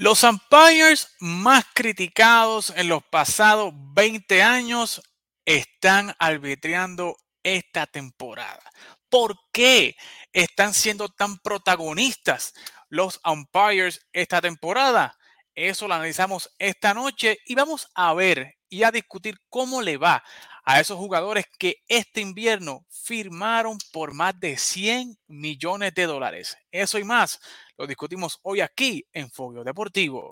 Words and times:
Los 0.00 0.22
umpires 0.22 1.08
más 1.18 1.64
criticados 1.74 2.72
en 2.76 2.86
los 2.88 3.02
pasados 3.02 3.74
20 3.74 4.44
años 4.44 5.02
están 5.44 6.14
arbitreando 6.20 7.16
esta 7.42 7.84
temporada. 7.84 8.62
¿Por 9.08 9.34
qué 9.50 9.96
están 10.32 10.72
siendo 10.72 11.08
tan 11.08 11.38
protagonistas 11.38 12.54
los 12.88 13.20
umpires 13.24 14.06
esta 14.12 14.40
temporada? 14.40 15.18
Eso 15.52 15.88
lo 15.88 15.94
analizamos 15.94 16.48
esta 16.60 16.94
noche 16.94 17.38
y 17.44 17.56
vamos 17.56 17.88
a 17.96 18.14
ver 18.14 18.54
y 18.68 18.84
a 18.84 18.92
discutir 18.92 19.36
cómo 19.48 19.82
le 19.82 19.96
va 19.96 20.22
a 20.64 20.78
esos 20.78 20.96
jugadores 20.96 21.46
que 21.58 21.82
este 21.88 22.20
invierno 22.20 22.86
firmaron 22.88 23.78
por 23.90 24.14
más 24.14 24.38
de 24.38 24.58
100 24.58 25.18
millones 25.26 25.92
de 25.94 26.06
dólares. 26.06 26.56
Eso 26.70 27.00
y 27.00 27.04
más 27.04 27.40
lo 27.78 27.86
discutimos 27.86 28.40
hoy 28.42 28.60
aquí 28.60 29.06
en 29.12 29.30
Fogio 29.30 29.62
Deportivo. 29.62 30.28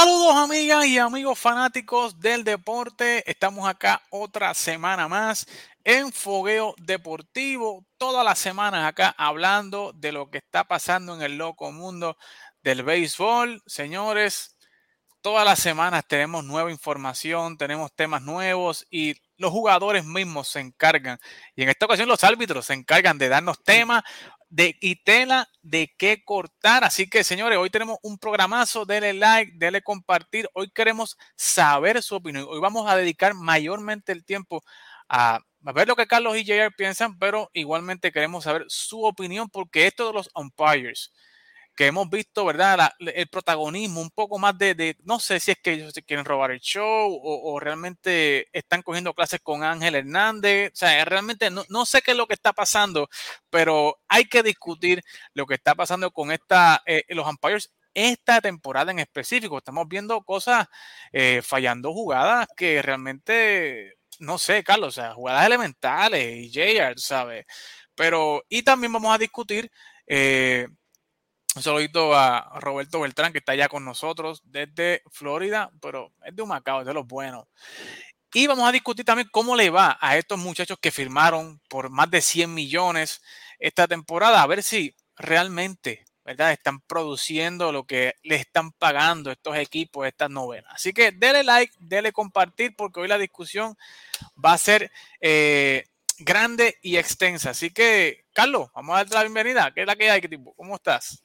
Saludos 0.00 0.36
amigas 0.36 0.86
y 0.86 0.96
amigos 0.96 1.36
fanáticos 1.40 2.20
del 2.20 2.44
deporte. 2.44 3.28
Estamos 3.28 3.68
acá 3.68 4.00
otra 4.10 4.54
semana 4.54 5.08
más 5.08 5.44
en 5.82 6.12
Fogueo 6.12 6.76
Deportivo. 6.78 7.84
Todas 7.96 8.24
las 8.24 8.38
semanas 8.38 8.86
acá 8.86 9.12
hablando 9.18 9.92
de 9.92 10.12
lo 10.12 10.30
que 10.30 10.38
está 10.38 10.62
pasando 10.62 11.16
en 11.16 11.22
el 11.22 11.36
loco 11.36 11.72
mundo 11.72 12.16
del 12.62 12.84
béisbol. 12.84 13.60
Señores, 13.66 14.56
todas 15.20 15.44
las 15.44 15.58
semanas 15.58 16.04
tenemos 16.06 16.44
nueva 16.44 16.70
información, 16.70 17.58
tenemos 17.58 17.92
temas 17.92 18.22
nuevos 18.22 18.86
y 18.90 19.16
los 19.38 19.50
jugadores 19.50 20.04
mismos 20.04 20.48
se 20.48 20.60
encargan. 20.60 21.18
Y 21.56 21.62
en 21.62 21.70
esta 21.70 21.86
ocasión 21.86 22.08
los 22.08 22.22
árbitros 22.24 22.66
se 22.66 22.74
encargan 22.74 23.16
de 23.16 23.28
darnos 23.28 23.62
temas 23.62 24.02
de, 24.50 24.76
y 24.80 24.96
tela 24.96 25.48
de 25.62 25.94
qué 25.96 26.22
cortar. 26.24 26.84
Así 26.84 27.08
que, 27.08 27.24
señores, 27.24 27.58
hoy 27.58 27.70
tenemos 27.70 27.98
un 28.02 28.18
programazo. 28.18 28.84
Denle 28.84 29.14
like, 29.14 29.52
denle 29.56 29.82
compartir. 29.82 30.48
Hoy 30.54 30.70
queremos 30.70 31.16
saber 31.36 32.02
su 32.02 32.16
opinión. 32.16 32.46
Hoy 32.48 32.60
vamos 32.60 32.88
a 32.90 32.96
dedicar 32.96 33.34
mayormente 33.34 34.12
el 34.12 34.24
tiempo 34.24 34.62
a, 35.08 35.40
ver 35.60 35.88
lo 35.88 35.96
que 35.96 36.06
Carlos 36.06 36.36
y 36.36 36.44
JR 36.44 36.72
piensan, 36.76 37.18
pero 37.18 37.50
igualmente 37.52 38.12
queremos 38.12 38.44
saber 38.44 38.64
su 38.68 39.04
opinión 39.04 39.48
porque 39.48 39.86
esto 39.86 40.06
de 40.06 40.12
los 40.14 40.30
umpires 40.34 41.12
que 41.78 41.86
hemos 41.86 42.10
visto, 42.10 42.44
¿verdad? 42.44 42.90
el 42.98 43.28
protagonismo, 43.28 44.00
un 44.00 44.10
poco 44.10 44.36
más 44.40 44.58
de, 44.58 44.96
no 45.04 45.20
sé 45.20 45.38
si 45.38 45.52
es 45.52 45.58
que 45.62 45.74
ellos 45.74 45.94
quieren 46.04 46.24
robar 46.24 46.50
el 46.50 46.58
show 46.58 47.20
o, 47.22 47.60
realmente 47.60 48.48
están 48.52 48.82
cogiendo 48.82 49.14
clases 49.14 49.38
con 49.40 49.62
Ángel 49.62 49.94
Hernández. 49.94 50.72
O 50.72 50.76
sea, 50.76 51.04
realmente 51.04 51.50
no, 51.50 51.64
no, 51.68 51.86
sé 51.86 52.02
qué 52.02 52.10
es 52.10 52.16
lo 52.16 52.26
que 52.26 52.34
está 52.34 52.52
pasando, 52.52 53.08
pero 53.48 53.96
hay 54.08 54.24
que 54.24 54.42
discutir 54.42 55.04
lo 55.34 55.46
que 55.46 55.54
está 55.54 55.76
pasando 55.76 56.10
con 56.10 56.32
esta, 56.32 56.82
eh, 56.84 57.04
los 57.10 57.24
umpires 57.28 57.72
esta 57.94 58.40
temporada 58.40 58.90
en 58.90 58.98
específico. 58.98 59.58
Estamos 59.58 59.86
viendo 59.86 60.20
cosas 60.24 60.66
eh, 61.12 61.42
fallando 61.44 61.92
jugadas 61.92 62.48
que 62.56 62.82
realmente, 62.82 63.98
no 64.18 64.38
sé, 64.38 64.64
Carlos, 64.64 64.98
o 64.98 65.00
sea, 65.00 65.14
jugadas 65.14 65.46
elementales 65.46 66.38
y 66.38 66.50
JR, 66.50 66.98
¿sabes? 66.98 67.46
Pero, 67.94 68.42
y 68.48 68.64
también 68.64 68.92
vamos 68.92 69.14
a 69.14 69.18
discutir 69.18 69.70
eh, 70.08 70.66
un 71.58 71.62
saludito 71.62 72.14
a 72.14 72.58
Roberto 72.60 73.00
Beltrán, 73.00 73.32
que 73.32 73.38
está 73.38 73.52
allá 73.52 73.68
con 73.68 73.84
nosotros 73.84 74.42
desde 74.44 75.02
Florida, 75.10 75.70
pero 75.80 76.12
es 76.24 76.34
de 76.34 76.42
un 76.42 76.48
Macao, 76.48 76.80
es 76.80 76.86
de 76.86 76.94
los 76.94 77.06
buenos. 77.06 77.46
Y 78.32 78.46
vamos 78.46 78.68
a 78.68 78.72
discutir 78.72 79.04
también 79.04 79.28
cómo 79.32 79.56
le 79.56 79.70
va 79.70 79.98
a 80.00 80.16
estos 80.16 80.38
muchachos 80.38 80.78
que 80.80 80.92
firmaron 80.92 81.60
por 81.68 81.90
más 81.90 82.10
de 82.10 82.20
100 82.20 82.54
millones 82.54 83.22
esta 83.58 83.88
temporada, 83.88 84.42
a 84.42 84.46
ver 84.46 84.62
si 84.62 84.94
realmente 85.16 86.04
están 86.24 86.80
produciendo 86.80 87.72
lo 87.72 87.84
que 87.84 88.14
le 88.22 88.36
están 88.36 88.70
pagando 88.72 89.32
estos 89.32 89.56
equipos, 89.56 90.06
estas 90.06 90.30
novenas. 90.30 90.72
Así 90.74 90.92
que 90.92 91.10
dele 91.10 91.42
like, 91.42 91.74
dele 91.80 92.12
compartir, 92.12 92.76
porque 92.76 93.00
hoy 93.00 93.08
la 93.08 93.18
discusión 93.18 93.76
va 94.44 94.52
a 94.52 94.58
ser 94.58 94.92
eh, 95.20 95.86
grande 96.18 96.78
y 96.82 96.98
extensa. 96.98 97.50
Así 97.50 97.70
que, 97.70 98.26
Carlos, 98.32 98.68
vamos 98.74 98.94
a 98.94 98.98
darte 98.98 99.14
la 99.14 99.22
bienvenida. 99.22 99.72
¿Qué 99.74 99.80
es 99.80 99.86
la 99.86 99.96
que 99.96 100.10
hay, 100.10 100.20
tipo? 100.20 100.54
¿Cómo 100.54 100.76
estás? 100.76 101.22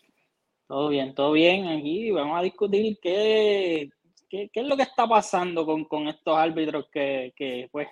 Todo 0.73 0.89
bien, 0.89 1.13
todo 1.13 1.33
bien. 1.33 1.67
Aquí 1.67 2.09
vamos 2.09 2.39
a 2.39 2.41
discutir 2.41 2.97
qué, 2.99 3.91
qué, 4.27 4.49
es 4.51 4.65
lo 4.65 4.75
que 4.75 4.81
está 4.81 5.07
pasando 5.07 5.67
con, 5.67 6.07
estos 6.07 6.35
árbitros 6.35 6.87
que, 6.91 7.69
pues, 7.71 7.87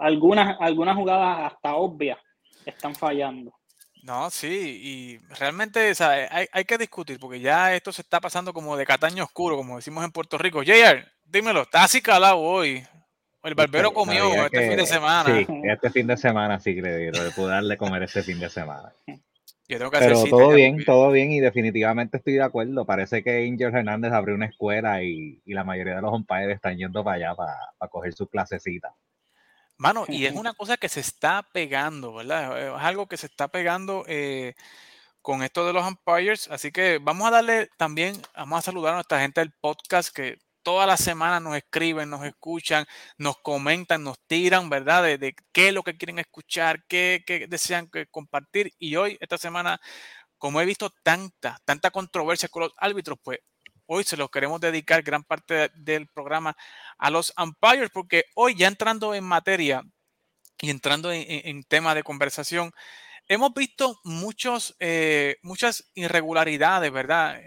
algunas, 0.00 0.56
algunas 0.58 0.96
jugadas 0.96 1.52
hasta 1.52 1.74
obvias 1.74 2.18
están 2.64 2.94
fallando. 2.94 3.52
No, 4.02 4.30
sí, 4.30 4.80
y 4.82 5.18
realmente 5.34 5.92
Hay, 6.00 6.46
hay, 6.50 6.64
que 6.64 6.78
discutir, 6.78 7.20
porque 7.20 7.38
ya 7.38 7.74
esto 7.74 7.92
se 7.92 8.00
está 8.00 8.18
pasando 8.18 8.54
como 8.54 8.74
de 8.74 8.86
cataño 8.86 9.24
oscuro, 9.24 9.58
como 9.58 9.76
decimos 9.76 10.06
en 10.06 10.12
Puerto 10.12 10.38
Rico. 10.38 10.62
JR, 10.62 11.06
dímelo, 11.22 11.64
está 11.64 11.84
así 11.84 12.00
calado 12.00 12.38
hoy. 12.38 12.82
El 13.42 13.54
barbero 13.54 13.92
comió 13.92 14.46
este 14.46 14.68
fin 14.68 14.78
de 14.78 14.86
semana. 14.86 15.36
Sí, 15.36 15.46
este 15.64 15.90
fin 15.90 16.06
de 16.06 16.16
semana 16.16 16.58
sí, 16.58 16.72
le 16.80 17.12
pude 17.32 17.50
darle 17.50 17.76
comer 17.76 18.04
este 18.04 18.22
fin 18.22 18.40
de 18.40 18.48
semana. 18.48 18.90
Pero 19.68 19.90
todo 19.90 20.50
bien, 20.50 20.84
todo 20.84 21.10
bien 21.10 21.32
y 21.32 21.40
definitivamente 21.40 22.18
estoy 22.18 22.34
de 22.34 22.42
acuerdo. 22.42 22.84
Parece 22.84 23.22
que 23.22 23.46
Angel 23.46 23.74
Hernández 23.74 24.12
abrió 24.12 24.34
una 24.34 24.46
escuela 24.46 25.02
y, 25.02 25.40
la 25.46 25.64
mayoría 25.64 25.96
de 25.96 26.02
los 26.02 26.12
umpires 26.12 26.54
están 26.54 26.76
yendo 26.76 27.02
para 27.02 27.16
allá 27.16 27.34
para, 27.34 27.88
coger 27.90 28.12
sus 28.12 28.28
clasecitas. 28.28 28.92
Mano, 29.78 30.04
y 30.08 30.24
es 30.24 30.34
una 30.34 30.54
cosa 30.54 30.76
que 30.76 30.88
se 30.88 31.00
está 31.00 31.42
pegando, 31.52 32.14
¿verdad? 32.14 32.76
Es 32.76 32.82
algo 32.82 33.06
que 33.06 33.16
se 33.16 33.26
está 33.26 33.48
pegando 33.48 34.04
eh, 34.06 34.54
con 35.20 35.42
esto 35.42 35.66
de 35.66 35.72
los 35.72 35.86
umpires. 35.86 36.48
Así 36.50 36.70
que 36.70 36.98
vamos 37.02 37.26
a 37.26 37.32
darle 37.32 37.68
también, 37.76 38.16
vamos 38.36 38.60
a 38.60 38.62
saludar 38.62 38.92
a 38.92 38.96
nuestra 38.96 39.20
gente 39.20 39.40
del 39.40 39.52
podcast 39.60 40.14
que 40.14 40.38
toda 40.66 40.84
la 40.84 40.96
semana 40.96 41.38
nos 41.38 41.56
escriben, 41.56 42.10
nos 42.10 42.24
escuchan, 42.24 42.84
nos 43.18 43.38
comentan, 43.38 44.02
nos 44.02 44.18
tiran, 44.26 44.68
¿verdad? 44.68 45.04
De, 45.04 45.36
qué 45.52 45.68
es 45.68 45.72
lo 45.72 45.84
que 45.84 45.96
quieren 45.96 46.18
escuchar, 46.18 46.84
qué, 46.88 47.22
desean 47.48 47.88
compartir. 48.10 48.72
Y 48.80 48.96
hoy, 48.96 49.16
esta 49.20 49.38
semana, 49.38 49.80
como 50.38 50.60
he 50.60 50.64
visto 50.64 50.90
tanta, 51.04 51.56
tanta 51.64 51.92
controversia 51.92 52.48
con 52.48 52.64
los 52.64 52.72
árbitros, 52.78 53.16
pues 53.22 53.38
hoy 53.86 54.02
se 54.02 54.16
los 54.16 54.28
queremos 54.28 54.60
dedicar 54.60 55.04
gran 55.04 55.22
parte 55.22 55.70
del 55.76 56.08
programa 56.08 56.56
a 56.98 57.10
los 57.10 57.32
umpires, 57.40 57.90
porque 57.92 58.24
hoy 58.34 58.56
ya 58.56 58.66
entrando 58.66 59.14
en 59.14 59.22
materia 59.22 59.84
y 60.60 60.70
entrando 60.70 61.12
en, 61.12 61.62
tema 61.62 61.94
de 61.94 62.02
conversación, 62.02 62.72
hemos 63.28 63.54
visto 63.54 64.00
muchos, 64.02 64.74
eh, 64.80 65.36
muchas 65.42 65.92
irregularidades, 65.94 66.90
¿verdad? 66.90 67.40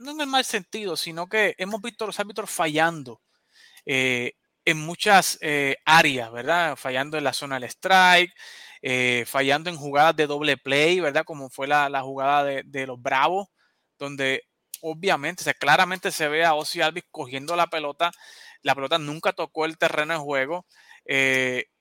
No 0.00 0.12
en 0.12 0.20
el 0.20 0.26
mal 0.26 0.44
sentido, 0.44 0.96
sino 0.96 1.28
que 1.28 1.54
hemos 1.58 1.80
visto 1.82 2.06
los 2.06 2.18
árbitros 2.18 2.50
fallando 2.50 3.20
eh, 3.84 4.32
en 4.64 4.78
muchas 4.78 5.38
eh, 5.42 5.76
áreas, 5.84 6.32
¿verdad? 6.32 6.76
Fallando 6.76 7.18
en 7.18 7.24
la 7.24 7.32
zona 7.32 7.58
del 7.58 7.68
strike, 7.68 8.32
eh, 8.82 9.24
fallando 9.26 9.70
en 9.70 9.76
jugadas 9.76 10.16
de 10.16 10.26
doble 10.26 10.56
play, 10.56 11.00
¿verdad? 11.00 11.24
Como 11.24 11.50
fue 11.50 11.66
la, 11.66 12.00
jugada 12.02 12.44
de, 12.44 12.86
los 12.86 13.00
Bravos, 13.00 13.48
donde 13.98 14.44
obviamente, 14.80 15.48
o 15.48 15.54
claramente 15.54 16.10
se 16.10 16.28
ve 16.28 16.44
a 16.44 16.54
Ozzy 16.54 16.80
Alvis 16.80 17.04
cogiendo 17.10 17.54
la 17.54 17.66
pelota, 17.66 18.10
la 18.62 18.74
pelota 18.74 18.98
nunca 18.98 19.32
tocó 19.32 19.66
el 19.66 19.76
terreno 19.78 20.14
de 20.14 20.20
juego 20.20 20.66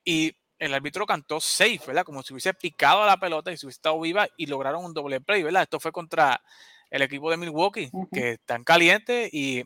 y 0.04 0.36
el 0.60 0.74
árbitro 0.74 1.06
cantó 1.06 1.40
safe, 1.40 1.80
¿verdad? 1.88 2.04
Como 2.04 2.22
si 2.22 2.34
hubiese 2.34 2.54
picado 2.54 3.04
a 3.04 3.08
la 3.08 3.18
pelota 3.18 3.52
y 3.52 3.58
si 3.58 3.66
hubiese 3.66 3.78
estado 3.78 4.00
viva 4.00 4.28
y 4.36 4.48
lograron 4.48 4.84
un 4.84 4.94
doble 4.94 5.22
play, 5.22 5.42
¿verdad? 5.42 5.64
Esto 5.64 5.80
fue 5.80 5.94
contra 5.94 6.42
el 6.90 7.02
equipo 7.02 7.30
de 7.30 7.38
Milwaukee, 7.38 7.92
que 8.12 8.32
están 8.32 8.64
calientes 8.64 9.30
y 9.32 9.64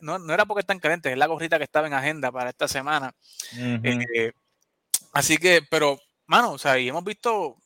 no, 0.00 0.32
era 0.32 0.44
porque 0.44 0.60
están 0.60 0.80
calientes, 0.80 1.12
es 1.12 1.18
la 1.18 1.26
gorrita 1.26 1.58
que 1.58 1.64
estaba 1.64 1.86
en 1.86 1.94
agenda 1.94 2.32
para 2.32 2.50
esta 2.50 2.66
semana. 2.68 3.14
Eh, 3.56 4.32
así 5.12 5.36
que, 5.36 5.62
pero, 5.70 5.98
mano, 6.26 6.52
o 6.52 6.58
sea, 6.58 6.78
y 6.78 6.88
hemos 6.88 7.04
visto, 7.04 7.56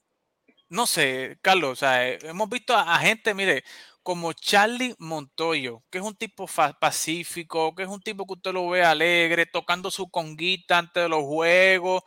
no 0.69 0.87
sé, 0.87 1.38
Carlos, 1.40 1.72
o 1.72 1.76
sea, 1.76 2.08
eh, 2.08 2.19
hemos 2.22 2.49
visto 2.50 2.76
a, 2.76 2.99
gente, 2.99 3.32
mire, 3.32 3.64
como 4.02 4.32
Charlie 4.32 4.94
Montoyo, 4.99 5.82
que 5.90 5.99
es 5.99 6.04
un 6.04 6.16
tipo 6.16 6.46
pacífico, 6.78 7.75
que 7.75 7.84
es 7.84 7.88
un 7.88 8.00
tipo 8.00 8.26
que 8.26 8.34
usted 8.34 8.52
lo 8.52 8.69
ve 8.69 8.82
alegre, 8.84 9.46
tocando 9.46 9.90
su 9.90 10.11
conguita 10.11 10.78
antes 10.78 11.02
de 11.02 11.08
los 11.08 11.25
juegos, 11.25 12.02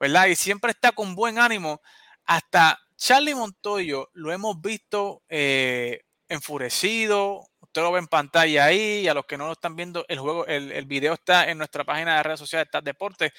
¿verdad? 0.00 0.26
Y 0.26 0.36
siempre 0.36 0.70
está 0.70 0.92
con 0.92 1.14
buen 1.14 1.38
ánimo. 1.38 1.80
Hasta 2.24 2.78
Charlie 2.96 3.34
Montoyo 3.34 4.08
lo 4.14 4.32
hemos 4.32 4.60
visto 4.60 5.22
eh, 5.28 6.02
enfurecido. 6.28 7.48
Usted 7.60 7.82
lo 7.82 7.92
ve 7.92 8.00
en 8.00 8.08
pantalla 8.08 8.66
ahí. 8.66 9.08
a 9.08 9.14
los 9.14 9.26
que 9.26 9.36
no 9.36 9.46
lo 9.46 9.52
están 9.52 9.76
viendo, 9.76 10.04
el 10.08 10.18
juego, 10.18 10.46
el, 10.46 10.84
video 10.86 11.14
está 11.14 11.48
en 11.50 11.58
nuestra 11.58 11.84
página 11.84 12.16
de 12.16 12.22
redes 12.22 12.40
sociales, 12.40 12.66
está 12.66 12.80
Deporte. 12.80 13.32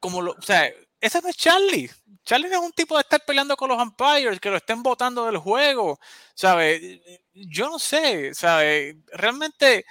Como 0.00 0.22
lo, 0.22 0.32
o 0.32 0.42
sea, 0.42 0.70
ese 1.00 1.22
no 1.22 1.28
es 1.28 1.36
Charlie. 1.36 1.90
Charlie 2.24 2.48
es 2.48 2.58
un 2.58 2.72
tipo 2.72 2.96
de 2.96 3.02
estar 3.02 3.24
peleando 3.24 3.56
con 3.56 3.68
los 3.68 3.80
umpires, 3.80 4.40
que 4.40 4.50
lo 4.50 4.56
estén 4.56 4.82
votando 4.82 5.26
del 5.26 5.38
juego, 5.38 5.98
¿sabe? 6.34 7.00
Yo 7.32 7.70
no 7.70 7.78
sé, 7.78 8.34
¿sabe? 8.34 8.98
Realmente, 9.12 9.84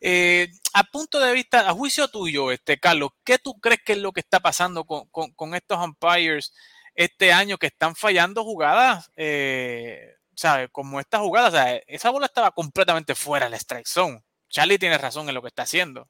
eh, 0.00 0.48
a 0.74 0.84
punto 0.84 1.20
de 1.20 1.32
vista, 1.32 1.68
a 1.68 1.72
juicio 1.72 2.08
tuyo, 2.08 2.50
este, 2.50 2.78
Carlos, 2.78 3.10
¿qué 3.24 3.38
tú 3.38 3.54
crees 3.60 3.80
que 3.84 3.92
es 3.92 3.98
lo 3.98 4.12
que 4.12 4.20
está 4.20 4.40
pasando 4.40 4.84
con, 4.84 5.54
estos 5.54 5.78
umpires 5.78 6.52
este 6.94 7.32
año 7.32 7.58
que 7.58 7.68
están 7.68 7.94
fallando 7.94 8.42
jugadas, 8.44 9.10
eh, 9.16 10.17
¿sabe? 10.38 10.68
Como 10.68 11.00
esta 11.00 11.18
jugada, 11.18 11.50
¿sabe? 11.50 11.82
esa 11.88 12.10
bola 12.10 12.26
estaba 12.26 12.52
completamente 12.52 13.16
fuera 13.16 13.46
de 13.46 13.50
la 13.50 13.56
strike 13.56 13.88
zone. 13.88 14.22
Charlie 14.48 14.78
tiene 14.78 14.96
razón 14.96 15.28
en 15.28 15.34
lo 15.34 15.42
que 15.42 15.48
está 15.48 15.64
haciendo. 15.64 16.06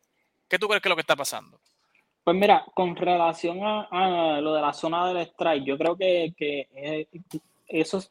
¿Qué 0.48 0.58
tú 0.58 0.68
crees 0.68 0.82
que 0.82 0.88
es 0.88 0.90
lo 0.90 0.96
que 0.96 1.00
está 1.00 1.16
pasando? 1.16 1.58
Pues 2.24 2.36
mira, 2.36 2.62
con 2.74 2.94
relación 2.94 3.60
a, 3.62 4.38
lo 4.42 4.52
de 4.52 4.60
la 4.60 4.74
zona 4.74 5.08
del 5.08 5.26
strike, 5.28 5.64
yo 5.64 5.78
creo 5.78 5.96
que, 5.96 6.34
que 6.36 7.08
eso 7.66 8.04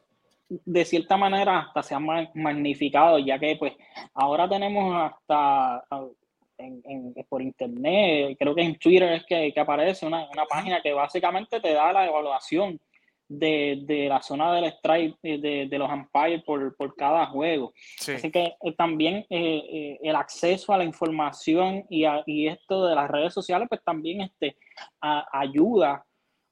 de 0.48 0.84
cierta 0.84 1.16
manera 1.16 1.60
hasta 1.60 1.84
se 1.84 1.94
ha 1.94 2.00
magnificado, 2.00 3.20
ya 3.20 3.38
que 3.38 3.54
pues 3.54 3.74
ahora 4.14 4.48
tenemos 4.48 5.00
hasta 5.00 5.84
en, 6.58 7.14
por 7.28 7.42
internet, 7.42 8.36
creo 8.36 8.56
que 8.56 8.62
en 8.62 8.76
Twitter 8.76 9.12
es 9.12 9.24
que, 9.24 9.54
aparece 9.56 10.04
una, 10.04 10.26
página 10.48 10.80
que 10.82 10.92
básicamente 10.92 11.60
te 11.60 11.72
da 11.72 11.92
la 11.92 12.06
evaluación 12.06 12.80
de, 13.28 14.06
la 14.08 14.22
zona 14.22 14.54
del 14.54 14.64
strike 14.64 15.18
de, 15.22 15.68
de 15.68 15.78
los 15.78 15.90
umpires 15.90 16.42
por, 16.44 16.74
por, 16.76 16.96
cada 16.96 17.26
juego. 17.26 17.72
Así 18.00 18.30
que 18.30 18.54
eh, 18.60 18.72
también 18.76 19.26
eh, 19.28 19.62
eh, 19.70 19.98
el 20.02 20.16
acceso 20.16 20.72
a 20.72 20.78
la 20.78 20.84
información 20.84 21.84
y, 21.88 22.04
y, 22.26 22.48
esto 22.48 22.86
de 22.86 22.94
las 22.94 23.10
redes 23.10 23.34
sociales, 23.34 23.68
pues 23.68 23.82
también 23.84 24.22
este, 24.22 24.56
ayuda 25.00 26.04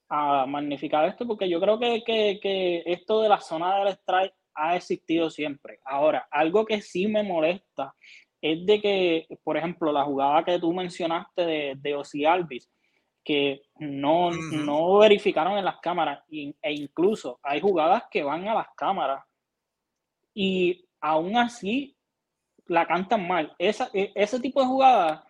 a 0.09 0.47
magnificar 0.47 1.09
esto, 1.09 1.27
porque 1.27 1.49
yo 1.49 1.61
creo 1.61 1.79
que, 1.79 2.05
que, 2.05 2.39
que, 2.41 2.83
esto 2.87 3.23
de 3.23 3.29
la 3.29 3.41
zona 3.41 3.79
del 3.79 3.89
strike 3.95 4.35
ha 4.55 4.77
existido 4.77 5.31
siempre. 5.31 5.81
Ahora, 5.85 6.29
algo 6.31 6.65
que 6.65 6.81
sí 6.81 7.07
me 7.09 7.23
molesta 7.23 7.95
es 8.41 8.65
de 8.65 8.81
que, 8.81 9.27
por 9.43 9.57
ejemplo, 9.57 9.91
la 9.93 10.05
jugada 10.05 10.45
que 10.45 10.59
tú 10.59 10.73
mencionaste 10.73 11.45
de, 11.45 11.75
de 11.77 11.95
Ozzy 11.95 12.25
Alvis, 12.25 12.71
que 13.27 13.63
no, 13.81 14.31
no 14.31 14.99
verificaron 14.99 15.59
en 15.59 15.65
las 15.65 15.81
cámaras 15.81 16.23
e 16.31 16.73
incluso 16.73 17.41
hay 17.43 17.61
jugadas 17.61 18.05
que 18.09 18.23
van 18.23 18.47
a 18.47 18.55
las 18.55 18.69
cámaras 18.77 19.25
y 20.33 20.87
aún 21.01 21.37
así 21.37 21.97
la 22.67 22.87
cantan 22.87 23.27
mal. 23.27 23.53
Esa, 23.59 23.91
e, 23.93 24.13
ese 24.15 24.39
tipo 24.39 24.61
de 24.61 24.69
jugadas 24.69 25.25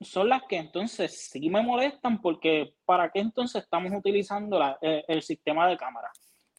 son 0.00 0.28
las 0.28 0.42
que 0.42 0.56
entonces 0.56 1.30
sí 1.30 1.48
me 1.48 1.62
molestan 1.62 2.20
porque 2.20 2.74
¿para 2.84 3.08
qué 3.12 3.20
entonces 3.20 3.62
estamos 3.62 3.92
utilizando 3.96 4.60
e, 4.82 5.04
el, 5.06 5.22
sistema 5.22 5.68
de 5.68 5.76
cámara? 5.76 6.10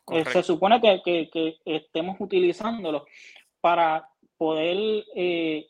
Eh, 0.10 0.24
se 0.24 0.42
supone 0.42 0.80
que, 0.80 1.02
que, 1.04 1.58
estemos 1.66 2.16
utilizándolo 2.18 3.06
para 3.60 4.08
poder 4.38 5.04
eh, 5.16 5.68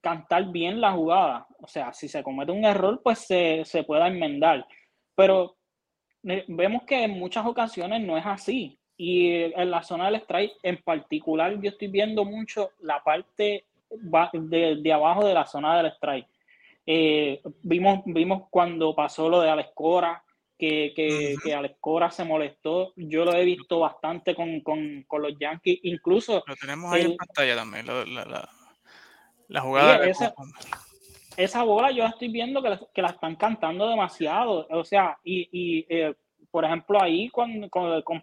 cantar 0.00 0.50
bien 0.50 0.80
la 0.80 0.92
jugada. 0.92 1.46
O 1.60 1.66
sea, 1.66 1.92
si 1.92 2.08
se 2.08 2.22
comete 2.22 2.52
un 2.52 2.64
error, 2.64 3.00
pues 3.02 3.20
se, 3.20 3.62
se 3.64 3.82
pueda 3.84 4.08
enmendar. 4.08 4.66
Pero 5.14 5.56
eh, 6.24 6.44
vemos 6.48 6.82
que 6.84 7.04
en 7.04 7.18
muchas 7.18 7.46
ocasiones 7.46 8.00
no 8.02 8.16
es 8.16 8.26
así. 8.26 8.78
Y 8.96 9.30
en 9.30 9.70
la 9.70 9.82
zona 9.82 10.06
del 10.06 10.16
strike, 10.16 10.54
en 10.62 10.82
particular, 10.82 11.60
yo 11.60 11.70
estoy 11.70 11.88
viendo 11.88 12.24
mucho 12.24 12.70
la 12.80 13.02
parte 13.02 13.66
de, 14.32 14.76
de 14.76 14.92
abajo 14.92 15.24
de 15.24 15.34
la 15.34 15.46
zona 15.46 15.76
del 15.76 15.92
strike. 15.92 16.26
Eh, 16.84 17.40
vimos, 17.62 18.00
vimos 18.06 18.48
cuando 18.50 18.96
pasó 18.96 19.28
lo 19.28 19.40
de 19.40 19.50
Alex 19.50 19.70
Cora, 19.74 20.24
que, 20.58 20.92
que, 20.96 21.36
que 21.44 21.54
Alex 21.54 21.76
Cora 21.80 22.10
se 22.10 22.24
molestó. 22.24 22.92
Yo 22.96 23.24
lo 23.24 23.34
he 23.34 23.44
visto 23.44 23.78
bastante 23.78 24.34
con, 24.34 24.60
con, 24.62 25.04
con 25.06 25.22
los 25.22 25.38
Yankees. 25.38 25.78
Incluso. 25.84 26.42
Lo 26.44 26.56
tenemos 26.56 26.92
ahí 26.92 27.02
en 27.02 27.16
pantalla 27.16 27.54
también. 27.54 27.86
la, 27.86 28.04
la 28.04 28.48
jugada. 29.60 30.06
esa, 31.36 31.62
bola 31.62 31.90
yo 31.90 32.04
estoy 32.04 32.28
viendo 32.28 32.62
que 32.62 32.70
la, 32.70 32.80
que 32.94 33.02
la, 33.02 33.08
están 33.08 33.36
cantando 33.36 33.88
demasiado. 33.88 34.66
O 34.70 34.84
sea, 34.84 35.18
y, 35.24 35.48
y 35.52 35.86
eh, 35.88 36.14
por 36.50 36.64
ejemplo, 36.64 37.00
ahí 37.00 37.28
con, 37.30 37.68
con, 37.68 38.02
con 38.02 38.22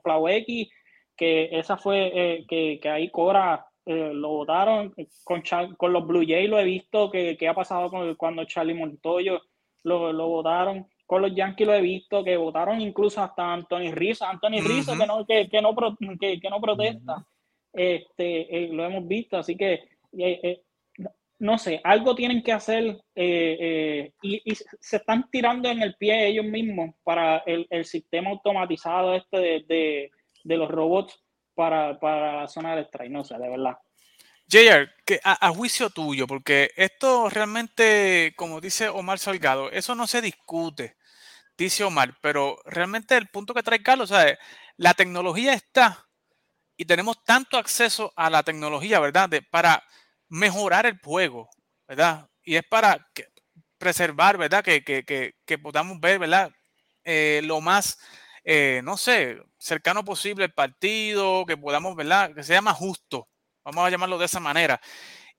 que 1.16 1.50
esa 1.51 1.77
fue 1.77 2.12
eh, 2.13 2.45
que, 2.48 2.80
que, 2.81 2.89
ahí 2.89 3.10
Cora 3.10 3.66
eh, 3.86 4.12
lo 4.13 4.30
votaron. 4.30 4.94
Con, 5.24 5.44
con 5.77 5.94
los 5.94 6.06
Blue 6.06 6.25
Jays 6.27 6.50
lo 6.50 6.60
he 6.60 6.63
visto 6.63 7.10
que, 7.10 7.38
que 7.38 7.48
ha 7.48 7.54
pasado 7.54 7.89
con, 7.89 8.16
cuando 8.16 8.45
Charlie 8.45 8.74
Montoyo 8.74 9.42
lo, 9.83 10.12
lo 10.13 10.28
votaron. 10.28 10.88
Con 11.06 11.21
los 11.21 11.36
Yankees 11.36 11.68
lo 11.68 11.74
he 11.74 11.81
visto 11.81 12.24
que 12.24 12.36
votaron 12.36 12.81
incluso 12.81 13.21
hasta 13.21 13.54
Anthony 13.54 13.92
Rizzo. 13.92 14.25
Anthony 14.25 14.60
Rizzo 14.62 14.98
que, 14.98 15.06
no, 15.06 15.25
que, 15.25 15.48
que, 15.50 15.62
no, 15.62 15.75
que, 16.19 16.39
que 16.39 16.50
no 16.50 16.60
protesta. 16.60 17.25
este, 17.71 18.69
lo 18.71 18.86
hemos 18.86 19.07
visto. 19.07 19.38
Así 19.38 19.56
que 19.56 19.88
no 21.39 21.57
sé, 21.57 21.81
algo 21.83 22.15
tienen 22.15 22.41
que 22.43 22.53
hacer 22.53 22.83
eh, 23.15 23.57
eh, 23.59 24.13
y, 24.21 24.55
se 24.55 24.97
están 24.97 25.29
tirando 25.29 25.69
en 25.69 25.81
el 25.81 25.95
pie 25.95 26.27
ellos 26.27 26.45
mismos 26.45 26.95
para 27.03 27.43
el, 27.45 27.85
sistema 27.85 28.29
automatizado 28.29 29.15
este 29.15 29.37
de, 29.67 30.11
los 30.43 30.69
robots 30.69 31.21
para, 31.53 31.97
la 32.01 32.47
zona 32.47 32.75
del 32.75 32.85
strike, 32.85 33.11
no 33.11 33.23
sé, 33.23 33.37
de 33.37 33.49
verdad. 33.49 33.77
JR, 34.47 34.89
que 35.05 35.19
a, 35.23 35.49
juicio 35.49 35.89
tuyo, 35.89 36.27
porque 36.27 36.71
esto 36.75 37.29
realmente, 37.29 38.33
como 38.35 38.61
dice 38.61 38.87
Omar 38.87 39.19
Salgado, 39.19 39.71
eso 39.71 39.95
no 39.95 40.07
se 40.07 40.21
discute, 40.21 40.95
dice 41.57 41.83
Omar, 41.83 42.15
pero 42.21 42.57
realmente 42.65 43.17
el 43.17 43.27
punto 43.27 43.53
que 43.53 43.63
trae 43.63 43.81
Carlos, 43.81 44.09
¿sabes? 44.09 44.37
la 44.77 44.93
tecnología 44.93 45.53
está 45.53 46.05
y 46.77 46.85
tenemos 46.85 47.23
tanto 47.23 47.57
acceso 47.57 48.13
a 48.15 48.29
la 48.29 48.43
tecnología, 48.43 48.99
¿verdad? 48.99 49.29
De, 49.29 49.41
para 49.41 49.83
mejorar 50.30 50.86
el 50.86 51.00
juego, 51.04 51.50
¿verdad? 51.88 52.30
Y 52.44 52.56
es 52.56 52.63
para 52.63 53.07
preservar, 53.77 54.38
¿verdad? 54.38 54.63
Que, 54.63 55.33
podamos 55.62 56.00
ver, 56.00 56.19
¿verdad? 56.19 56.51
Eh, 57.04 57.42
lo 57.44 57.62
más, 57.62 58.00
eh, 58.44 58.81
no 58.83 58.98
sé, 58.98 59.38
cercano 59.57 60.04
posible 60.04 60.45
el 60.45 60.54
partido, 60.54 61.45
que 61.45 61.57
podamos, 61.57 61.95
¿verdad? 61.95 62.33
Que 62.33 62.44
sea 62.44 62.62
más 62.62 62.77
justo, 62.77 63.27
vamos 63.63 63.86
a 63.86 63.89
llamarlo 63.89 64.18
de 64.18 64.25
esa 64.25 64.39
manera. 64.39 64.80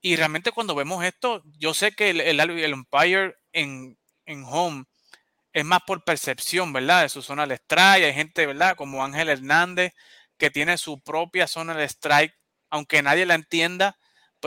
Y 0.01 0.17
realmente 0.17 0.53
cuando 0.53 0.75
vemos 0.75 1.05
esto, 1.05 1.43
yo 1.59 1.75
sé 1.75 1.93
que 1.93 2.11
el, 2.11 2.21
el, 2.21 2.41
el 2.41 2.75
umpire 2.75 3.35
en, 3.53 3.99
en 4.27 4.45
home 4.45 4.85
es 5.53 5.65
más 5.65 5.81
por 5.87 6.05
percepción, 6.05 6.73
¿verdad? 6.73 7.03
De 7.03 7.09
su 7.09 7.23
zona 7.23 7.47
de 7.47 7.55
strike. 7.55 8.05
Hay 8.05 8.15
gente, 8.15 8.47
¿verdad? 8.47 8.77
Como 8.77 9.03
Ángel 9.05 9.31
Hernández, 9.31 9.95
que 10.37 10.51
tiene 10.51 10.77
su 10.79 11.01
propia 11.01 11.47
zona 11.47 11.75
de 11.75 11.85
strike, 11.89 12.35
aunque 12.71 13.03
nadie 13.03 13.27
la 13.27 13.35
entienda, 13.37 13.97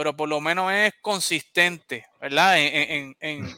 pero 0.00 0.16
por 0.16 0.30
lo 0.30 0.40
menos 0.40 0.72
es 0.72 0.94
consistente, 1.02 2.06
¿verdad? 2.18 2.58
En, 2.58 3.14
en, 3.20 3.56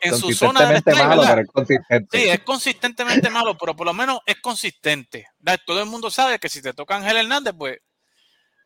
en, 0.00 0.16
su 0.16 0.32
zona 0.32 0.70
de 0.70 0.94
malo, 0.94 1.24
pero 1.26 1.40
es 1.40 1.48
consistente. 1.48 2.18
Sí, 2.20 2.28
es 2.28 2.40
consistentemente 2.44 3.30
malo, 3.30 3.58
pero 3.58 3.74
por 3.74 3.88
lo 3.88 3.92
menos 3.92 4.20
es 4.24 4.36
consistente. 4.40 5.26
Todo 5.66 5.80
el 5.80 5.86
mundo 5.86 6.08
sabe 6.08 6.38
que 6.38 6.48
si 6.48 6.62
te 6.62 6.72
toca 6.72 6.94
Ángel 6.94 7.16
Hernández, 7.16 7.52
pues, 7.58 7.78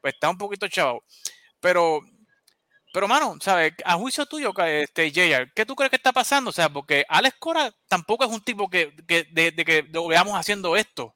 pues 0.03 0.13
está 0.13 0.29
un 0.29 0.37
poquito 0.37 0.69
chavo. 0.69 1.05
Pero, 1.59 2.03
pero 2.93 3.09
mano, 3.09 3.39
¿sabes? 3.41 3.73
A 3.87 3.95
juicio 3.95 4.27
tuyo, 4.27 4.53
este, 4.67 5.11
JR, 5.11 5.51
¿qué 5.55 5.65
tú 5.65 5.75
crees 5.75 5.89
que 5.89 5.97
está 5.97 6.13
pasando? 6.13 6.51
O 6.51 6.53
sea, 6.53 6.69
porque 6.69 7.07
Alex 7.09 7.37
Cora 7.39 7.73
tampoco 7.89 8.25
es 8.25 8.31
un 8.31 8.43
tipo 8.43 8.69
que, 8.69 8.95
que 9.09 9.27
de, 9.33 9.55
que 9.65 9.87
lo 9.91 10.07
veamos 10.07 10.35
haciendo 10.35 10.77
esto. 10.77 11.15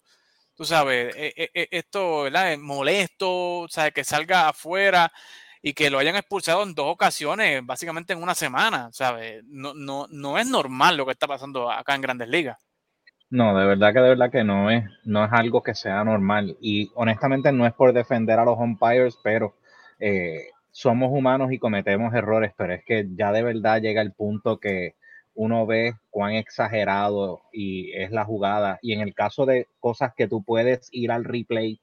Tú 0.55 0.65
sabes, 0.65 1.15
e, 1.15 1.35
e, 1.37 1.51
e, 1.53 1.69
esto, 1.73 2.23
¿verdad? 2.23 2.57
Molesto, 2.57 3.67
¿sabes? 3.69 3.93
Que 3.93 4.03
salga 4.03 4.49
afuera 4.49 5.13
y 5.63 5.75
que 5.75 5.91
lo 5.91 5.99
hayan 5.99 6.17
expulsado 6.17 6.63
en 6.63 6.75
dos 6.75 6.87
ocasiones, 6.89 7.65
básicamente 7.65 8.13
en 8.13 8.23
una 8.23 8.35
semana, 8.35 8.89
¿sabes? 8.93 9.45
No, 9.47 9.75
no, 9.75 10.07
no 10.11 10.39
es 10.39 10.49
normal 10.49 10.97
lo 10.97 11.05
que 11.05 11.13
está 11.13 11.27
pasando 11.27 11.71
acá 11.71 11.95
en 11.95 12.01
Grandes 12.01 12.29
Ligas. 12.29 12.59
No, 13.29 13.57
de 13.57 13.65
verdad 13.65 13.93
que 13.93 14.01
de 14.01 14.09
verdad 14.09 14.31
que 14.31 14.43
no 14.43 14.71
es, 14.71 14.85
no 15.05 15.25
es 15.25 15.31
algo 15.33 15.63
que 15.63 15.75
sea 15.75 16.03
normal. 16.03 16.57
Y 16.61 16.91
honestamente 16.95 17.53
no 17.53 17.67
es 17.67 17.73
por 17.75 17.93
defender 17.93 18.39
a 18.39 18.45
los 18.45 18.59
umpires, 18.59 19.19
pero 19.23 19.55
eh, 20.01 20.49
somos 20.73 21.11
humanos 21.13 21.53
y 21.53 21.59
cometemos 21.59 22.13
errores, 22.15 22.53
pero 22.57 22.73
es 22.73 22.85
que 22.85 23.07
ya 23.15 23.31
de 23.31 23.43
verdad 23.43 23.81
llega 23.81 24.03
el 24.03 24.13
punto 24.13 24.59
que 24.59 24.95
uno 25.35 25.65
ve 25.65 25.95
cuán 26.11 26.33
exagerado 26.33 27.43
y 27.53 27.93
es 27.93 28.11
la 28.11 28.25
jugada. 28.25 28.79
Y 28.83 28.95
en 28.95 29.01
el 29.01 29.15
caso 29.15 29.47
de 29.47 29.69
cosas 29.79 30.13
que 30.17 30.27
tú 30.27 30.43
puedes 30.43 30.89
ir 30.91 31.13
al 31.13 31.25
replay 31.25 31.81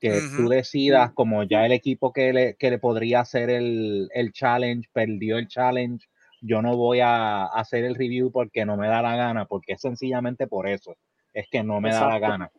que 0.00 0.20
tú 0.36 0.48
decidas, 0.48 1.12
como 1.12 1.42
ya 1.44 1.64
el 1.64 1.72
equipo 1.72 2.12
que 2.12 2.32
le, 2.32 2.54
que 2.56 2.70
le 2.70 2.78
podría 2.78 3.20
hacer 3.20 3.50
el, 3.50 4.08
el, 4.14 4.32
challenge, 4.32 4.88
perdió 4.92 5.38
el 5.38 5.48
challenge, 5.48 6.06
yo 6.40 6.62
no 6.62 6.76
voy 6.76 7.00
a 7.00 7.44
hacer 7.46 7.84
el 7.84 7.94
review 7.94 8.30
porque 8.30 8.64
no 8.64 8.76
me 8.76 8.88
da 8.88 9.02
la 9.02 9.16
gana, 9.16 9.46
porque 9.46 9.72
es 9.72 9.80
sencillamente 9.80 10.46
por 10.46 10.68
eso, 10.68 10.96
es 11.32 11.46
que 11.50 11.62
no 11.62 11.80
me 11.80 11.90
da 11.90 12.08
la 12.08 12.18
gana 12.18 12.50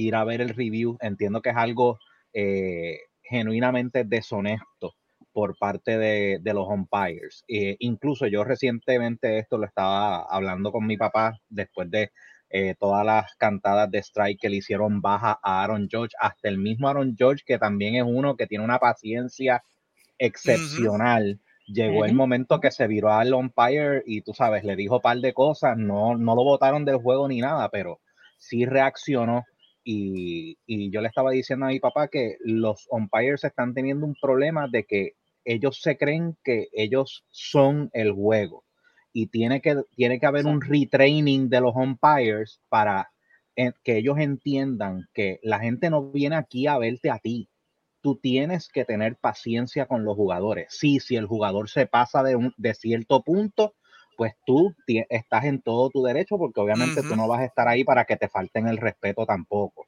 ir 0.00 0.14
a 0.14 0.24
ver 0.24 0.40
el 0.40 0.50
review. 0.50 0.96
Entiendo 1.00 1.42
que 1.42 1.50
es 1.50 1.56
algo 1.56 1.98
eh, 2.32 2.98
genuinamente 3.22 4.04
deshonesto 4.04 4.94
por 5.32 5.56
parte 5.58 5.96
de, 5.98 6.40
los 6.52 6.68
umpires. 6.68 7.44
Eh, 7.48 7.76
incluso 7.80 8.26
yo 8.26 8.44
recientemente 8.44 9.38
esto 9.38 9.58
lo 9.58 9.66
estaba 9.66 10.22
hablando 10.22 10.72
con 10.72 10.86
mi 10.86 10.96
papá 10.96 11.38
después 11.48 11.90
de 11.90 12.10
eh, 12.52 12.74
todas 12.78 13.06
las 13.06 13.34
cantadas 13.36 13.88
de 13.90 13.98
strike 13.98 14.40
que 14.40 14.48
le 14.48 14.56
hicieron 14.56 15.00
baja 15.00 15.38
a 15.40 15.62
Aaron 15.62 15.88
George, 15.88 16.16
hasta 16.18 16.48
el 16.48 16.58
mismo 16.58 16.88
Aaron 16.88 17.14
George, 17.16 17.44
que 17.46 17.58
también 17.58 17.94
es 17.94 18.02
uno 18.04 18.36
que 18.36 18.48
tiene 18.48 18.64
una 18.64 18.80
paciencia 18.80 19.62
excepcional. 20.18 21.40
Llegó 21.68 22.04
el 22.04 22.14
momento 22.14 22.58
que 22.58 22.72
se 22.72 22.88
viró 22.88 23.12
al 23.12 23.32
umpire 23.32 24.02
y 24.04 24.22
tú 24.22 24.34
sabes, 24.34 24.64
le 24.64 24.74
dijo 24.74 24.96
un 24.96 25.02
par 25.02 25.18
de 25.18 25.32
cosas, 25.32 25.76
no, 25.76 26.16
no 26.16 26.34
lo 26.34 26.42
votaron 26.42 26.84
del 26.84 26.96
juego 26.96 27.28
ni 27.28 27.40
nada, 27.40 27.68
pero 27.68 28.00
sí 28.36 28.64
reaccionó. 28.64 29.44
Y, 29.84 30.58
y, 30.66 30.90
yo 30.90 31.00
le 31.00 31.08
estaba 31.08 31.30
diciendo 31.30 31.66
a 31.66 31.70
mi 31.70 31.80
papá 31.80 32.08
que 32.08 32.36
los 32.40 32.86
umpires 32.90 33.44
están 33.44 33.72
teniendo 33.72 34.04
un 34.04 34.14
problema 34.20 34.68
de 34.70 34.84
que 34.84 35.12
ellos 35.44 35.80
se 35.80 35.96
creen 35.96 36.36
que 36.44 36.68
ellos 36.72 37.24
son 37.30 37.88
el 37.92 38.12
juego 38.12 38.64
y 39.12 39.26
tiene 39.26 39.60
que, 39.60 39.82
tiene 39.94 40.20
que 40.20 40.26
haber 40.26 40.46
un 40.46 40.60
retraining 40.60 41.48
de 41.48 41.60
los 41.60 41.74
umpires 41.74 42.60
para 42.68 43.10
que 43.84 43.98
ellos 43.98 44.18
entiendan 44.18 45.08
que 45.12 45.38
la 45.42 45.58
gente 45.58 45.90
no 45.90 46.10
viene 46.10 46.36
aquí 46.36 46.66
a 46.66 46.78
verte 46.78 47.10
a 47.10 47.18
ti. 47.18 47.48
Tú 48.00 48.16
tienes 48.16 48.68
que 48.68 48.84
tener 48.84 49.16
paciencia 49.16 49.86
con 49.86 50.04
los 50.04 50.16
jugadores. 50.16 50.68
Sí, 50.70 51.00
si 51.00 51.16
el 51.16 51.26
jugador 51.26 51.68
se 51.68 51.86
pasa 51.86 52.22
de, 52.22 52.36
un, 52.36 52.54
de 52.56 52.74
cierto 52.74 53.22
punto, 53.22 53.74
pues 54.16 54.34
tú 54.46 54.74
estás 54.86 55.44
en 55.44 55.60
todo 55.60 55.90
tu 55.90 56.02
derecho 56.02 56.38
porque 56.38 56.60
obviamente 56.60 57.02
tú 57.02 57.16
no 57.16 57.28
vas 57.28 57.40
a 57.40 57.44
estar 57.44 57.68
ahí 57.68 57.84
para 57.84 58.04
que 58.04 58.16
te 58.16 58.28
falten 58.28 58.68
el 58.68 58.78
respeto 58.78 59.26
tampoco. 59.26 59.84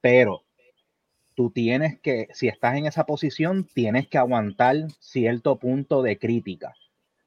Pero 0.00 0.42
tú 1.34 1.50
tienes 1.50 2.00
que, 2.00 2.28
si 2.32 2.48
estás 2.48 2.76
en 2.76 2.86
esa 2.86 3.06
posición, 3.06 3.66
tienes 3.72 4.08
que 4.08 4.18
aguantar 4.18 4.76
cierto 4.98 5.58
punto 5.58 6.02
de 6.02 6.18
crítica. 6.18 6.74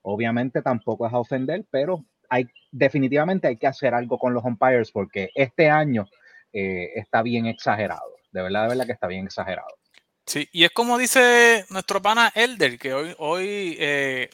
Obviamente 0.07 0.61
tampoco 0.61 1.07
es 1.07 1.13
a 1.13 1.17
ofender, 1.17 1.65
pero 1.71 2.05
hay, 2.29 2.45
definitivamente 2.71 3.47
hay 3.47 3.57
que 3.57 3.67
hacer 3.67 3.93
algo 3.93 4.19
con 4.19 4.33
los 4.33 4.43
umpires 4.43 4.91
porque 4.91 5.31
este 5.33 5.69
año 5.69 6.07
eh, 6.53 6.91
está 6.95 7.23
bien 7.23 7.47
exagerado. 7.47 8.15
De 8.31 8.41
verdad, 8.41 8.63
de 8.63 8.69
verdad 8.69 8.85
que 8.85 8.91
está 8.91 9.07
bien 9.07 9.25
exagerado. 9.25 9.75
Sí, 10.25 10.47
y 10.51 10.63
es 10.63 10.71
como 10.71 10.97
dice 10.97 11.65
nuestro 11.69 12.01
pana 12.01 12.31
Elder, 12.35 12.77
que 12.77 12.93
hoy, 12.93 13.15
hoy 13.17 13.77
eh, 13.79 14.29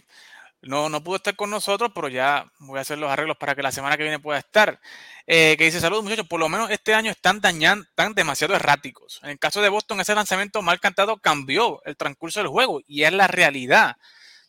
no, 0.61 0.89
no 0.89 1.03
pudo 1.03 1.15
estar 1.17 1.35
con 1.35 1.49
nosotros, 1.49 1.91
pero 1.95 2.09
ya 2.09 2.45
voy 2.59 2.77
a 2.77 2.81
hacer 2.81 2.97
los 2.97 3.09
arreglos 3.09 3.37
para 3.37 3.55
que 3.55 3.63
la 3.63 3.71
semana 3.71 3.95
que 3.95 4.03
viene 4.03 4.19
pueda 4.19 4.39
estar. 4.39 4.79
Eh, 5.25 5.55
que 5.57 5.65
dice, 5.65 5.79
saludos 5.79 6.03
muchachos, 6.03 6.27
por 6.27 6.39
lo 6.39 6.49
menos 6.49 6.69
este 6.69 6.93
año 6.93 7.11
están 7.11 7.39
dañando, 7.39 7.85
están 7.85 8.13
demasiado 8.13 8.55
erráticos. 8.55 9.21
En 9.23 9.29
el 9.29 9.39
caso 9.39 9.61
de 9.61 9.69
Boston, 9.69 10.01
ese 10.01 10.15
lanzamiento 10.15 10.61
mal 10.61 10.81
cantado 10.81 11.17
cambió 11.17 11.81
el 11.85 11.95
transcurso 11.95 12.41
del 12.41 12.49
juego 12.49 12.81
y 12.85 13.03
es 13.03 13.13
la 13.13 13.27
realidad. 13.27 13.95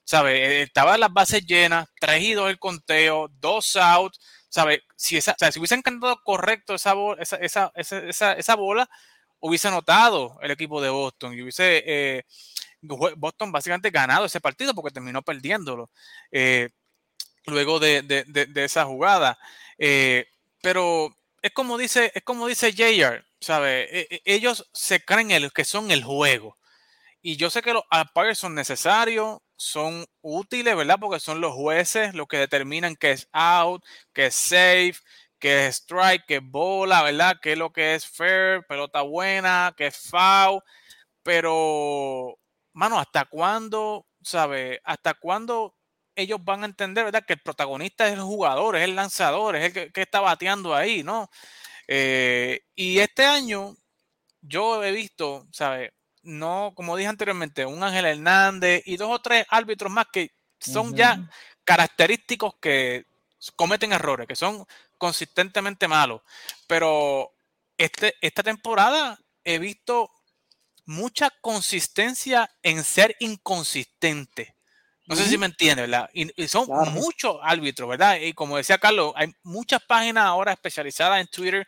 ¿Sabe? 0.05 0.61
Eh, 0.61 0.63
Estaban 0.63 1.01
las 1.01 1.13
bases 1.13 1.45
llenas, 1.47 1.89
tres 2.01 2.23
y 2.23 2.33
dos 2.35 2.51
el 2.51 2.59
conteo, 2.59 3.29
dos 3.41 3.77
outs. 3.77 4.21
¿Sabe? 4.49 4.83
Si, 4.97 5.17
esa, 5.17 5.35
si 5.51 5.59
hubiesen 5.59 5.83
cantado 5.83 6.21
correcto 6.23 6.75
esa, 6.75 6.95
esa, 7.19 7.37
esa, 7.37 7.73
esa, 7.75 8.33
esa 8.35 8.55
bola, 8.57 8.89
hubiese 9.41 9.69
anotado 9.69 10.39
el 10.43 10.51
equipo 10.51 10.81
de 10.83 10.91
Boston 10.91 11.35
y 11.35 11.43
hubiese 11.43 11.83
eh, 11.87 12.25
Boston 12.83 13.51
básicamente 13.51 13.91
ganado 13.91 14.27
ese 14.27 14.41
partido 14.41 14.75
porque 14.75 14.93
terminó 14.93 15.23
perdiéndolo 15.23 15.91
eh, 16.31 16.69
luego 17.47 17.81
de, 17.81 18.03
de, 18.03 18.65
esa 18.65 18.85
jugada. 18.85 19.39
Pero 20.63 21.15
es 21.43 21.53
como 21.53 21.77
dice, 21.77 22.13
es 22.15 22.23
como 22.23 22.47
dice 22.47 22.73
JR, 22.73 23.25
¿sabe? 23.41 23.89
E, 24.01 24.07
e, 24.11 24.23
ellos 24.25 24.69
se 24.73 25.05
creen 25.05 25.33
el, 25.33 25.53
que 25.53 25.65
son 25.65 25.91
el 25.91 26.05
juego. 26.05 26.57
Y 27.21 27.37
yo 27.37 27.51
sé 27.51 27.63
que 27.63 27.75
los 27.75 27.85
umpires 27.93 28.39
son 28.39 28.55
necesarios, 28.55 29.41
son 29.63 30.07
útiles, 30.23 30.77
¿verdad? 30.77 30.99
Porque 31.01 31.21
son 31.21 31.41
los 31.41 31.55
jueces 31.55 32.15
los 32.15 32.27
que 32.27 32.39
determinan 32.39 32.97
qué 32.97 33.13
es 33.13 33.29
out, 33.33 33.85
qué 34.13 34.27
es 34.27 34.35
safe, 34.35 34.97
qué 35.39 35.69
es 35.69 35.77
strike, 35.77 36.25
qué 36.27 36.37
es 36.37 36.43
bola, 36.43 37.03
¿verdad? 37.03 37.39
Qué 37.41 37.53
es 37.53 37.59
lo 37.59 37.73
que 37.73 37.95
es 37.95 38.07
fair, 38.07 38.65
pelota 38.69 39.03
buena, 39.03 39.73
qué 39.77 39.89
es 39.89 39.97
foul. 39.97 40.61
Pero, 41.23 42.39
mano, 42.73 42.99
¿hasta 42.99 43.25
cuándo, 43.27 44.07
sabe? 44.23 44.81
¿Hasta 44.85 45.15
cuándo 45.15 45.77
ellos 46.17 46.41
van 46.45 46.65
a 46.65 46.67
entender, 46.67 47.05
¿verdad? 47.05 47.25
Que 47.27 47.35
el 47.35 47.41
protagonista 47.41 48.07
es 48.09 48.15
el 48.15 48.23
jugador, 48.23 48.77
es 48.77 48.83
el 48.85 48.97
lanzador, 48.97 49.57
es 49.57 49.77
el 49.77 49.93
que, 49.93 50.03
está 50.03 50.21
bateando 50.21 50.75
ahí, 50.75 51.03
¿no? 51.05 51.31
Eh, 51.89 52.63
y 52.75 52.99
este 52.99 53.25
año 53.25 53.77
yo 54.41 54.83
he 54.85 54.93
visto, 54.93 55.47
¿sabe? 55.53 55.95
No, 56.23 56.73
como 56.75 56.97
dije 56.97 57.09
anteriormente, 57.09 57.67
un 57.67 57.83
Ángel 57.83 58.05
Hernández 58.05 58.83
y 58.87 58.97
dos 58.97 59.11
o 59.11 59.21
tres 59.21 59.45
árbitros 59.49 59.91
más 59.91 60.07
que 60.13 60.31
son 60.61 60.95
ya 60.95 61.29
característicos 61.65 62.55
que 62.61 63.07
cometen 63.57 63.93
errores, 63.93 64.27
que 64.29 64.37
son 64.37 64.65
consistentemente 64.99 65.89
malo. 65.89 66.23
Pero 66.67 67.33
este, 67.77 68.15
esta 68.21 68.43
temporada 68.43 69.19
he 69.45 69.59
visto 69.59 70.11
mucha 70.85 71.31
consistencia 71.41 72.51
en 72.63 72.85
ser 72.85 73.17
inconsistente. 73.21 74.55
No 75.07 75.17
sé 75.17 75.27
si 75.27 75.37
me 75.37 75.47
entiende, 75.47 75.83
¿verdad? 75.83 76.09
Y, 76.15 76.31
son 76.47 76.69
muchos 76.93 77.37
árbitros, 77.43 77.89
¿verdad? 77.89 78.19
Y 78.21 78.33
como 78.33 78.57
decía 78.57 78.79
Carlos, 78.79 79.13
hay 79.17 79.35
muchas 79.43 79.83
páginas 79.83 80.25
ahora 80.25 80.53
especializadas 80.53 81.21
en 81.21 81.27
Twitter 81.27 81.67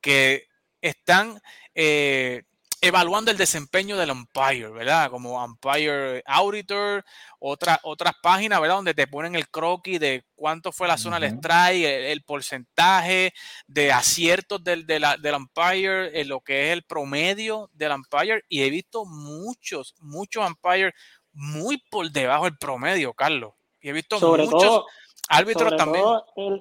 que 0.00 0.46
están 0.80 1.40
eh, 1.74 2.44
evaluando 2.84 3.30
el 3.30 3.38
desempeño 3.38 3.96
del 3.96 4.10
umpire, 4.10 4.68
¿verdad? 4.68 5.10
Como 5.10 5.42
umpire 5.42 6.22
auditor, 6.26 7.02
otra, 7.38 7.80
otras 7.82 8.12
páginas, 8.22 8.60
¿verdad? 8.60 8.76
Donde 8.76 8.92
te 8.92 9.06
ponen 9.06 9.34
el 9.34 9.48
croquis 9.48 9.98
de 9.98 10.24
cuánto 10.34 10.70
fue 10.70 10.86
la 10.86 10.98
zona 10.98 11.18
del 11.18 11.38
strike, 11.38 11.84
el, 11.84 12.22
porcentaje 12.22 13.32
de 13.66 13.90
aciertos 13.90 14.62
del, 14.62 14.86
del 14.86 15.34
umpire, 15.34 16.20
en 16.20 16.28
lo 16.28 16.40
que 16.40 16.66
es 16.66 16.72
el 16.74 16.82
promedio 16.82 17.70
del 17.72 17.92
umpire. 17.92 18.44
Y 18.50 18.62
he 18.62 18.70
visto 18.70 19.06
muchos, 19.06 19.94
muchos 20.00 20.46
umpires 20.46 20.92
muy 21.32 21.78
por 21.90 22.10
debajo 22.10 22.44
del 22.44 22.58
promedio, 22.58 23.14
Carlos. 23.14 23.54
Y 23.80 23.88
he 23.88 23.92
visto 23.92 24.20
muchos 24.20 24.84
árbitros 25.28 25.74
también. 25.76 26.04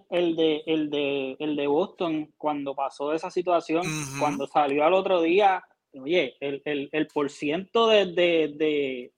el, 0.09 0.35
de, 0.37 0.63
el, 0.67 0.89
de, 0.89 1.35
el 1.39 1.55
de 1.57 1.67
Boston, 1.67 2.33
cuando 2.37 2.73
pasó 2.75 3.11
esa 3.11 3.29
situación, 3.29 3.85
cuando 4.19 4.47
salió 4.47 4.85
al 4.85 4.93
otro 4.93 5.21
día 5.21 5.63
oye, 6.01 6.35
el, 6.39 6.61
el, 6.65 6.89
el 6.91 7.07
por 7.07 7.29
ciento 7.29 7.87
de, 7.87 8.05
de, 8.07 9.11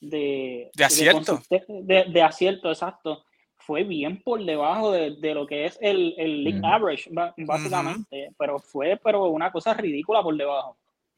de, 0.00 0.70
de, 0.74 0.84
acierto. 0.84 1.42
De, 1.48 2.22
acierto, 2.22 2.70
exacto. 2.70 3.24
Fue 3.56 3.84
bien 3.84 4.22
por 4.22 4.44
debajo 4.44 4.90
de, 4.92 5.34
lo 5.34 5.46
que 5.46 5.66
es 5.66 5.78
el, 5.80 6.14
el 6.18 6.44
league 6.44 6.60
average, 6.64 7.10
básicamente. 7.36 8.30
Pero 8.38 8.58
fue 8.58 8.98
pero 9.02 9.26
una 9.26 9.52
cosa 9.52 9.74
ridícula 9.74 10.22
por 10.22 10.36
debajo. 10.36 10.76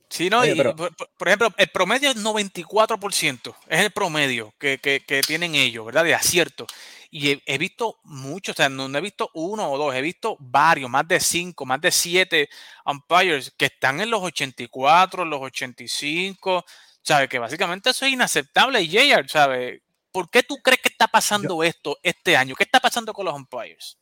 Sí, 0.08 0.28
no, 0.28 0.42
por, 0.76 1.28
ejemplo, 1.28 1.48
el 1.56 1.68
promedio 1.68 2.10
es 2.10 2.22
94%, 2.22 3.54
es 3.66 3.80
el 3.80 3.90
promedio 3.92 4.52
que, 4.58 4.76
que, 4.76 5.00
que 5.00 5.22
tienen 5.22 5.54
ellos, 5.54 5.86
¿verdad? 5.86 6.04
De 6.04 6.14
acierto. 6.14 6.66
Y 7.14 7.42
he, 7.44 7.58
visto 7.58 7.98
muchos, 8.04 8.54
o 8.54 8.56
sea, 8.56 8.70
no, 8.70 8.86
he 8.86 9.00
visto 9.02 9.28
uno 9.34 9.70
o 9.70 9.76
dos, 9.76 9.94
he 9.94 10.00
visto 10.00 10.34
varios, 10.40 10.88
más 10.88 11.06
de 11.06 11.20
cinco, 11.20 11.66
más 11.66 11.78
de 11.78 11.90
siete 11.90 12.48
umpires 12.86 13.52
que 13.54 13.66
están 13.66 14.00
en 14.00 14.08
los 14.08 14.22
84, 14.22 15.22
los 15.26 15.42
85, 15.42 16.64
¿sabes? 17.02 17.28
Que 17.28 17.38
básicamente 17.38 17.90
eso 17.90 18.06
es 18.06 18.12
inaceptable. 18.12 18.88
JR, 18.88 19.28
¿sabes? 19.28 19.82
¿Por 20.10 20.30
qué 20.30 20.42
tú 20.42 20.56
crees 20.62 20.80
que 20.80 20.88
está 20.88 21.06
pasando 21.06 21.62
esto 21.62 21.98
este 22.02 22.34
año? 22.34 22.54
¿Qué 22.54 22.64
está 22.64 22.80
pasando 22.80 23.12
con 23.12 23.26
los 23.26 23.34
umpires? 23.34 23.98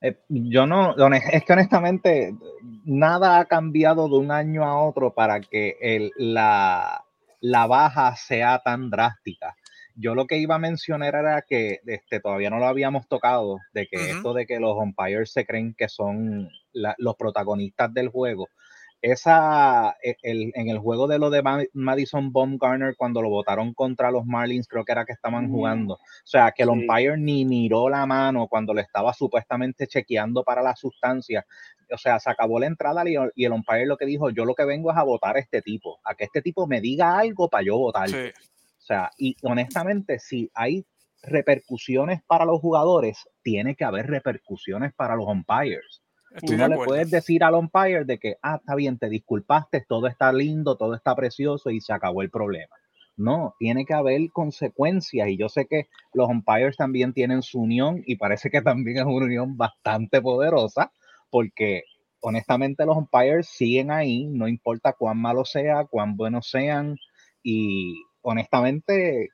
Eh, 0.00 0.16
yo 0.28 0.64
no, 0.64 0.94
es 1.12 1.44
que 1.44 1.52
honestamente 1.52 2.36
nada 2.84 3.40
ha 3.40 3.46
cambiado 3.46 4.08
de 4.08 4.14
un 4.14 4.30
año 4.30 4.62
a 4.62 4.80
otro 4.80 5.12
para 5.12 5.40
que 5.40 5.76
el, 5.80 6.12
la, 6.16 7.04
la 7.40 7.66
baja 7.66 8.14
sea 8.14 8.60
tan 8.60 8.90
drástica 8.90 9.56
yo 9.98 10.14
lo 10.14 10.26
que 10.26 10.38
iba 10.38 10.54
a 10.54 10.60
mencionar 10.60 11.14
era 11.16 11.42
que 11.42 11.80
este, 11.84 12.20
todavía 12.20 12.50
no 12.50 12.58
lo 12.58 12.66
habíamos 12.66 13.08
tocado, 13.08 13.58
de 13.72 13.88
que 13.88 14.10
esto 14.10 14.32
de 14.32 14.46
que 14.46 14.60
los 14.60 14.76
umpires 14.76 15.32
se 15.32 15.44
creen 15.44 15.74
que 15.76 15.88
son 15.88 16.48
los 16.72 17.16
protagonistas 17.16 17.92
del 17.92 18.08
juego. 18.08 18.48
Esa, 19.00 19.96
e, 20.02 20.16
en 20.22 20.68
el 20.68 20.78
juego 20.78 21.06
de 21.08 21.18
lo 21.18 21.30
de 21.30 21.42
Madison 21.72 22.32
Baumgartner, 22.32 22.94
cuando 22.96 23.22
lo 23.22 23.28
votaron 23.28 23.74
contra 23.74 24.10
los 24.10 24.24
Marlins, 24.24 24.68
creo 24.68 24.84
que 24.84 24.92
era 24.92 25.04
que 25.04 25.12
estaban 25.12 25.50
jugando. 25.50 25.94
O 25.94 25.98
sea, 26.24 26.52
que 26.52 26.62
el 26.62 26.68
umpire 26.68 27.16
ni 27.16 27.44
miró 27.44 27.88
la 27.88 28.06
mano 28.06 28.46
cuando 28.48 28.74
le 28.74 28.82
estaba 28.82 29.12
supuestamente 29.12 29.88
chequeando 29.88 30.44
para 30.44 30.62
la 30.62 30.76
sustancia. 30.76 31.44
O 31.92 31.98
sea, 31.98 32.20
se 32.20 32.30
acabó 32.30 32.60
la 32.60 32.66
entrada 32.66 33.02
y, 33.34 33.44
el 33.44 33.52
umpire 33.52 33.86
lo 33.86 33.96
que 33.96 34.06
dijo, 34.06 34.30
yo 34.30 34.44
lo 34.44 34.54
que 34.54 34.64
vengo 34.64 34.90
es 34.90 34.96
a 34.96 35.04
votar 35.04 35.36
a 35.36 35.40
este 35.40 35.62
tipo, 35.62 35.98
a 36.04 36.14
que 36.14 36.24
este 36.24 36.42
tipo 36.42 36.66
me 36.68 36.80
diga 36.80 37.18
algo 37.18 37.48
para 37.48 37.64
yo 37.64 37.78
votar. 37.78 38.08
Sí. 38.08 38.30
O 38.88 38.94
sea, 38.94 39.10
y 39.18 39.36
honestamente, 39.42 40.18
si 40.18 40.50
hay 40.54 40.86
repercusiones 41.22 42.22
para 42.26 42.46
los 42.46 42.58
jugadores, 42.58 43.28
tiene 43.42 43.76
que 43.76 43.84
haber 43.84 44.06
repercusiones 44.06 44.94
para 44.94 45.14
los 45.14 45.26
umpires. 45.26 46.00
Tú 46.46 46.56
no 46.56 46.68
le 46.68 46.76
puedes 46.76 47.10
decir 47.10 47.44
al 47.44 47.52
umpire 47.52 48.06
de 48.06 48.18
que, 48.18 48.36
ah, 48.42 48.56
está 48.56 48.74
bien, 48.74 48.98
te 48.98 49.10
disculpaste, 49.10 49.84
todo 49.86 50.06
está 50.06 50.32
lindo, 50.32 50.78
todo 50.78 50.94
está 50.94 51.14
precioso 51.14 51.68
y 51.68 51.82
se 51.82 51.92
acabó 51.92 52.22
el 52.22 52.30
problema. 52.30 52.74
No, 53.14 53.54
tiene 53.58 53.84
que 53.84 53.92
haber 53.92 54.30
consecuencias 54.32 55.28
y 55.28 55.36
yo 55.36 55.50
sé 55.50 55.66
que 55.66 55.88
los 56.14 56.30
umpires 56.30 56.78
también 56.78 57.12
tienen 57.12 57.42
su 57.42 57.60
unión 57.60 58.02
y 58.06 58.16
parece 58.16 58.48
que 58.48 58.62
también 58.62 58.96
es 58.96 59.04
una 59.04 59.26
unión 59.26 59.58
bastante 59.58 60.22
poderosa 60.22 60.92
porque 61.28 61.82
honestamente 62.20 62.86
los 62.86 62.96
umpires 62.96 63.50
siguen 63.50 63.90
ahí, 63.90 64.28
no 64.28 64.48
importa 64.48 64.94
cuán 64.94 65.18
malo 65.18 65.44
sea, 65.44 65.84
cuán 65.84 66.16
buenos 66.16 66.48
sean 66.48 66.96
y 67.42 68.02
honestamente 68.22 69.30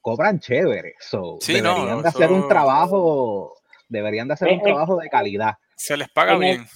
cobran 0.00 0.40
chévere. 0.40 0.94
So, 1.00 1.38
deberían 1.46 2.02
de 2.02 2.08
hacer 2.08 2.30
un 2.30 2.48
trabajo, 2.48 3.54
deberían 3.88 4.28
de 4.28 4.34
hacer 4.34 4.52
un 4.52 4.62
trabajo 4.62 4.96
de 4.96 5.08
calidad. 5.08 5.54
Se 5.76 5.96
les 5.96 6.08
paga 6.10 6.36
bien. 6.36 6.66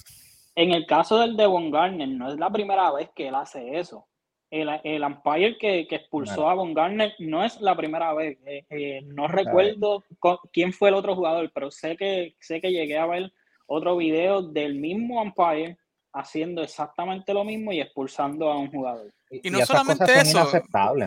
en 0.55 0.71
el 0.71 0.85
caso 0.85 1.19
del 1.19 1.37
Devon 1.37 1.71
Garner, 1.71 2.07
no 2.07 2.31
es 2.31 2.39
la 2.39 2.49
primera 2.49 2.91
vez 2.91 3.09
que 3.15 3.27
él 3.27 3.35
hace 3.35 3.79
eso 3.79 4.09
el, 4.51 4.69
el 4.83 5.03
umpire 5.03 5.57
que, 5.57 5.87
que 5.87 5.95
expulsó 5.95 6.49
a 6.49 6.55
Von 6.55 6.73
Garner 6.73 7.13
no 7.19 7.43
es 7.43 7.59
la 7.61 7.75
primera 7.75 8.13
vez. 8.13 8.37
Eh, 8.45 8.65
eh, 8.69 9.01
no 9.05 9.27
recuerdo 9.27 10.03
quién 10.51 10.73
fue 10.73 10.89
el 10.89 10.95
otro 10.95 11.15
jugador, 11.15 11.51
pero 11.53 11.69
sé 11.71 11.95
que, 11.95 12.35
sé 12.39 12.59
que 12.59 12.71
llegué 12.71 12.97
a 12.97 13.05
ver 13.05 13.31
otro 13.67 13.97
video 13.97 14.41
del 14.41 14.75
mismo 14.75 15.21
umpire 15.21 15.77
haciendo 16.13 16.63
exactamente 16.63 17.33
lo 17.33 17.43
mismo 17.43 17.71
y 17.71 17.81
expulsando 17.81 18.51
a 18.51 18.57
un 18.57 18.71
jugador. 18.71 19.11
Y, 19.29 19.49
no 19.49 19.65
solamente 19.65 20.19
eso. 20.19 20.49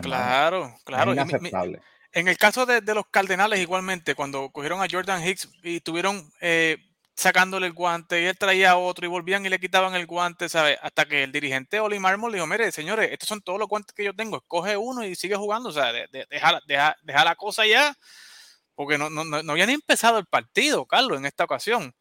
Claro, 0.01 0.73
claro. 0.85 1.13
en 2.13 2.27
el 2.27 2.37
caso 2.37 2.65
de, 2.65 2.81
de, 2.81 2.95
los 2.95 3.05
Cardenales, 3.07 3.59
igualmente, 3.59 4.15
cuando 4.15 4.49
cogieron 4.49 4.81
a 4.81 4.87
Jordan 4.89 5.27
Hicks 5.27 5.49
y 5.61 5.81
tuvieron 5.81 6.31
eh, 6.39 6.77
sacándole 7.15 7.67
el 7.67 7.73
guante 7.73 8.21
y 8.21 8.25
él 8.25 8.37
traía 8.37 8.77
otro 8.77 9.05
y 9.05 9.09
volvían 9.09 9.45
y 9.45 9.49
le 9.49 9.59
quitaban 9.59 9.93
el 9.95 10.05
guante, 10.05 10.49
¿sabes? 10.49 10.77
Hasta 10.81 11.05
que 11.05 11.23
el 11.23 11.31
dirigente 11.31 11.79
Oli 11.79 11.99
Marmol 11.99 12.33
dijo, 12.33 12.47
mire, 12.47 12.71
señores, 12.71 13.11
estos 13.11 13.29
son 13.29 13.41
todos 13.41 13.59
los 13.59 13.67
guantes 13.67 13.93
que 13.93 14.03
yo 14.03 14.15
tengo, 14.15 14.37
escoge 14.37 14.77
uno 14.77 15.05
y 15.05 15.15
sigue 15.15 15.35
jugando, 15.35 15.69
o 15.69 15.71
sea, 15.71 15.91
deja, 15.91 17.23
la 17.25 17.35
cosa 17.35 17.65
ya, 17.65 17.95
porque 18.75 18.97
no, 18.97 19.09
no, 19.09 19.23
no, 19.23 19.51
había 19.51 19.67
ni 19.67 19.73
empezado 19.73 20.17
el 20.17 20.25
partido, 20.25 20.85
Carlos, 20.85 21.17
en 21.17 21.25
esta 21.25 21.43
ocasión. 21.43 21.93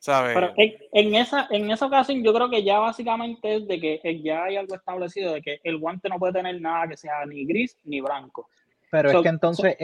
¿Sabes? 0.00 0.34
Pero 0.34 0.52
en, 0.56 1.14
esa, 1.14 1.48
en 1.50 1.70
esa 1.70 1.86
ocasión 1.86 2.22
yo 2.22 2.32
creo 2.32 2.50
que 2.50 2.62
ya 2.62 2.78
básicamente 2.78 3.56
es 3.56 3.66
de 3.66 3.80
que 3.80 4.00
eh, 4.02 4.22
ya 4.22 4.44
hay 4.44 4.56
algo 4.56 4.74
establecido 4.74 5.34
de 5.34 5.42
que 5.42 5.60
el 5.64 5.78
guante 5.78 6.08
no 6.08 6.18
puede 6.18 6.34
tener 6.34 6.60
nada 6.60 6.88
que 6.88 6.96
sea 6.96 7.24
ni 7.26 7.44
gris 7.44 7.76
ni 7.84 8.00
blanco. 8.00 8.48
Pero 8.90 9.10
es 9.10 9.22
que 9.22 9.28
entonces, 9.28 9.76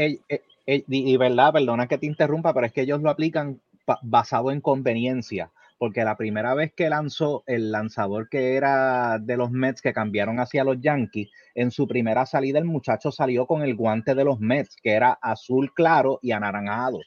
y 0.66 1.16
verdad, 1.16 1.52
perdona 1.52 1.86
que 1.86 1.98
te 1.98 2.06
interrumpa, 2.06 2.54
pero 2.54 2.66
es 2.66 2.72
que 2.72 2.82
ellos 2.82 3.02
lo 3.02 3.10
aplican 3.10 3.60
basado 4.02 4.50
en 4.50 4.60
conveniencia, 4.60 5.50
porque 5.78 6.04
la 6.04 6.16
primera 6.16 6.54
vez 6.54 6.72
que 6.72 6.88
lanzó 6.88 7.42
el 7.46 7.72
lanzador 7.72 8.28
que 8.28 8.54
era 8.54 9.18
de 9.18 9.36
los 9.36 9.50
Mets 9.50 9.82
que 9.82 9.92
cambiaron 9.92 10.38
hacia 10.38 10.64
los 10.64 10.80
Yankees, 10.80 11.30
en 11.54 11.70
su 11.70 11.86
primera 11.88 12.26
salida 12.26 12.58
el 12.58 12.64
muchacho 12.64 13.10
salió 13.10 13.46
con 13.46 13.62
el 13.62 13.74
guante 13.74 14.14
de 14.14 14.24
los 14.24 14.38
Mets, 14.38 14.76
que 14.76 14.92
era 14.92 15.18
azul 15.20 15.74
claro 15.74 16.20
y 16.22 16.30
anaranjado. 16.30 17.00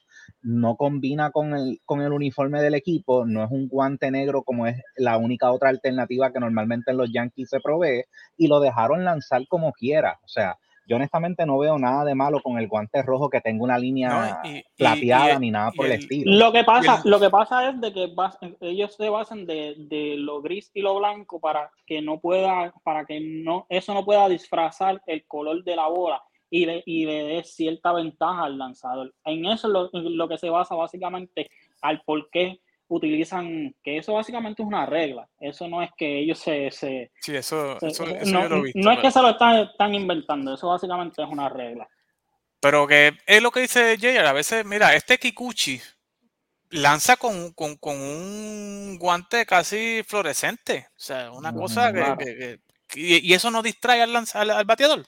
No 0.46 0.75
combina 0.75 1.32
con 1.32 1.56
el, 1.56 1.82
con 1.86 2.02
el 2.02 2.14
uniforme 2.14 2.62
del 2.62 2.75
equipo, 2.75 3.25
no 3.25 3.44
es 3.44 3.50
un 3.50 3.68
guante 3.68 4.12
negro 4.12 4.44
como 4.44 4.68
es 4.68 4.80
la 4.96 5.18
única 5.18 5.52
otra 5.52 5.70
alternativa 5.70 6.32
que 6.32 6.40
normalmente 6.40 6.92
en 6.92 6.98
los 6.98 7.12
Yankees 7.12 7.50
se 7.50 7.60
provee, 7.60 8.04
y 8.38 8.48
lo 8.48 8.60
dejaron 8.60 9.04
lanzar 9.04 9.48
como 9.48 9.74
quiera. 9.74 10.20
O 10.24 10.28
sea, 10.28 10.60
yo 10.88 10.98
honestamente 10.98 11.46
no 11.46 11.58
veo 11.58 11.80
nada 11.80 12.06
de 12.06 12.14
malo 12.14 12.42
con 12.44 12.60
el 12.60 12.68
guante 12.68 13.02
rojo 13.02 13.30
que 13.30 13.42
tenga 13.42 13.64
una 13.64 13.80
línea 13.80 14.42
plateada 14.78 15.40
ni 15.40 15.50
nada 15.50 15.72
por 15.72 15.88
el, 15.88 15.94
estilo. 15.94 16.32
Lo 16.32 16.52
que 16.52 16.64
pasa, 16.64 17.02
lo 17.06 17.20
que 17.20 17.30
pasa 17.30 17.70
es 17.70 17.82
de 17.82 17.92
que 17.92 18.14
ellos 18.62 18.96
se 18.96 19.10
basan 19.10 19.48
de, 19.48 20.16
lo 20.18 20.42
gris 20.42 20.70
y 20.74 20.82
lo 20.82 21.00
blanco 21.00 21.40
para 21.40 21.72
que 21.88 22.02
no 22.02 22.20
pueda, 22.20 22.72
para 22.84 23.06
que 23.06 23.20
no, 23.20 23.66
eso 23.70 23.94
no 23.94 24.06
pueda 24.06 24.30
disfrazar 24.30 25.02
el 25.08 25.25
color 25.25 25.64
de 25.64 25.75
la 25.75 25.88
bola 25.88 26.22
y 26.56 26.66
le, 26.66 26.84
y 26.86 27.06
le 27.06 27.24
dé 27.26 27.44
cierta 27.44 27.92
ventaja 27.92 28.46
al 28.46 28.58
lanzador. 28.58 29.14
En 29.26 29.46
eso 29.46 29.68
es 29.68 29.74
lo, 29.74 29.89
lo 29.91 30.30
que 30.30 30.38
se 30.38 30.50
basa 30.50 30.74
básicamente 30.74 31.52
al 31.82 32.02
por 32.04 32.30
qué 32.30 32.62
utilizan, 32.88 33.76
que 33.84 33.98
eso 33.98 34.13
básicamente 34.13 34.62
es 34.62 34.68
una 34.68 34.86
regla, 34.86 35.28
eso 35.39 35.68
no 35.68 35.82
es 35.82 35.89
que 35.98 36.20
ellos 36.20 36.39
se... 36.39 36.72
se 36.72 37.12
sí, 37.20 37.36
eso, 37.36 37.78
eso, 37.82 38.06
no, 38.28 38.48
lo 38.48 38.58
he 38.58 38.62
visto, 38.62 38.80
no 38.80 38.91
es 38.91 39.00
que 39.00 39.12
se 39.12 39.22
lo 39.22 39.32
están, 39.32 39.94
inventando, 39.94 40.54
eso 40.54 40.70
básicamente 40.70 41.22
es 41.22 41.28
una 41.28 41.50
regla. 41.50 41.89
Pero 42.62 42.88
que 42.88 43.12
es 43.26 43.41
lo 43.41 43.52
que 43.52 43.62
dice 43.62 43.98
Jay, 44.00 44.15
a 44.18 44.32
veces, 44.32 44.63
mira, 44.65 44.96
este 44.96 45.18
Kikuchi 45.18 45.82
lanza 46.70 47.18
con, 47.18 47.52
con, 47.52 47.76
con, 47.76 48.00
un 48.00 48.98
guante 48.98 49.46
casi 49.46 50.04
fluorescente, 50.08 50.88
o 50.91 51.00
sea, 51.00 51.32
una 51.32 51.54
cosa 51.54 51.91
que, 51.91 52.60
y, 52.94 53.34
eso 53.34 53.52
no 53.52 53.62
distrae 53.62 54.02
al, 54.04 54.15
al, 54.15 54.65
bateador. 54.65 55.06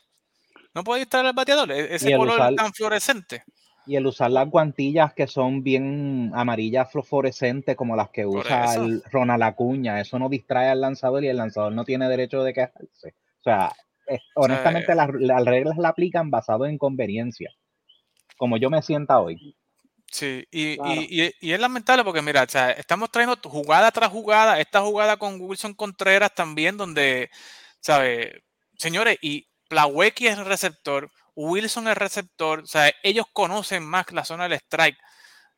No 0.78 0.84
puede 0.84 1.00
distraer 1.00 1.26
al 1.26 1.34
bateador, 1.34 1.72
e, 1.72 1.96
ese 1.96 2.16
color 2.16 2.54
tan 2.56 2.72
fluorescente. 2.72 3.44
Y 3.88 3.96
el 3.96 4.06
usar 4.06 4.30
las 4.30 4.48
guantillas 4.48 5.12
que 5.12 5.26
son 5.26 5.64
bien 5.64 6.32
amarillas 6.36 6.92
fluorescentes 6.92 7.76
como 7.76 7.96
las 7.96 8.12
que 8.12 8.28
usa 8.28 8.76
el 8.76 9.02
Ronald 9.12 9.42
Acuña, 9.42 10.00
eso 10.00 10.20
no 10.20 10.30
distrae 10.30 10.70
al 10.70 10.82
lanzador 10.82 11.24
y 11.24 11.30
el 11.30 11.38
lanzador 11.38 11.72
no 11.72 11.84
tiene 11.84 12.08
derecho 12.08 12.44
de 12.44 12.54
quejarse. 12.54 13.16
O 13.40 13.44
sea, 13.44 13.74
honestamente 14.36 14.94
las, 14.94 15.10
reglas 15.10 15.80
la 15.80 15.90
aplican 15.90 16.30
basado 16.30 16.68
en 16.68 16.78
conveniencia, 16.78 17.50
como 18.38 18.58
yo 18.58 18.70
me 18.70 18.84
sienta 18.84 19.20
hoy. 19.20 19.56
Sí, 20.12 20.46
y, 20.52 20.78
y, 21.10 21.52
es 21.52 21.60
lamentable 21.60 22.04
porque, 22.04 22.22
mira, 22.22 22.44
o 22.44 22.48
sea, 22.48 22.70
estamos 22.70 23.10
trayendo 23.10 23.36
jugada 23.50 23.90
tras 23.90 24.12
jugada, 24.12 24.60
esta 24.60 24.82
jugada 24.82 25.18
con 25.18 25.42
Wilson 25.42 25.74
Contreras 25.74 26.36
también, 26.36 26.78
donde, 26.78 27.32
¿sabes? 27.80 28.44
Señores, 28.78 29.18
y 29.24 29.48
Plawecki 29.68 30.28
es 30.28 30.38
el 30.38 30.46
receptor, 30.46 31.12
Wilson 31.36 31.88
es 31.88 31.98
receptor, 31.98 32.60
o 32.62 32.66
sea, 32.66 32.92
ellos 33.04 33.26
conocen 33.32 33.84
más 33.86 34.12
la 34.12 34.26
zona 34.26 34.46
del 34.50 34.54
strike, 34.60 34.98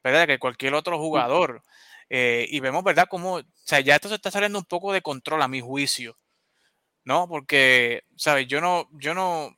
¿verdad? 0.03 0.27
Que 0.27 0.39
cualquier 0.39 0.73
otro 0.73 0.97
jugador. 0.99 1.63
Eh, 2.09 2.47
y 2.49 2.59
vemos, 2.59 2.83
¿verdad? 2.83 3.07
Como, 3.09 3.35
o 3.35 3.43
sea, 3.63 3.79
ya 3.81 3.95
esto 3.95 4.09
se 4.09 4.15
está 4.15 4.31
saliendo 4.31 4.59
un 4.59 4.65
poco 4.65 4.91
de 4.93 5.01
control 5.01 5.41
a 5.41 5.47
mi 5.47 5.61
juicio, 5.61 6.17
¿no? 7.05 7.27
Porque, 7.27 8.03
¿sabes? 8.17 8.47
Yo 8.47 8.61
no, 8.61 8.89
yo 8.93 9.13
no, 9.13 9.45
o 9.47 9.55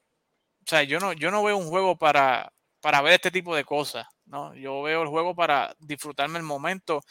sea, 0.65 0.83
yo 0.83 0.99
no, 0.99 1.13
yo 1.13 1.31
no 1.31 1.43
veo 1.43 1.57
un 1.57 1.69
juego 1.69 1.97
para, 1.97 2.53
para 2.81 3.01
ver 3.01 3.13
este 3.13 3.31
tipo 3.31 3.55
de 3.55 3.65
cosas, 3.65 4.07
¿no? 4.25 4.53
Yo 4.55 4.81
veo 4.83 5.03
el 5.03 5.09
juego 5.09 5.35
para 5.35 5.75
disfrutarme 5.79 6.39
el 6.39 6.45
momento, 6.45 7.03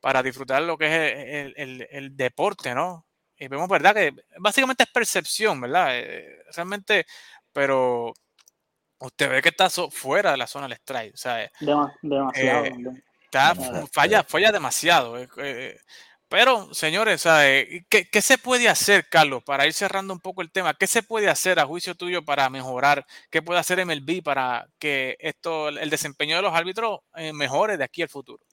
para 0.00 0.22
disfrutar 0.22 0.62
lo 0.62 0.78
que 0.78 0.86
es 0.86 1.54
el, 1.56 1.88
el 1.90 2.16
deporte, 2.16 2.74
¿no? 2.74 3.06
Y 3.40 3.48
vemos, 3.48 3.68
¿verdad? 3.68 3.94
Que 3.94 4.14
básicamente 4.38 4.82
es 4.82 4.90
percepción, 4.90 5.62
¿verdad? 5.62 5.98
Eh, 5.98 6.44
realmente 6.54 7.06
pero 7.52 8.12
usted 8.98 9.30
ve 9.30 9.42
que 9.42 9.48
está 9.48 9.70
fuera 9.70 10.32
de 10.32 10.36
la 10.36 10.46
zona 10.46 10.68
del 10.68 10.76
strike. 10.76 11.14
O 11.14 11.16
sea, 11.16 11.42
eh, 11.42 11.50
demasiado. 12.02 12.64
Eh, 12.66 13.02
está, 13.24 13.54
falla, 13.90 14.22
falla 14.24 14.52
demasiado. 14.52 15.16
Pero, 16.28 16.72
señores, 16.74 17.24
¿qué, 17.24 18.08
¿qué, 18.12 18.22
se 18.22 18.38
puede 18.38 18.68
hacer, 18.68 19.08
Carlos, 19.08 19.42
para 19.42 19.66
ir 19.66 19.72
cerrando 19.72 20.12
un 20.12 20.20
poco 20.20 20.42
el 20.42 20.52
tema? 20.52 20.74
¿Qué 20.74 20.86
se 20.86 21.02
puede 21.02 21.28
hacer 21.28 21.58
a 21.58 21.66
juicio 21.66 21.96
tuyo 21.96 22.24
para 22.24 22.48
mejorar? 22.50 23.06
¿Qué 23.30 23.40
puede 23.40 23.58
hacer 23.58 23.84
MLB 23.84 24.22
para 24.22 24.68
que 24.78 25.16
esto, 25.18 25.70
el 25.70 25.90
desempeño 25.90 26.36
de 26.36 26.42
los 26.42 26.54
árbitros 26.54 27.00
mejore 27.32 27.78
de 27.78 27.84
aquí 27.84 28.02
al 28.02 28.10
futuro? 28.10 28.44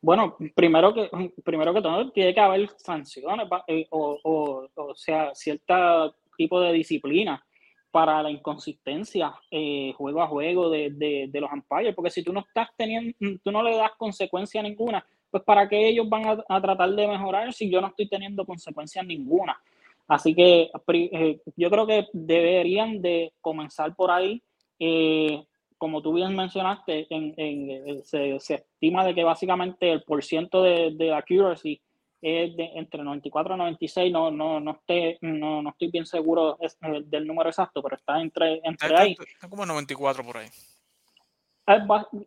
Bueno, 0.00 0.36
primero 0.54 0.94
que, 0.94 1.10
primero 1.44 1.74
que 1.74 1.82
todo, 1.82 2.10
tiene 2.10 2.32
que 2.32 2.40
haber 2.40 2.68
sanciones 2.76 3.48
o, 3.90 4.18
o, 4.22 4.68
o 4.74 4.94
sea, 4.94 5.34
cierto 5.34 6.14
tipo 6.36 6.60
de 6.60 6.72
disciplina 6.72 7.44
para 7.90 8.22
la 8.22 8.30
inconsistencia 8.30 9.34
eh, 9.50 9.92
juego 9.96 10.22
a 10.22 10.28
juego 10.28 10.70
de, 10.70 10.90
de, 10.90 11.40
los 11.40 11.50
umpires, 11.50 11.94
porque 11.94 12.10
si 12.10 12.22
tú 12.22 12.32
no 12.32 12.40
estás 12.40 12.68
teniendo, 12.76 13.12
tú 13.42 13.50
no 13.50 13.62
le 13.62 13.76
das 13.76 13.92
consecuencia 13.96 14.62
ninguna, 14.62 15.04
pues 15.30 15.42
para 15.42 15.68
qué 15.68 15.88
ellos 15.88 16.08
van 16.08 16.42
a, 16.48 16.60
tratar 16.60 16.90
de 16.90 17.08
mejorar 17.08 17.52
si 17.52 17.70
yo 17.70 17.80
no 17.80 17.88
estoy 17.88 18.08
teniendo 18.08 18.44
consecuencias 18.44 19.04
ninguna. 19.04 19.58
Así 20.06 20.34
que 20.34 20.70
eh, 20.92 21.40
yo 21.56 21.70
creo 21.70 21.86
que 21.86 22.06
deberían 22.12 23.02
de 23.02 23.32
comenzar 23.40 23.94
por 23.94 24.10
ahí. 24.10 24.42
Eh, 24.78 25.44
como 25.78 26.02
tú 26.02 26.12
bien 26.12 26.34
mencionaste, 26.34 27.06
en, 27.08 28.04
se, 28.04 28.34
estima 28.36 29.04
de 29.04 29.14
que 29.14 29.24
básicamente 29.24 29.90
el 29.90 30.02
porciento 30.02 30.62
de, 30.62 30.90
de 30.92 31.14
accuracy 31.14 31.80
es 32.20 32.56
de 32.56 32.64
entre 32.74 33.02
94 33.02 33.54
y 33.54 33.58
96, 33.58 34.12
no, 34.12 34.30
no, 34.30 34.58
no, 34.60 34.72
esté, 34.72 35.18
no, 35.20 35.62
no 35.62 35.70
estoy 35.70 35.90
bien 35.90 36.04
seguro 36.04 36.58
eh, 36.60 36.68
del 37.06 37.26
número 37.26 37.48
exacto, 37.48 37.80
pero 37.80 37.96
está 37.96 38.20
entre, 38.20 38.60
entre 38.64 38.96
ahí. 38.96 39.16
Está 39.34 39.48
como 39.48 39.64
94 39.64 40.24
por 40.24 40.38
ahí. 40.38 40.48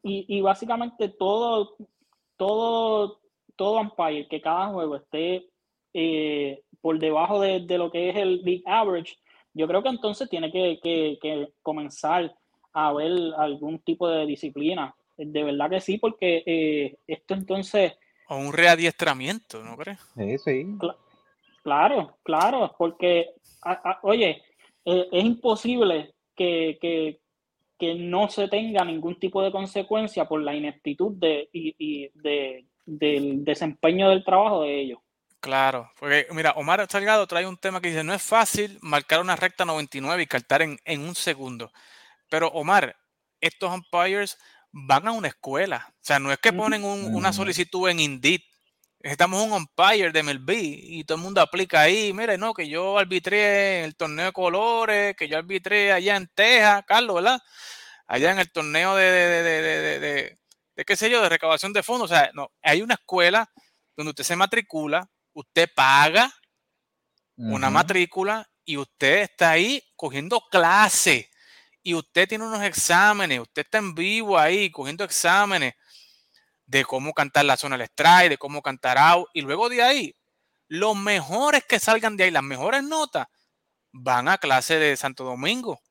Y, 0.03 0.37
y 0.37 0.41
básicamente 0.41 1.09
todo, 1.09 1.75
todo, 2.37 3.19
todo 3.55 3.81
umpire, 3.81 4.27
que 4.27 4.39
cada 4.39 4.67
juego 4.67 4.95
esté 4.95 5.47
eh, 5.93 6.63
por 6.79 6.97
debajo 6.99 7.41
de, 7.41 7.59
de, 7.61 7.77
lo 7.77 7.91
que 7.91 8.09
es 8.09 8.15
el 8.15 8.39
big 8.43 8.63
average, 8.65 9.17
yo 9.53 9.67
creo 9.67 9.83
que 9.83 9.89
entonces 9.89 10.29
tiene 10.29 10.51
que, 10.51 10.79
que, 10.81 11.17
que 11.21 11.51
comenzar 11.61 12.33
a 12.73 12.87
haber 12.87 13.11
algún 13.37 13.79
tipo 13.79 14.07
de 14.07 14.25
disciplina. 14.25 14.95
De 15.17 15.43
verdad 15.43 15.69
que 15.69 15.81
sí, 15.81 15.97
porque 15.97 16.43
eh, 16.45 16.97
esto 17.07 17.33
entonces 17.33 17.93
O 18.27 18.37
un 18.37 18.53
readiestramiento, 18.53 19.63
¿no 19.63 19.77
crees? 19.77 19.99
Sí, 20.15 20.37
sí. 20.37 20.77
Claro, 21.63 22.17
claro, 22.23 22.73
porque, 22.77 23.33
oye, 24.01 24.41
eh, 24.85 25.07
es 25.11 25.23
imposible 25.23 26.13
que, 26.35 26.77
que, 26.81 27.19
no 27.95 28.29
se 28.29 28.47
tenga 28.47 28.85
ningún 28.85 29.19
tipo 29.19 29.41
de 29.41 29.51
consecuencia 29.51 30.25
por 30.25 30.39
la 30.41 30.53
ineptitud 30.53 31.13
de, 31.13 31.49
y, 31.51 32.09
de, 32.13 32.65
del 32.85 33.43
desempeño 33.43 34.09
del 34.09 34.23
trabajo 34.23 34.61
de 34.61 34.81
ellos. 34.81 34.99
Claro, 35.39 35.89
porque 35.99 36.27
mira, 36.31 36.51
Omar 36.51 36.85
Salgado 36.87 37.25
trae 37.25 37.47
un 37.47 37.57
tema 37.57 37.81
que 37.81 37.89
dice, 37.89 38.03
no 38.03 38.13
es 38.13 38.21
fácil 38.21 38.77
marcar 38.81 39.19
una 39.19 39.35
recta 39.35 39.65
99 39.65 40.21
y 40.21 40.27
cartar 40.27 40.61
en, 40.61 40.77
en 40.85 41.01
un 41.01 41.15
segundo. 41.15 41.71
Pero 42.31 42.47
Omar, 42.47 42.95
estos 43.41 43.69
umpires 43.73 44.37
van 44.71 45.05
a 45.05 45.11
una 45.11 45.27
escuela. 45.27 45.85
O 45.89 45.99
sea, 45.99 46.17
no 46.17 46.31
es 46.31 46.39
que 46.39 46.53
ponen 46.53 46.81
una 46.85 47.33
solicitud 47.33 47.89
en 47.89 47.99
Indeed. 47.99 48.39
Estamos 49.01 49.43
un 49.45 49.51
umpire 49.51 50.13
de 50.13 50.23
MLB 50.23 50.49
y 50.53 51.03
todo 51.03 51.17
el 51.17 51.23
mundo 51.23 51.41
aplica 51.41 51.81
ahí. 51.81 52.13
Mire, 52.13 52.37
no, 52.37 52.53
que 52.53 52.69
yo 52.69 52.97
arbitré 52.97 53.79
en 53.79 53.85
el 53.85 53.97
torneo 53.97 54.27
de 54.27 54.31
colores, 54.31 55.15
que 55.17 55.27
yo 55.27 55.37
arbitré 55.37 55.91
allá 55.91 56.15
en 56.15 56.31
Texas, 56.33 56.85
Carlos, 56.87 57.17
¿verdad? 57.17 57.41
Allá 58.07 58.31
en 58.31 58.39
el 58.39 58.49
torneo 58.49 58.95
de, 58.95 59.03
de, 59.03 59.43
de, 59.43 59.99
de, 59.99 60.39
de 60.77 60.85
qué 60.85 60.95
sé 60.95 61.09
yo, 61.09 61.21
de 61.21 61.27
recaudación 61.27 61.73
de 61.73 61.83
fondos. 61.83 62.11
O 62.11 62.13
sea, 62.15 62.31
no, 62.33 62.49
hay 62.61 62.81
una 62.81 62.93
escuela 62.93 63.51
donde 63.97 64.11
usted 64.11 64.23
se 64.23 64.37
matricula, 64.37 65.05
usted 65.33 65.69
paga 65.75 66.33
una 67.35 67.69
matrícula 67.69 68.49
y 68.63 68.77
usted 68.77 69.23
está 69.23 69.51
ahí 69.51 69.83
cogiendo 69.97 70.39
clase 70.49 71.30
y 71.83 71.93
usted 71.95 72.27
tiene 72.27 72.45
unos 72.45 72.63
exámenes, 72.63 73.39
usted 73.39 73.63
está 73.63 73.79
en 73.79 73.95
vivo 73.95 74.37
ahí 74.37 74.69
cogiendo 74.71 75.03
exámenes 75.03 75.73
de 76.65 76.85
cómo 76.85 77.13
cantar 77.13 77.45
la 77.45 77.57
zona 77.57 77.77
del 77.77 77.87
strike, 77.87 78.29
de 78.29 78.37
cómo 78.37 78.61
cantar 78.61 78.97
out, 78.97 79.27
y 79.33 79.41
luego 79.41 79.69
de 79.69 79.81
ahí, 79.83 80.15
los 80.67 80.95
mejores 80.95 81.65
que 81.67 81.79
salgan 81.79 82.15
de 82.17 82.25
ahí, 82.25 82.31
las 82.31 82.43
mejores 82.43 82.83
notas, 82.83 83.27
van 83.91 84.29
a 84.29 84.37
clase 84.37 84.79
de 84.79 84.95
Santo 84.95 85.23
Domingo, 85.25 85.81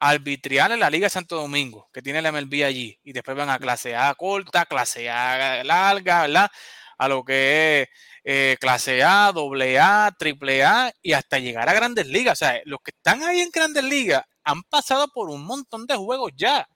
arbitrial 0.00 0.72
en 0.72 0.80
la 0.80 0.90
Liga 0.90 1.06
de 1.06 1.10
Santo 1.10 1.36
Domingo, 1.36 1.88
que 1.92 2.02
tiene 2.02 2.20
el 2.20 2.32
MLB 2.32 2.64
allí, 2.64 2.98
y 3.04 3.12
después 3.12 3.36
van 3.36 3.50
a 3.50 3.58
clase 3.58 3.94
A 3.96 4.14
corta, 4.14 4.66
clase 4.66 5.10
A 5.10 5.62
larga, 5.64 6.22
¿verdad? 6.22 6.50
A 6.98 7.08
lo 7.08 7.24
que 7.24 7.82
es 7.82 7.88
eh, 8.24 8.56
clase 8.60 9.02
A, 9.04 9.30
doble 9.32 9.78
A, 9.78 10.12
triple 10.18 10.64
A, 10.64 10.92
y 11.02 11.12
hasta 11.12 11.38
llegar 11.38 11.68
a 11.68 11.74
grandes 11.74 12.06
ligas. 12.08 12.40
O 12.42 12.44
sea, 12.44 12.60
los 12.64 12.80
que 12.82 12.90
están 12.90 13.22
ahí 13.22 13.40
en 13.40 13.50
grandes 13.50 13.84
ligas 13.84 14.24
han 14.48 14.62
pasado 14.62 15.08
por 15.08 15.28
un 15.28 15.44
montón 15.44 15.86
de 15.86 15.94
juegos 15.94 16.32
ya. 16.34 16.66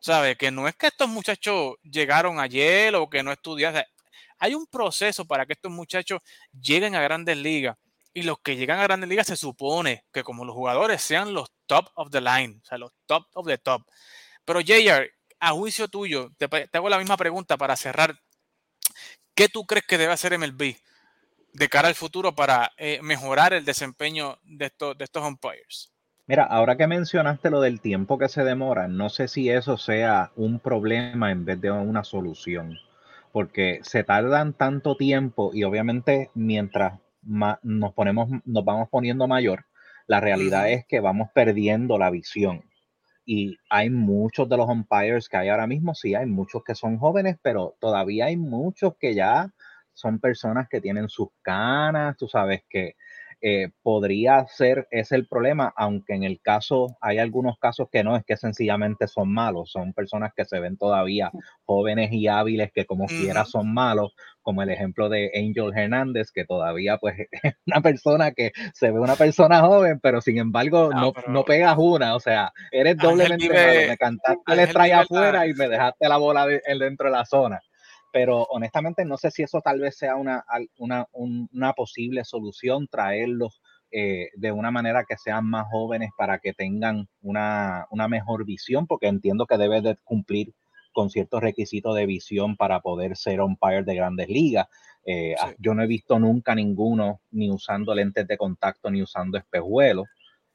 ¿Sabe? 0.00 0.36
Que 0.36 0.50
no 0.50 0.68
es 0.68 0.76
que 0.76 0.88
estos 0.88 1.08
muchachos 1.08 1.76
llegaron 1.82 2.38
ayer 2.38 2.94
o 2.94 3.08
que 3.08 3.22
no 3.22 3.32
estudiaron. 3.32 3.82
hay 4.38 4.54
un 4.54 4.66
proceso 4.66 5.24
para 5.24 5.46
que 5.46 5.54
estos 5.54 5.72
muchachos 5.72 6.20
lleguen 6.52 6.94
a 6.94 7.00
grandes 7.00 7.38
ligas. 7.38 7.78
Y 8.12 8.22
los 8.22 8.38
que 8.40 8.56
llegan 8.56 8.80
a 8.80 8.82
grandes 8.84 9.08
ligas 9.08 9.26
se 9.26 9.36
supone 9.36 10.04
que 10.12 10.22
como 10.22 10.44
los 10.44 10.54
jugadores 10.54 11.02
sean 11.02 11.32
los 11.32 11.50
top 11.66 11.88
of 11.94 12.10
the 12.10 12.20
line, 12.20 12.60
o 12.62 12.66
sea, 12.66 12.76
los 12.76 12.92
top 13.06 13.26
of 13.32 13.46
the 13.46 13.56
top. 13.56 13.82
Pero 14.44 14.60
JR, 14.60 15.10
a 15.40 15.52
juicio 15.52 15.88
tuyo, 15.88 16.32
te, 16.36 16.48
hago 16.70 16.88
la 16.90 16.98
misma 16.98 17.16
pregunta 17.16 17.56
para 17.56 17.76
cerrar. 17.76 18.20
¿Qué 19.34 19.48
tú 19.48 19.64
crees 19.64 19.86
que 19.86 19.98
debe 19.98 20.12
hacer 20.12 20.38
MLB 20.38 20.76
de 21.54 21.68
cara 21.68 21.88
al 21.88 21.94
futuro 21.94 22.34
para 22.34 22.72
eh, 22.76 23.00
mejorar 23.02 23.54
el 23.54 23.64
desempeño 23.64 24.38
de 24.42 24.66
estos, 24.66 24.98
de 24.98 25.04
estos 25.04 25.24
umpires? 25.24 25.93
Mira, 26.26 26.44
ahora 26.44 26.76
que 26.78 26.86
mencionaste 26.86 27.50
lo 27.50 27.60
del 27.60 27.82
tiempo 27.82 28.16
que 28.16 28.28
se 28.30 28.44
demora, 28.44 28.88
no 28.88 29.10
sé 29.10 29.28
si 29.28 29.50
eso 29.50 29.76
sea 29.76 30.32
un 30.36 30.58
problema 30.58 31.30
en 31.30 31.44
vez 31.44 31.60
de 31.60 31.70
una 31.70 32.02
solución, 32.02 32.78
porque 33.30 33.80
se 33.82 34.04
tardan 34.04 34.54
tanto 34.54 34.96
tiempo 34.96 35.50
y 35.52 35.64
obviamente 35.64 36.30
mientras 36.34 36.98
nos 37.22 37.92
ponemos, 37.92 38.30
nos 38.46 38.64
vamos 38.64 38.88
poniendo 38.88 39.28
mayor, 39.28 39.66
la 40.06 40.20
realidad 40.20 40.70
es 40.70 40.86
que 40.86 41.00
vamos 41.00 41.28
perdiendo 41.34 41.98
la 41.98 42.08
visión. 42.10 42.62
Y 43.26 43.58
hay 43.68 43.90
muchos 43.90 44.48
de 44.48 44.56
los 44.56 44.68
umpires 44.68 45.28
que 45.28 45.36
hay 45.36 45.50
ahora 45.50 45.66
mismo, 45.66 45.94
sí, 45.94 46.14
hay 46.14 46.26
muchos 46.26 46.64
que 46.64 46.74
son 46.74 46.96
jóvenes, 46.96 47.36
pero 47.42 47.76
todavía 47.80 48.26
hay 48.26 48.38
muchos 48.38 48.96
que 48.98 49.14
ya 49.14 49.52
son 49.92 50.20
personas 50.20 50.68
que 50.70 50.80
tienen 50.80 51.10
sus 51.10 51.28
canas, 51.42 52.16
tú 52.16 52.28
sabes 52.28 52.62
que 52.68 52.96
eh, 53.40 53.70
podría 53.82 54.46
ser 54.46 54.86
ese 54.90 55.14
el 55.14 55.26
problema, 55.26 55.72
aunque 55.76 56.14
en 56.14 56.24
el 56.24 56.40
caso, 56.40 56.96
hay 57.00 57.18
algunos 57.18 57.58
casos 57.58 57.88
que 57.90 58.02
no, 58.02 58.16
es 58.16 58.24
que 58.24 58.36
sencillamente 58.36 59.06
son 59.06 59.32
malos, 59.32 59.70
son 59.70 59.92
personas 59.92 60.32
que 60.36 60.44
se 60.44 60.60
ven 60.60 60.76
todavía 60.76 61.30
jóvenes 61.64 62.12
y 62.12 62.26
hábiles 62.28 62.72
que 62.72 62.84
como 62.84 63.06
quiera 63.06 63.44
son 63.44 63.72
malos, 63.72 64.14
como 64.42 64.62
el 64.62 64.70
ejemplo 64.70 65.08
de 65.08 65.30
Angel 65.34 65.72
Hernández, 65.74 66.30
que 66.32 66.44
todavía 66.44 66.98
pues 66.98 67.16
es 67.42 67.54
una 67.66 67.80
persona 67.80 68.32
que 68.32 68.52
se 68.74 68.90
ve 68.90 68.98
una 68.98 69.16
persona 69.16 69.60
joven, 69.60 70.00
pero 70.00 70.20
sin 70.20 70.38
embargo 70.38 70.90
no, 70.92 71.12
no, 71.28 71.44
pegas 71.44 71.76
una, 71.78 72.14
o 72.14 72.20
sea, 72.20 72.52
eres 72.70 72.96
doblemente 72.96 73.48
malo, 73.48 73.88
me 73.88 73.96
cantaste 73.96 74.62
el 74.62 74.68
trae 74.72 74.92
afuera 74.92 75.46
y 75.46 75.54
me 75.54 75.68
dejaste 75.68 76.08
la 76.08 76.16
bola 76.16 76.46
dentro 76.46 77.06
de 77.06 77.12
la 77.12 77.24
zona 77.24 77.60
pero 78.14 78.44
honestamente 78.44 79.04
no 79.04 79.16
sé 79.16 79.32
si 79.32 79.42
eso 79.42 79.60
tal 79.60 79.80
vez 79.80 79.96
sea 79.98 80.14
una, 80.14 80.44
una, 80.78 81.72
posible 81.72 82.24
solución, 82.24 82.86
traerlos 82.86 83.60
eh, 83.90 84.28
de 84.36 84.52
una 84.52 84.70
manera 84.70 85.04
que 85.04 85.16
sean 85.16 85.46
más 85.46 85.66
jóvenes 85.68 86.10
para 86.16 86.38
que 86.38 86.52
tengan 86.52 87.08
una, 87.22 87.88
mejor 88.08 88.44
visión, 88.44 88.86
porque 88.86 89.08
entiendo 89.08 89.46
que 89.46 89.58
debe 89.58 89.80
de 89.80 89.96
cumplir 90.04 90.52
con 90.92 91.10
ciertos 91.10 91.42
requisitos 91.42 91.96
de 91.96 92.06
visión 92.06 92.56
para 92.56 92.78
poder 92.78 93.16
ser 93.16 93.40
umpire 93.40 93.82
de 93.82 93.96
grandes 93.96 94.28
ligas. 94.28 94.68
Eh, 95.04 95.34
yo 95.58 95.74
no 95.74 95.82
he 95.82 95.88
visto 95.88 96.16
nunca 96.20 96.54
ninguno 96.54 97.20
ni 97.32 97.50
usando 97.50 97.96
lentes 97.96 98.28
de 98.28 98.36
contacto 98.36 98.92
ni 98.92 99.02
usando 99.02 99.38
espejuelos. 99.38 100.06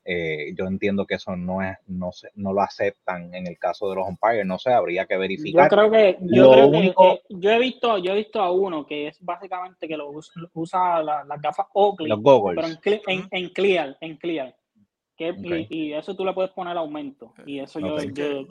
Eh, 0.05 0.53
yo 0.57 0.65
entiendo 0.65 1.05
que 1.05 1.15
eso 1.15 1.35
no 1.35 1.61
es, 1.61 1.77
no 1.87 2.09
no 2.35 2.53
lo 2.53 2.61
aceptan 2.61 3.33
en 3.33 3.47
el 3.47 3.59
caso 3.59 3.89
de 3.89 3.95
los 3.97 4.07
umpires, 4.07 4.45
no 4.45 4.57
sé, 4.57 4.71
habría 4.71 5.05
que 5.05 5.17
verificar. 5.17 5.69
Yo 5.69 5.77
creo 5.77 5.91
que, 5.91 6.17
yo, 6.21 6.51
creo 6.51 6.71
que, 6.71 7.21
yo 7.29 7.51
he 7.51 7.59
visto, 7.59 7.97
yo 7.97 8.13
he 8.13 8.15
visto 8.15 8.41
a 8.41 8.51
uno 8.51 8.85
que 8.85 9.07
es 9.07 9.17
básicamente 9.23 9.87
que 9.87 9.97
lo 9.97 10.11
usa, 10.53 11.03
las 11.03 11.41
gafas 11.41 11.67
Oakley, 11.73 12.11
pero 12.23 12.65
en, 13.07 13.27
en, 13.29 13.49
clear, 13.49 13.97
en 13.99 14.17
clear. 14.17 14.55
y, 15.69 15.93
eso 15.93 16.15
tú 16.15 16.25
le 16.25 16.33
puedes 16.33 16.51
poner 16.51 16.77
aumento. 16.77 17.33
Y 17.45 17.59
eso 17.59 17.79
yo, 17.79 17.97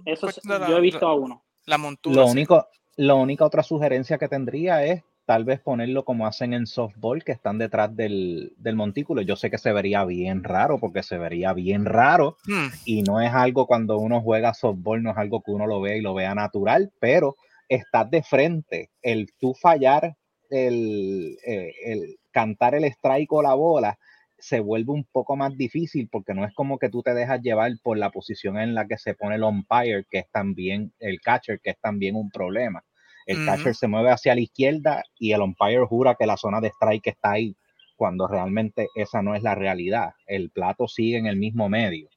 eso, 0.04 0.28
yo 0.44 0.76
he 0.76 0.80
visto 0.80 1.08
a 1.08 1.14
uno. 1.14 1.42
La 1.66 1.78
montura. 1.78 2.16
Lo 2.16 2.26
único, 2.26 2.68
la 2.96 3.14
única 3.14 3.44
otra 3.44 3.62
sugerencia 3.62 4.18
que 4.18 4.28
tendría 4.28 4.84
es 4.84 5.02
tal 5.28 5.44
vez 5.44 5.60
ponerlo 5.60 6.06
como 6.06 6.26
hacen 6.26 6.54
en 6.54 6.66
softball, 6.66 7.22
que 7.22 7.32
están 7.32 7.58
detrás 7.58 7.94
del, 7.94 8.54
montículo. 8.74 9.20
Yo 9.20 9.36
sé 9.36 9.50
que 9.50 9.58
se 9.58 9.74
vería 9.74 10.02
bien 10.06 10.42
raro, 10.42 10.78
porque 10.80 11.02
se 11.02 11.18
vería 11.18 11.52
bien 11.52 11.84
raro, 11.84 12.38
hmm. 12.46 12.68
y 12.86 13.02
no 13.02 13.20
es 13.20 13.30
algo 13.34 13.66
cuando 13.66 13.98
uno 13.98 14.22
juega 14.22 14.54
softball, 14.54 15.02
no 15.02 15.10
es 15.10 15.18
algo 15.18 15.42
que 15.42 15.50
uno 15.50 15.66
lo 15.66 15.82
vea 15.82 15.98
y 15.98 16.00
lo 16.00 16.14
vea 16.14 16.34
natural, 16.34 16.90
pero 16.98 17.36
estás 17.68 18.10
de 18.10 18.22
frente. 18.22 18.88
El 19.02 19.28
tú 19.38 19.52
fallar, 19.52 20.16
el, 20.48 21.36
eh, 21.46 21.74
el 21.84 22.16
cantar 22.30 22.74
el 22.74 22.84
strike 22.84 23.30
o 23.30 23.42
la 23.42 23.52
bola, 23.52 23.98
se 24.38 24.60
vuelve 24.60 24.92
un 24.92 25.04
poco 25.12 25.36
más 25.36 25.54
difícil 25.58 26.08
porque 26.10 26.32
no 26.32 26.46
es 26.46 26.54
como 26.54 26.78
que 26.78 26.88
tú 26.88 27.02
te 27.02 27.12
dejas 27.12 27.42
llevar 27.42 27.72
por 27.82 27.98
la 27.98 28.08
posición 28.08 28.56
en 28.56 28.74
la 28.74 28.86
que 28.86 28.96
se 28.96 29.12
pone 29.12 29.34
el 29.34 29.44
umpire, 29.44 30.06
que 30.10 30.20
es 30.20 30.30
también 30.30 30.94
el 31.00 31.20
catcher, 31.20 31.60
que 31.60 31.68
es 31.68 31.78
también 31.80 32.16
un 32.16 32.30
problema. 32.30 32.82
El 33.28 33.44
catcher 33.44 33.74
se 33.74 33.88
mueve 33.88 34.10
hacia 34.10 34.34
la 34.34 34.40
izquierda 34.40 35.04
y 35.18 35.32
el 35.32 35.42
umpire 35.42 35.84
jura 35.84 36.14
que 36.14 36.24
la 36.24 36.38
zona 36.38 36.62
de 36.62 36.68
strike 36.68 37.08
está 37.08 37.32
ahí, 37.32 37.54
cuando 37.94 38.26
realmente 38.26 38.88
esa 38.94 39.20
no 39.20 39.34
es 39.34 39.42
la 39.42 39.54
realidad. 39.54 40.14
El 40.26 40.50
plato 40.50 40.88
sigue 40.88 41.18
en 41.18 41.26
el 41.26 41.36
mismo 41.36 41.68
medio. 41.68 42.08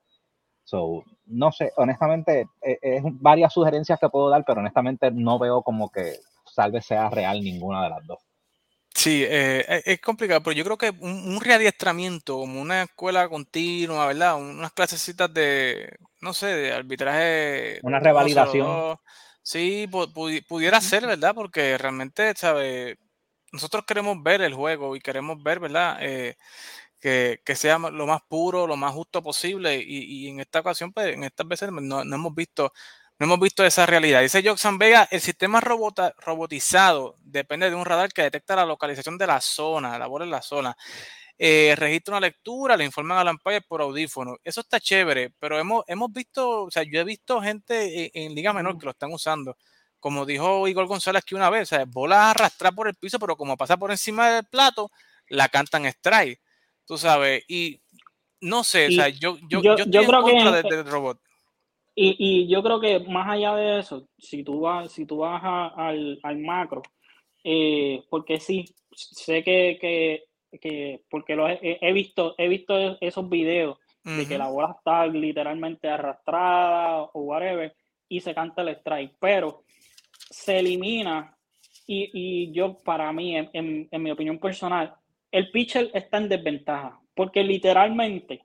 So, 0.63 1.04
no 1.26 1.52
sé, 1.52 1.74
honestamente, 1.76 2.47
e, 2.62 2.80
es, 2.82 3.04
varias 3.04 3.52
sugerencias 3.52 4.00
que 4.00 4.08
puedo 4.08 4.30
dar, 4.30 4.45
pero 4.47 4.62
honestamente 4.62 5.12
no 5.12 5.38
veo 5.38 5.63
como 5.63 5.89
que 5.89 6.13
salve 6.45 6.82
sea 6.82 7.10
real 7.10 7.41
ninguna 7.41 7.84
de 7.84 7.89
las 7.89 8.08
dos. 8.08 8.19
Sí, 8.95 9.26
eh, 9.28 9.65
e, 9.67 9.84
es 9.86 10.00
complicado, 10.00 10.41
pero 10.41 10.54
yo 10.54 10.63
creo 10.63 10.78
que 10.78 10.91
un, 10.97 11.41
readiestramiento, 11.41 12.38
como 12.38 12.62
una 12.62 12.84
escuela 12.84 13.28
continua, 13.28 14.08
¿verdad? 14.08 14.38
Unas 14.38 14.71
clasecitas 14.71 15.34
de, 15.34 15.93
no 16.21 16.34
sé, 16.34 16.47
de 16.47 16.71
arbitraje. 16.71 17.80
Una 17.84 18.00
revalidación. 18.00 18.97
Sí, 19.43 19.88
pudiera 20.47 20.80
ser, 20.82 21.06
¿verdad? 21.08 21.34
Porque 21.34 21.77
realmente, 21.77 22.34
¿sabe? 22.36 22.97
Nosotros 23.51 23.86
queremos 23.86 24.21
ver 24.23 24.41
el 24.41 24.54
juego 24.54 24.95
y 24.95 25.01
queremos 25.01 25.41
ver, 25.43 25.60
¿verdad? 25.60 25.97
Eh, 26.01 26.38
que, 26.99 27.56
sea 27.56 27.80
lo 27.80 28.08
más 28.08 28.21
puro, 28.27 28.67
lo 28.67 28.77
más 28.77 28.93
justo 28.93 29.23
posible. 29.23 29.77
Y, 29.84 30.30
en 30.30 30.39
esta 30.39 30.60
ocasión, 30.62 30.93
pues, 30.93 31.13
en 31.15 31.23
estas 31.23 31.47
veces 31.47 31.71
no, 31.71 32.01
hemos 32.01 32.36
visto 32.36 32.71
no 33.19 33.25
hemos 33.25 33.39
visto 33.39 33.63
esa 33.63 33.86
realidad. 33.86 34.21
Dice 34.21 34.41
Joxan 34.43 34.80
Vega, 34.80 35.08
el 35.12 35.21
sistema 35.21 35.62
robotizado 35.62 37.17
depende 37.19 37.69
de 37.69 37.75
un 37.75 37.86
radar 37.86 38.12
que 38.12 38.23
detecta 38.23 38.56
la 38.56 38.65
localización 38.65 39.17
de 39.19 39.27
la 39.27 39.39
zona, 39.41 39.99
la 39.99 40.08
bola 40.08 40.25
en 40.25 40.32
la 40.32 40.41
zona 40.41 40.75
eh, 41.43 41.73
registra 41.75 42.17
una 42.17 42.27
lectura, 42.27 42.77
le 42.77 42.86
informan 42.86 43.17
a 43.17 43.23
la 43.23 43.32
Empire 43.32 43.62
por 43.62 43.82
audífono. 43.82 44.38
Eso 44.43 44.62
está 44.62 44.80
chévere, 44.80 45.34
pero 45.39 45.58
hemos, 45.58 45.84
hemos 45.88 46.13
visto, 46.13 46.65
o 46.65 46.69
sea, 46.69 46.84
yo 46.84 46.99
he 46.99 47.04
visto 47.04 47.41
gente 47.41 48.12
en, 48.13 48.36
Liga 48.36 48.54
Menor 48.54 48.77
que 48.77 48.86
lo 48.86 48.91
están 48.91 49.12
usando 49.12 49.58
como 49.99 50.25
dijo 50.25 50.67
Igor 50.67 50.88
González 50.88 51.23
que 51.23 51.36
una 51.36 51.49
vez, 51.51 51.63
o 51.63 51.75
sea, 51.75 51.86
bola 51.86 52.32
arrastrar 52.32 52.73
por 52.75 52.88
el 52.88 52.95
piso, 52.95 53.19
pero 53.19 53.36
como 53.36 53.58
pasa 53.58 53.77
por 53.77 53.89
encima 53.89 54.32
del 54.32 54.45
plato, 54.45 54.89
la 55.30 55.47
cantan 55.47 55.86
strike. 55.86 56.39
Tú 56.86 56.97
sabes, 56.97 57.43
y 57.47 57.82
no 58.39 58.63
sé, 58.63 58.88
o 58.88 58.91
sea, 58.91 59.10
yo, 59.10 59.38
yo, 59.47 59.62
yo, 59.62 59.73
estoy 59.73 60.06
creo 60.06 60.27
en 60.27 60.43
contra 60.43 60.62
que, 60.63 60.75
del 60.75 60.86
robot. 60.86 61.19
Y, 61.95 62.15
y, 62.17 62.47
yo 62.47 62.63
creo 62.63 62.80
que 62.80 62.99
más 62.99 63.30
allá 63.30 63.56
de 63.56 63.80
eso, 63.80 64.08
si 64.17 64.43
tú 64.43 64.62
vas, 64.62 64.91
si 64.91 65.06
tú 65.06 65.17
vas 65.17 65.41
al, 65.43 66.19
al, 66.21 66.38
macro, 66.39 66.82
eh, 67.43 68.04
porque 68.10 68.39
sí, 68.39 68.65
sé 68.91 69.43
que, 69.43 69.77
que, 69.80 70.31
que 70.59 71.03
porque 71.09 71.35
lo 71.35 71.47
he, 71.47 71.59
he, 71.61 71.93
visto, 71.93 72.35
he 72.37 72.47
visto 72.47 72.97
esos 72.99 73.29
videos 73.29 73.77
de 74.03 74.27
que 74.27 74.37
la 74.37 74.47
bola 74.47 74.75
está 74.77 75.05
literalmente 75.05 75.87
arrastrada 75.87 77.03
o 77.13 77.21
whatever, 77.21 77.75
y 78.09 78.19
se 78.19 78.33
canta 78.33 78.63
el 78.63 78.69
strike, 78.69 79.15
pero 79.19 79.63
se 80.29 80.59
elimina, 80.59 81.37
y, 81.85 82.09
y 82.13 82.51
yo 82.51 82.77
para 82.83 83.11
mí, 83.13 83.37
en, 83.37 83.87
en, 83.89 84.03
mi 84.03 84.11
opinión 84.11 84.39
personal, 84.39 84.95
el 85.31 85.51
pitcher 85.51 85.91
está 85.93 86.17
en 86.17 86.29
desventaja, 86.29 86.99
porque 87.15 87.43
literalmente, 87.43 88.41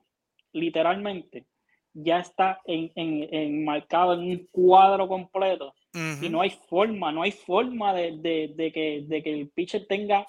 literalmente, 0.52 1.46
ya 1.94 2.18
está 2.18 2.60
en, 2.66 2.92
en, 2.94 3.64
marcado 3.64 4.12
en 4.14 4.20
un 4.20 4.48
cuadro 4.52 5.08
completo 5.08 5.74
y 6.20 6.28
no 6.28 6.42
hay 6.42 6.50
forma, 6.50 7.10
no 7.10 7.22
hay 7.22 7.32
forma 7.32 7.94
de, 7.94 8.18
de, 8.18 8.52
de, 8.54 8.70
que, 8.70 9.04
de 9.06 9.22
que 9.22 9.32
el 9.32 9.48
pitcher 9.48 9.86
tenga 9.86 10.26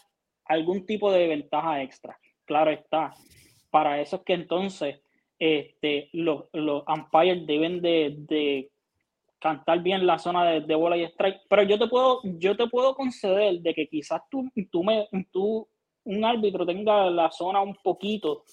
algún 0.48 0.86
tipo 0.86 1.12
de 1.12 1.28
ventaja 1.28 1.82
extra. 1.82 2.18
Claro 2.46 2.72
está. 2.72 3.14
Para 3.70 4.02
eso 4.02 4.18
es 4.18 4.22
que 4.24 4.34
entonces 4.34 5.02
este, 5.40 6.10
los, 6.14 6.46
los 6.54 6.84
umpires 6.88 7.46
deben 7.46 7.82
de, 7.82 8.16
de, 8.18 8.72
cantar 9.40 9.84
bien 9.84 10.08
la 10.08 10.18
zona 10.18 10.44
de, 10.46 10.62
de, 10.62 10.76
bola 10.76 10.98
y 10.98 11.04
strike. 11.04 11.42
Pero 11.48 11.64
yo 11.64 11.78
te 11.78 11.88
puedo, 11.88 12.22
yo 12.24 12.56
te 12.58 12.68
puedo 12.68 12.96
conceder 12.96 13.60
de 13.60 13.74
que 13.74 13.88
quizás 13.88 14.22
tú, 14.30 14.50
tú, 14.72 14.84
me, 14.84 15.08
tú 15.32 15.68
un 16.06 16.26
árbitro 16.26 16.66
tenga 16.66 17.10
la 17.10 17.30
zona 17.32 17.62
un 17.62 17.76
poquito 17.76 18.44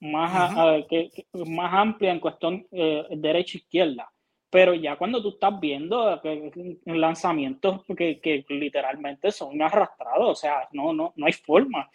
más, 0.00 0.84
que, 0.88 1.10
más 1.46 1.72
amplia 1.72 2.12
en 2.12 2.20
cuestión 2.20 2.66
eh, 2.70 3.06
derecha-izquierda. 3.10 4.10
Pero 4.54 4.72
ya 4.72 4.94
cuando 4.94 5.20
tú 5.20 5.30
estás 5.30 5.58
viendo 5.58 6.20
que, 6.22 6.78
lanzamientos 6.84 7.80
que, 7.96 8.20
que, 8.20 8.44
literalmente 8.50 9.32
son 9.32 9.60
arrastrados, 9.60 10.30
o 10.30 10.34
sea, 10.36 10.68
no, 10.70 10.92
no, 10.92 11.12
no 11.16 11.26
hay 11.26 11.32
forma. 11.32 11.90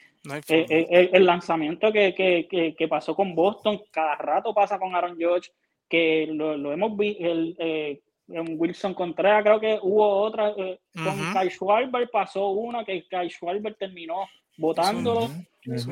Eh, 0.49 0.65
eh, 0.69 1.09
el, 1.13 1.25
lanzamiento 1.25 1.89
que, 1.93 2.87
pasó 2.89 3.15
con 3.15 3.33
Boston, 3.33 3.81
cada 3.89 4.15
rato 4.15 4.53
pasa 4.53 4.77
con 4.77 4.93
Aaron 4.93 5.17
George, 5.17 5.49
que 5.87 6.27
lo, 6.29 6.73
hemos 6.73 6.97
visto, 6.97 7.23
el, 7.23 8.01
Wilson 8.27 8.93
Contreras 8.93 9.43
creo 9.43 9.59
que 9.61 9.79
hubo 9.81 10.05
otra, 10.17 10.53
con 10.53 11.33
Kyle 11.33 11.51
Schwarber 11.51 12.09
pasó 12.11 12.49
una 12.49 12.83
que 12.83 13.07
Kyle 13.07 13.29
Schwarber 13.29 13.75
terminó 13.75 14.27
votándolo, 14.57 15.29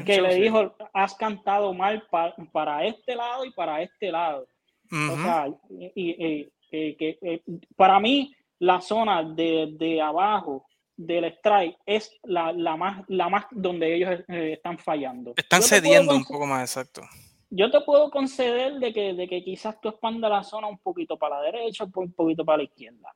que 0.06 0.22
le 0.22 0.36
dijo, 0.36 0.76
has 0.92 1.16
cantado 1.16 1.74
mal 1.74 2.04
para 2.52 2.86
este 2.86 3.16
lado 3.16 3.46
y 3.46 3.52
para 3.52 3.82
este 3.82 4.12
lado. 4.12 4.46
O 4.92 5.18
sea, 5.18 5.48
y, 5.96 6.50
que 6.70 7.18
eh, 7.22 7.42
para 7.76 8.00
mí 8.00 8.36
la 8.60 8.82
zona 8.82 9.24
de, 9.24 9.70
de, 9.74 10.02
abajo 10.02 10.66
del 10.96 11.26
strike 11.26 11.78
es 11.86 12.12
la, 12.24 12.52
la, 12.52 12.76
más, 12.76 13.04
la 13.08 13.30
más 13.30 13.46
donde 13.52 13.96
ellos 13.96 14.20
eh, 14.28 14.54
están 14.54 14.78
fallando. 14.80 15.34
Están 15.36 15.62
cediendo 15.62 16.16
un 16.16 16.26
poco 16.26 16.46
más, 16.46 16.70
exacto. 16.70 17.02
Yo 17.50 17.72
te 17.72 17.80
puedo 17.82 18.10
conceder 18.12 18.74
de 18.74 18.94
que, 18.94 19.14
de 19.14 19.28
que 19.28 19.44
quizás 19.44 19.80
tú 19.80 19.90
expandas 19.90 20.30
la 20.30 20.44
zona 20.44 20.68
un 20.68 20.80
poquito 20.80 21.18
para 21.18 21.40
la 21.40 21.52
derecha, 21.52 21.86
un 21.94 22.14
poquito 22.14 22.44
para 22.44 22.58
la 22.58 22.64
izquierda. 22.64 23.16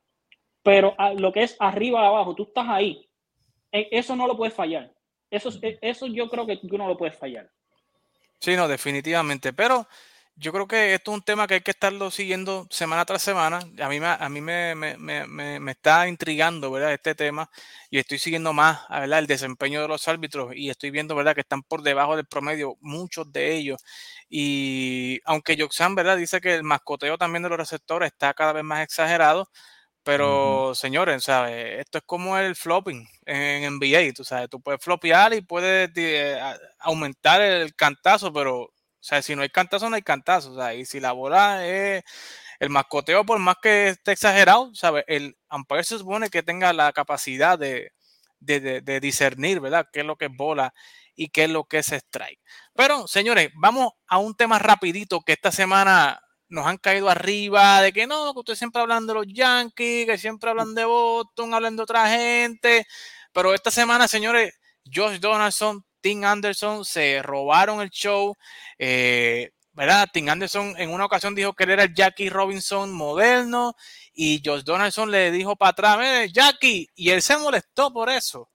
Pero 0.62 0.94
lo 1.18 1.32
que 1.32 1.42
es 1.42 1.56
arriba 1.58 2.06
abajo, 2.06 2.34
tú 2.34 2.44
estás 2.44 2.66
ahí. 2.68 3.06
E, 3.70 3.88
eso 3.90 4.14
no 4.16 4.26
lo 4.26 4.36
puedes 4.36 4.54
fallar. 4.54 4.90
Eso, 5.30 5.50
eso 5.60 6.06
yo 6.06 6.28
creo 6.30 6.46
que 6.46 6.56
tú 6.56 6.78
no 6.78 6.86
lo 6.86 6.96
puedes 6.96 7.16
fallar. 7.18 7.50
Sí, 8.38 8.56
no, 8.56 8.68
definitivamente. 8.68 9.52
Pero 9.52 9.86
yo 10.36 10.52
creo 10.52 10.66
que 10.66 10.94
esto 10.94 11.10
es 11.12 11.14
un 11.18 11.22
tema 11.22 11.46
que 11.46 11.54
hay 11.54 11.60
que 11.60 11.70
estarlo 11.70 12.10
siguiendo 12.10 12.66
semana 12.70 13.04
tras 13.04 13.22
semana. 13.22 13.58
A 13.80 13.88
mí, 13.88 14.00
me, 14.00 14.06
a 14.06 14.28
mí 14.28 14.40
me, 14.40 14.74
me, 14.74 15.26
me, 15.26 15.70
está 15.70 16.08
intrigando, 16.08 16.70
¿verdad? 16.70 16.92
Este 16.94 17.14
tema 17.14 17.50
y 17.90 17.98
estoy 17.98 18.18
siguiendo 18.18 18.52
más, 18.52 18.80
¿verdad? 18.88 19.18
El 19.20 19.26
desempeño 19.26 19.82
de 19.82 19.88
los 19.88 20.08
árbitros 20.08 20.52
y 20.56 20.70
estoy 20.70 20.90
viendo, 20.90 21.14
¿verdad? 21.14 21.34
Que 21.34 21.42
están 21.42 21.62
por 21.62 21.82
debajo 21.82 22.16
del 22.16 22.26
promedio, 22.26 22.76
muchos 22.80 23.30
de 23.32 23.54
ellos. 23.54 23.82
Y 24.28 25.20
aunque 25.24 25.56
Joxan, 25.58 25.94
¿verdad? 25.94 26.16
Dice 26.16 26.40
que 26.40 26.54
el 26.54 26.64
mascoteo 26.64 27.18
también 27.18 27.42
de 27.42 27.50
los 27.50 27.58
receptores 27.58 28.10
está 28.12 28.32
cada 28.34 28.52
vez 28.54 28.64
más 28.64 28.82
exagerado, 28.82 29.48
pero, 30.04 30.74
señores, 30.74 31.24
¿sabes? 31.24 31.80
Esto 31.80 31.98
es 31.98 32.04
como 32.06 32.36
el 32.38 32.56
flopping 32.56 33.06
en 33.26 33.78
NBA, 33.78 34.12
tú 34.14 34.24
sabes, 34.24 34.48
tú 34.50 34.60
puedes 34.60 34.82
flopear 34.82 35.34
y 35.34 35.42
puedes 35.42 35.90
eh, 35.96 36.40
aumentar 36.80 37.40
el 37.42 37.74
cantazo, 37.76 38.32
pero, 38.32 38.72
o 39.02 39.04
sea, 39.04 39.20
si 39.20 39.34
no 39.34 39.42
hay 39.42 39.48
cantazo, 39.48 39.90
no 39.90 39.96
hay 39.96 40.02
cantazo, 40.02 40.52
o 40.52 40.54
sea, 40.54 40.74
y 40.74 40.84
si 40.84 41.00
la 41.00 41.10
bola 41.10 41.66
es 41.66 42.04
el 42.60 42.70
mascoteo, 42.70 43.26
por 43.26 43.40
más 43.40 43.56
que 43.60 43.88
esté 43.88 44.12
exagerado, 44.12 44.72
¿sabes? 44.76 45.02
El 45.08 45.36
umpire 45.50 45.82
se 45.82 45.98
supone 45.98 46.30
que 46.30 46.44
tenga 46.44 46.72
la 46.72 46.92
capacidad 46.92 47.58
de, 47.58 47.90
de, 48.38 49.00
discernir, 49.00 49.58
¿verdad? 49.58 49.88
¿Qué 49.92 50.00
es 50.00 50.06
lo 50.06 50.14
que 50.14 50.26
es 50.26 50.36
bola 50.36 50.72
y 51.16 51.30
qué 51.30 51.44
es 51.44 51.50
lo 51.50 51.64
que 51.64 51.78
es 51.78 51.90
strike? 51.90 52.38
Pero, 52.76 53.08
señores, 53.08 53.50
vamos 53.56 53.90
a 54.06 54.18
un 54.18 54.36
tema 54.36 54.60
rapidito 54.60 55.22
que 55.22 55.32
esta 55.32 55.50
semana 55.50 56.22
nos 56.48 56.64
han 56.68 56.78
caído 56.78 57.10
arriba 57.10 57.82
de 57.82 57.92
que 57.92 58.06
no, 58.06 58.32
que 58.34 58.38
ustedes 58.38 58.60
siempre 58.60 58.82
hablan 58.82 59.08
de 59.08 59.14
los 59.14 59.26
Yankees, 59.26 60.06
que 60.06 60.16
siempre 60.16 60.48
hablan 60.50 60.76
de 60.76 60.84
Boston, 60.84 61.54
hablan 61.54 61.74
de 61.74 61.82
otra 61.82 62.08
gente. 62.08 62.86
Pero 63.32 63.52
esta 63.52 63.72
semana, 63.72 64.06
señores, 64.06 64.54
Josh 64.84 65.18
Donaldson, 65.18 65.84
Tim 66.02 66.24
Anderson 66.24 66.84
se 66.84 67.22
robaron 67.22 67.80
el 67.80 67.90
show. 67.90 68.36
Eh, 68.78 69.52
¿verdad? 69.72 70.08
Tim 70.12 70.28
Anderson 70.28 70.74
en 70.76 70.90
una 70.90 71.06
ocasión 71.06 71.34
dijo 71.34 71.54
que 71.54 71.64
él 71.64 71.70
era 71.70 71.84
el 71.84 71.94
Jackie 71.94 72.28
Robinson 72.28 72.92
moderno 72.92 73.74
y 74.12 74.42
Josh 74.44 74.64
Donaldson 74.64 75.10
le 75.10 75.30
dijo 75.30 75.56
para 75.56 75.70
atrás, 75.70 76.32
Jackie, 76.32 76.88
y 76.94 77.10
él 77.10 77.22
se 77.22 77.38
molestó 77.38 77.90
por 77.90 78.10
eso, 78.10 78.50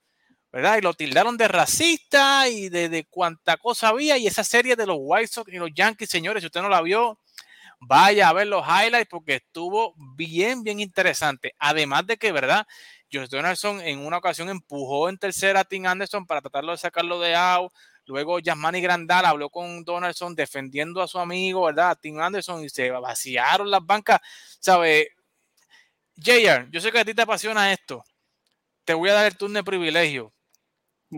¿verdad? 0.51 0.77
Y 0.77 0.81
lo 0.81 0.93
tildaron 0.93 1.35
de 1.35 1.47
racista 1.47 2.47
y 2.47 2.69
de, 2.69 2.89
de 2.89 3.05
cuánta 3.05 3.57
cosa 3.57 3.89
había 3.89 4.17
y 4.17 4.27
esa 4.27 4.43
serie 4.43 4.75
de 4.75 4.85
los 4.85 4.97
White 4.99 5.27
Sox 5.27 5.51
y 5.51 5.57
los 5.57 5.71
Yankees, 5.73 6.09
señores, 6.09 6.41
si 6.41 6.47
usted 6.47 6.61
no 6.61 6.69
la 6.69 6.81
vio, 6.81 7.19
Vaya 7.79 8.29
a 8.29 8.33
ver 8.33 8.47
los 8.47 8.65
highlights 8.65 9.07
porque 9.09 9.35
estuvo 9.35 9.93
bien, 10.15 10.63
bien 10.63 10.79
interesante. 10.79 11.53
Además 11.59 12.07
de 12.07 12.17
que, 12.17 12.31
¿verdad? 12.31 12.65
Josh 13.11 13.29
Donaldson 13.29 13.81
en 13.81 13.99
una 14.05 14.17
ocasión 14.17 14.49
empujó 14.49 15.09
en 15.09 15.17
tercera 15.17 15.61
a 15.61 15.63
Tim 15.63 15.85
Anderson 15.85 16.25
para 16.25 16.41
tratarlo 16.41 16.71
de 16.71 16.77
sacarlo 16.77 17.19
de 17.19 17.35
out. 17.35 17.71
Luego 18.05 18.39
Yasmani 18.39 18.81
Grandal 18.81 19.25
habló 19.25 19.49
con 19.49 19.83
Donaldson 19.83 20.35
defendiendo 20.35 21.01
a 21.01 21.07
su 21.07 21.19
amigo, 21.19 21.65
¿verdad? 21.65 21.97
Tim 22.01 22.19
Anderson 22.19 22.63
y 22.63 22.69
se 22.69 22.89
vaciaron 22.91 23.69
las 23.69 23.85
bancas. 23.85 24.19
¿Sabe? 24.59 25.09
JR, 26.15 26.69
yo 26.71 26.81
sé 26.81 26.91
que 26.91 26.99
a 26.99 27.05
ti 27.05 27.13
te 27.13 27.21
apasiona 27.21 27.71
esto. 27.71 28.03
Te 28.85 28.93
voy 28.93 29.09
a 29.09 29.13
dar 29.13 29.25
el 29.25 29.37
turno 29.37 29.59
de 29.59 29.63
privilegio. 29.63 30.33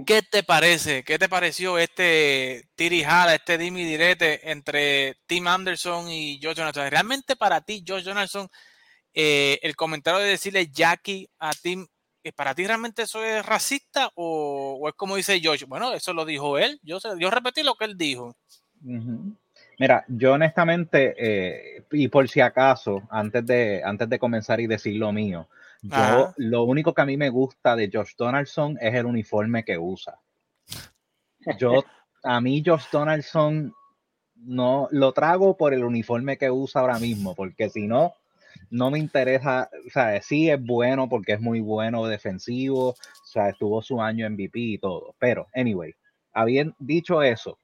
¿Qué 0.05 0.21
te 0.21 0.43
parece? 0.43 1.03
¿Qué 1.03 1.17
te 1.17 1.27
pareció 1.27 1.79
este 1.79 2.69
tirijada, 2.75 3.33
este 3.33 3.57
dimi 3.57 3.83
direte 3.83 4.51
entre 4.51 5.17
Tim 5.25 5.47
Anderson 5.47 6.09
y 6.09 6.37
George 6.39 6.61
Donaldson? 6.61 6.91
¿Realmente 6.91 7.35
para 7.35 7.61
ti, 7.61 7.83
George 7.85 8.07
Donaldson, 8.07 8.49
eh, 9.13 9.59
el 9.61 9.75
comentario 9.75 10.19
de 10.19 10.29
decirle 10.29 10.67
Jackie 10.67 11.29
a 11.39 11.51
Tim, 11.51 11.87
eh, 12.23 12.31
¿para 12.33 12.53
ti 12.53 12.65
realmente 12.67 13.03
eso 13.03 13.23
es 13.23 13.45
racista 13.45 14.11
o, 14.15 14.87
es 14.87 14.95
como 14.95 15.15
dice 15.15 15.39
George? 15.39 15.65
Bueno, 15.65 15.93
eso 15.93 16.13
lo 16.13 16.25
dijo 16.25 16.57
él. 16.57 16.79
Yo, 16.83 16.99
yo 17.17 17.29
repetí 17.29 17.63
lo 17.63 17.75
que 17.75 17.85
él 17.85 17.97
dijo. 17.97 18.35
Mira, 19.79 20.05
yo 20.07 20.33
honestamente, 20.33 21.15
eh, 21.17 21.85
y 21.91 22.07
por 22.09 22.27
si 22.27 22.41
acaso, 22.41 23.01
antes 23.09 23.45
de, 23.45 23.81
antes 23.83 24.09
de 24.09 24.19
comenzar 24.19 24.59
y 24.59 24.67
decir 24.67 24.95
lo 24.95 25.11
mío, 25.11 25.47
yo, 25.81 26.33
lo 26.35 26.63
único 26.63 26.93
que 26.93 27.01
a 27.01 27.05
mí 27.05 27.15
me 27.15 27.29
gusta 27.29 27.75
de 27.75 27.89
Josh 27.91 28.15
Donaldson 28.17 28.77
es 28.81 28.93
el 28.93 29.05
uniforme 29.05 29.63
que 29.63 29.77
usa. 29.77 30.19
Yo, 31.57 31.85
a 32.23 32.41
mí 32.41 32.61
Josh 32.65 32.85
Donaldson 32.91 33.73
no 34.35 34.89
lo 34.91 35.13
trago 35.13 35.55
por 35.55 35.73
el 35.73 35.85
uniforme 35.85 36.37
que 36.37 36.51
usa 36.51 36.81
ahora 36.81 36.99
mismo, 36.99 37.33
porque 37.33 37.69
si 37.69 37.87
no, 37.87 38.13
no 38.71 38.91
me 38.91 38.99
interesa, 38.99 39.69
o 39.85 39.89
sea, 39.89 40.21
sí 40.21 40.49
es 40.49 40.63
bueno 40.63 41.09
porque 41.09 41.33
es 41.33 41.41
muy 41.41 41.59
bueno 41.61 42.05
defensivo, 42.07 42.89
o 42.89 42.95
sea, 43.25 43.49
estuvo 43.49 43.81
su 43.81 44.01
año 44.01 44.25
en 44.25 44.33
MVP 44.33 44.59
y 44.59 44.77
todo, 44.77 45.15
pero, 45.19 45.47
anyway, 45.53 45.93
habiendo 46.33 46.75
dicho 46.79 47.21
eso, 47.23 47.57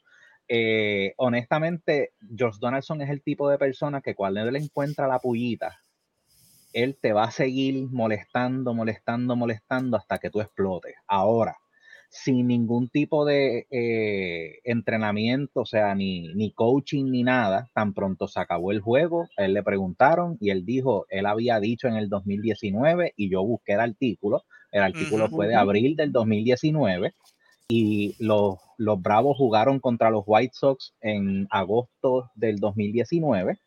eh, 0.48 1.14
honestamente, 1.18 2.14
Josh 2.38 2.58
Donaldson 2.60 3.02
es 3.02 3.10
el 3.10 3.22
tipo 3.24 3.50
de 3.50 3.58
persona 3.58 4.02
que 4.02 4.16
cuando 4.16 4.42
él 4.42 4.56
encuentra 4.56 5.08
la 5.08 5.20
pullita, 5.20 5.80
él 6.74 6.98
te 7.02 7.14
va 7.14 7.24
a 7.24 7.32
seguir 7.32 7.88
molestando, 7.90 8.74
molestando, 8.74 9.36
molestando 9.36 9.98
hasta 9.98 10.20
que 10.20 10.30
tú 10.30 10.42
explotes. 10.42 10.94
Ahora, 11.08 11.56
sin 12.10 12.48
ningún 12.48 12.90
tipo 12.90 13.26
de 13.26 13.68
eh, 13.70 14.60
entrenamiento, 14.64 15.62
o 15.62 15.66
sea, 15.66 15.96
ni, 15.96 16.34
ni 16.34 16.52
coaching 16.52 17.06
ni 17.12 17.24
nada. 17.24 17.70
Tan 17.74 17.94
pronto 17.94 18.28
se 18.28 18.40
acabó 18.40 18.72
el 18.72 18.82
juego, 18.82 19.28
él 19.38 19.54
le 19.54 19.64
preguntaron 19.64 20.38
y 20.40 20.50
él 20.50 20.66
dijo, 20.66 21.06
él 21.10 21.26
había 21.26 21.60
dicho 21.60 21.88
en 21.88 21.96
el 21.96 22.10
2019 22.10 23.14
y 23.16 23.30
yo 23.30 23.44
busqué 23.44 23.74
el 23.74 23.82
artículo. 23.82 24.44
El 24.72 24.84
artículo 24.84 25.30
fue 25.30 25.48
de 25.48 25.56
abril 25.56 25.96
del 25.96 26.12
2019 26.12 27.14
y 27.70 28.16
los, 28.20 28.58
los 28.78 29.02
Bravos 29.02 29.38
jugaron 29.38 29.80
contra 29.80 30.10
los 30.10 30.24
White 30.26 30.54
Sox 30.54 30.94
en 31.02 31.48
agosto 31.50 32.32
del 32.36 32.58
2019 32.58 33.60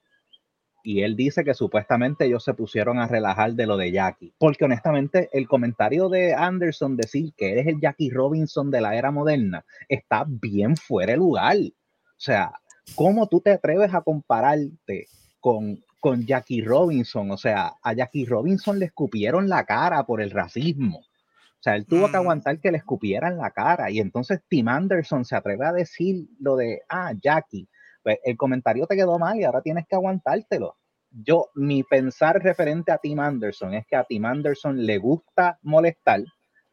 y 0.89 1.03
él 1.03 1.17
dice 1.17 1.45
que 1.45 1.53
supuestamente 1.53 2.25
ellos 2.25 2.43
se 2.43 2.55
pusieron 2.55 2.99
a 2.99 3.07
relajar 3.07 3.53
de 3.53 3.67
lo 3.67 3.77
de 3.77 3.93
Jackie, 3.93 4.33
porque 4.39 4.65
honestamente 4.65 5.29
el 5.35 5.47
comentario 5.47 6.09
de 6.09 6.33
Anderson 6.33 6.97
decir 6.97 7.35
que 7.37 7.53
eres 7.53 7.67
el 7.67 7.79
Jackie 7.79 8.09
Robinson 8.09 8.71
de 8.71 8.81
la 8.81 8.97
era 8.97 9.11
moderna 9.11 9.67
está 9.87 10.25
bien 10.27 10.79
fuera 10.79 11.13
de 11.13 11.19
lugar. 11.19 11.59
O 11.59 12.17
sea, 12.17 12.55
¿cómo 12.95 13.29
tú 13.29 13.43
te 13.43 13.51
atreves 13.51 13.93
a 13.93 14.01
compararte 14.01 15.09
con, 15.41 15.85
con 16.01 16.25
Jackie 16.25 16.63
Robinson? 16.63 17.33
O 17.33 17.37
sea, 17.37 17.75
a 17.83 17.93
Jackie 17.93 18.25
Robinson 18.25 18.79
le 18.79 18.87
escupieron 18.87 19.47
la 19.47 19.67
cara 19.67 20.07
por 20.07 20.23
el 20.23 20.31
racismo. 20.31 21.01
O 21.01 21.63
sea, 21.63 21.77
él 21.77 21.85
tuvo 21.85 22.07
que 22.07 22.13
mm. 22.13 22.21
aguantar 22.23 22.61
que 22.61 22.73
le 22.73 22.79
escupieran 22.79 23.37
la 23.37 23.51
cara. 23.51 23.91
Y 23.91 23.99
entonces 23.99 24.41
Tim 24.49 24.69
Anderson 24.69 25.27
se 25.27 25.37
atreve 25.37 25.67
a 25.67 25.73
decir 25.75 26.29
lo 26.41 26.57
de, 26.57 26.81
ah, 26.89 27.13
Jackie, 27.21 27.69
pues, 28.09 28.21
el 28.25 28.39
comentario 28.39 28.87
te 28.87 28.97
quedó 28.97 29.19
mal 29.19 29.39
y 29.39 29.45
ahora 29.45 29.61
tienes 29.61 29.87
que 29.87 29.95
aguantártelo. 29.95 30.79
Yo, 31.11 31.51
mi 31.55 31.83
pensar 31.83 32.43
referente 32.43 32.91
a 32.91 32.97
Tim 32.97 33.21
Anderson 33.21 33.75
es 33.75 33.87
que 33.87 33.97
a 33.97 34.05
Tim 34.05 34.25
Anderson 34.25 34.87
le 34.87 34.97
gusta 34.97 35.59
molestar, 35.61 36.25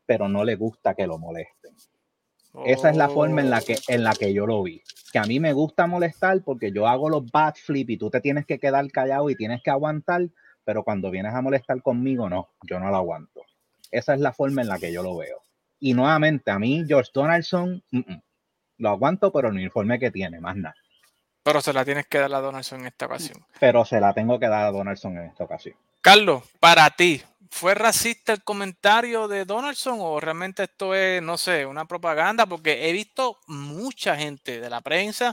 pero 0.05 0.29
no 0.29 0.45
le 0.45 0.55
gusta 0.55 0.93
que 0.93 1.05
lo 1.05 1.17
molesten. 1.17 1.75
Esa 2.65 2.89
es 2.89 2.95
la 2.95 3.09
forma 3.09 3.41
en 3.41 3.49
la, 3.49 3.59
que, 3.59 3.75
en 3.89 4.05
la 4.05 4.13
que 4.13 4.33
yo 4.33 4.47
lo 4.47 4.63
vi. 4.63 4.81
Que 5.11 5.19
a 5.19 5.23
mí 5.23 5.41
me 5.41 5.51
gusta 5.51 5.87
molestar 5.87 6.41
porque 6.41 6.71
yo 6.71 6.87
hago 6.87 7.09
los 7.09 7.29
backflip 7.29 7.89
y 7.89 7.97
tú 7.97 8.09
te 8.09 8.21
tienes 8.21 8.45
que 8.45 8.57
quedar 8.57 8.89
callado 8.91 9.29
y 9.29 9.35
tienes 9.35 9.61
que 9.61 9.71
aguantar, 9.71 10.29
pero 10.63 10.85
cuando 10.85 11.11
vienes 11.11 11.33
a 11.33 11.41
molestar 11.41 11.81
conmigo, 11.81 12.29
no, 12.29 12.47
yo 12.65 12.79
no 12.79 12.89
lo 12.91 12.95
aguanto. 12.95 13.41
Esa 13.91 14.13
es 14.13 14.21
la 14.21 14.31
forma 14.31 14.61
en 14.61 14.69
la 14.69 14.79
que 14.79 14.93
yo 14.93 15.03
lo 15.03 15.17
veo. 15.17 15.43
Y 15.81 15.95
nuevamente, 15.95 16.49
a 16.49 16.59
mí, 16.59 16.85
George 16.87 17.11
Donaldson, 17.13 17.83
lo 18.77 18.89
aguanto, 18.89 19.33
pero 19.33 19.49
el 19.49 19.55
uniforme 19.55 19.99
que 19.99 20.11
tiene, 20.11 20.39
más 20.39 20.55
nada. 20.55 20.75
Pero 21.45 21.61
se 21.61 21.73
la 21.73 21.85
tienes 21.85 22.07
que 22.07 22.17
dar 22.17 22.33
a 22.33 22.41
Donaldson 22.41 22.79
en 22.79 22.87
esta 22.87 23.05
ocasión. 23.05 23.45
Pero 23.59 23.85
se 23.85 23.99
la 23.99 24.15
tengo 24.15 24.39
que 24.39 24.47
dar 24.47 24.65
a 24.65 24.71
Donaldson 24.71 25.15
en 25.19 25.25
esta 25.25 25.43
ocasión. 25.43 25.75
Carlos, 26.01 26.41
para 26.59 26.89
ti, 26.89 27.21
¿fue 27.51 27.75
racista 27.75 28.33
el 28.33 28.43
comentario 28.43 29.27
de 29.27 29.45
Donaldson 29.45 29.99
o 30.01 30.19
realmente 30.19 30.63
esto 30.63 30.95
es, 30.95 31.21
no 31.21 31.37
sé, 31.37 31.67
una 31.67 31.85
propaganda? 31.85 32.47
Porque 32.47 32.89
he 32.89 32.93
visto 32.93 33.37
mucha 33.45 34.15
gente 34.15 34.59
de 34.59 34.69
la 34.71 34.81
prensa 34.81 35.31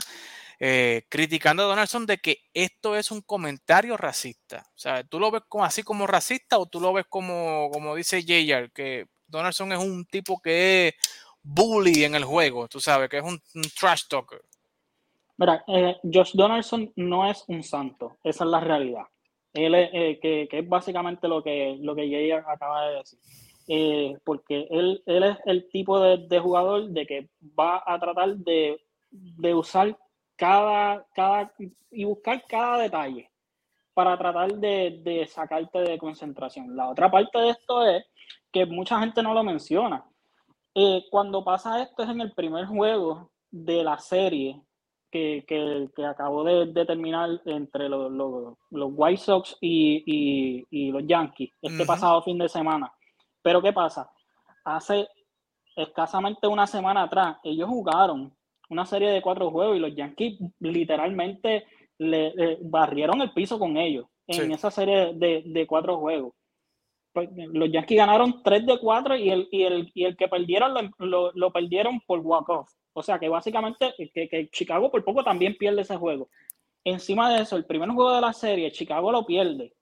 eh, 0.59 1.07
criticando 1.09 1.63
a 1.63 1.65
Donaldson 1.65 2.05
de 2.05 2.19
que 2.19 2.43
esto 2.53 2.95
es 2.95 3.09
un 3.09 3.21
comentario 3.21 3.97
racista. 3.97 4.67
O 4.75 4.77
sea, 4.77 5.03
¿tú 5.03 5.19
lo 5.19 5.31
ves 5.31 5.41
como, 5.49 5.65
así 5.65 5.81
como 5.81 6.05
racista 6.05 6.59
o 6.59 6.67
tú 6.67 6.79
lo 6.79 6.93
ves 6.93 7.05
como, 7.09 7.71
como 7.73 7.95
dice 7.95 8.21
JR, 8.21 8.71
que 8.71 9.07
Donaldson 9.25 9.71
es 9.71 9.79
un 9.79 10.05
tipo 10.05 10.39
que 10.39 10.89
es 10.89 10.93
bully 11.41 12.03
en 12.03 12.13
el 12.13 12.23
juego, 12.23 12.67
tú 12.67 12.79
sabes, 12.79 13.09
que 13.09 13.17
es 13.17 13.23
un 13.23 13.41
trash 13.79 14.03
talker? 14.07 14.43
Mira, 15.37 15.63
eh, 15.67 15.97
Josh 16.03 16.33
Donaldson 16.33 16.91
no 16.95 17.27
es 17.27 17.43
un 17.47 17.63
santo, 17.63 18.17
esa 18.23 18.43
es 18.43 18.49
la 18.49 18.59
realidad. 18.59 19.05
Él 19.53 19.75
es, 19.75 19.89
eh, 19.93 20.19
que, 20.21 20.47
es 20.51 20.69
básicamente 20.69 21.27
lo 21.27 21.43
que, 21.43 21.77
lo 21.79 21.95
que 21.95 22.09
Jay 22.09 22.31
acaba 22.31 22.87
de 22.87 22.95
decir. 22.97 23.19
Eh, 23.67 24.17
porque 24.23 24.67
él, 24.69 25.01
él 25.05 25.23
es 25.23 25.37
el 25.45 25.69
tipo 25.69 25.99
de, 25.99 26.39
jugador 26.39 26.89
de 26.89 27.05
que 27.05 27.29
va 27.57 27.81
a 27.85 27.99
tratar 27.99 28.35
de, 28.35 28.79
usar 29.53 29.97
cada, 30.35 31.05
cada 31.15 31.53
y 31.91 32.03
buscar 32.03 32.43
cada 32.47 32.79
detalle 32.79 33.29
para 33.93 34.17
tratar 34.17 34.53
de, 34.53 34.99
de, 35.03 35.25
sacarte 35.27 35.79
de 35.79 35.97
concentración. 35.97 36.75
La 36.75 36.89
otra 36.89 37.09
parte 37.09 37.39
de 37.39 37.49
esto 37.51 37.85
es 37.87 38.03
que 38.51 38.65
mucha 38.65 38.99
gente 38.99 39.23
no 39.23 39.33
lo 39.33 39.43
menciona. 39.43 40.03
cuando 41.09 41.43
pasa 41.43 41.81
esto 41.81 42.03
es 42.03 42.09
en 42.09 42.21
el 42.21 42.33
primer 42.33 42.65
juego 42.65 43.31
de 43.49 43.83
la 43.83 43.97
serie 43.99 44.61
que, 45.13 45.45
que, 45.47 45.89
que 45.95 46.03
acabó 46.03 46.43
de, 46.43 46.65
de, 46.73 46.85
terminar 46.87 47.39
entre 47.45 47.87
los, 47.87 48.11
los, 48.11 48.57
los 48.71 48.91
White 48.95 49.21
Sox 49.21 49.55
y, 49.61 50.03
y, 50.07 50.65
y, 50.71 50.91
los 50.91 51.05
Yankees 51.05 51.51
este 51.61 51.85
pasado 51.85 52.23
fin 52.23 52.39
de 52.39 52.49
semana. 52.49 52.91
Pero 53.43 53.61
¿qué 53.61 53.71
pasa? 53.71 54.11
Hace 54.65 55.07
escasamente 55.75 56.47
una 56.47 56.65
semana 56.65 57.03
atrás, 57.03 57.37
ellos 57.43 57.69
jugaron 57.69 58.35
una 58.71 58.87
serie 58.87 59.11
de 59.11 59.21
cuatro 59.21 59.51
juegos 59.51 59.77
y 59.77 59.81
los 59.81 59.95
Yankees 59.95 60.39
literalmente 60.59 61.67
le, 61.99 62.57
barrieron 62.61 63.21
el 63.21 63.33
piso 63.33 63.59
con 63.59 63.77
ellos 63.77 64.07
en 64.25 64.51
esa 64.51 64.71
serie 64.71 65.13
de, 65.13 65.43
de 65.45 65.67
cuatro 65.67 65.99
juegos. 65.99 66.33
Pues, 67.13 67.29
los 67.35 67.71
Yankees 67.71 67.99
ganaron 67.99 68.41
3 68.41 68.65
de 68.65 68.79
4 68.79 69.15
y 69.17 69.29
el, 69.29 69.47
y 69.51 69.61
el, 69.61 69.91
y 69.93 70.05
el 70.05 70.17
que 70.17 70.27
perdieron 70.27 70.73
lo, 70.73 71.05
lo, 71.05 71.31
lo 71.35 71.51
perdieron 71.51 72.01
por 72.07 72.19
walk-off. 72.21 72.67
O 72.93 73.01
sea 73.01 73.19
que 73.19 73.27
básicamente 73.27 73.93
que, 74.13 74.49
Chicago 74.51 74.91
por 74.91 75.03
poco 75.03 75.23
también 75.23 75.57
pierde 75.57 75.81
ese 75.81 75.97
juego. 75.97 76.29
Encima 76.83 77.33
de 77.33 77.41
eso, 77.41 77.55
el 77.55 77.65
primer 77.65 77.89
juego 77.89 78.13
de 78.13 78.21
la 78.21 78.33
serie, 78.33 78.71
Chicago 78.71 79.11
lo 79.11 79.25
pierde. 79.25 79.73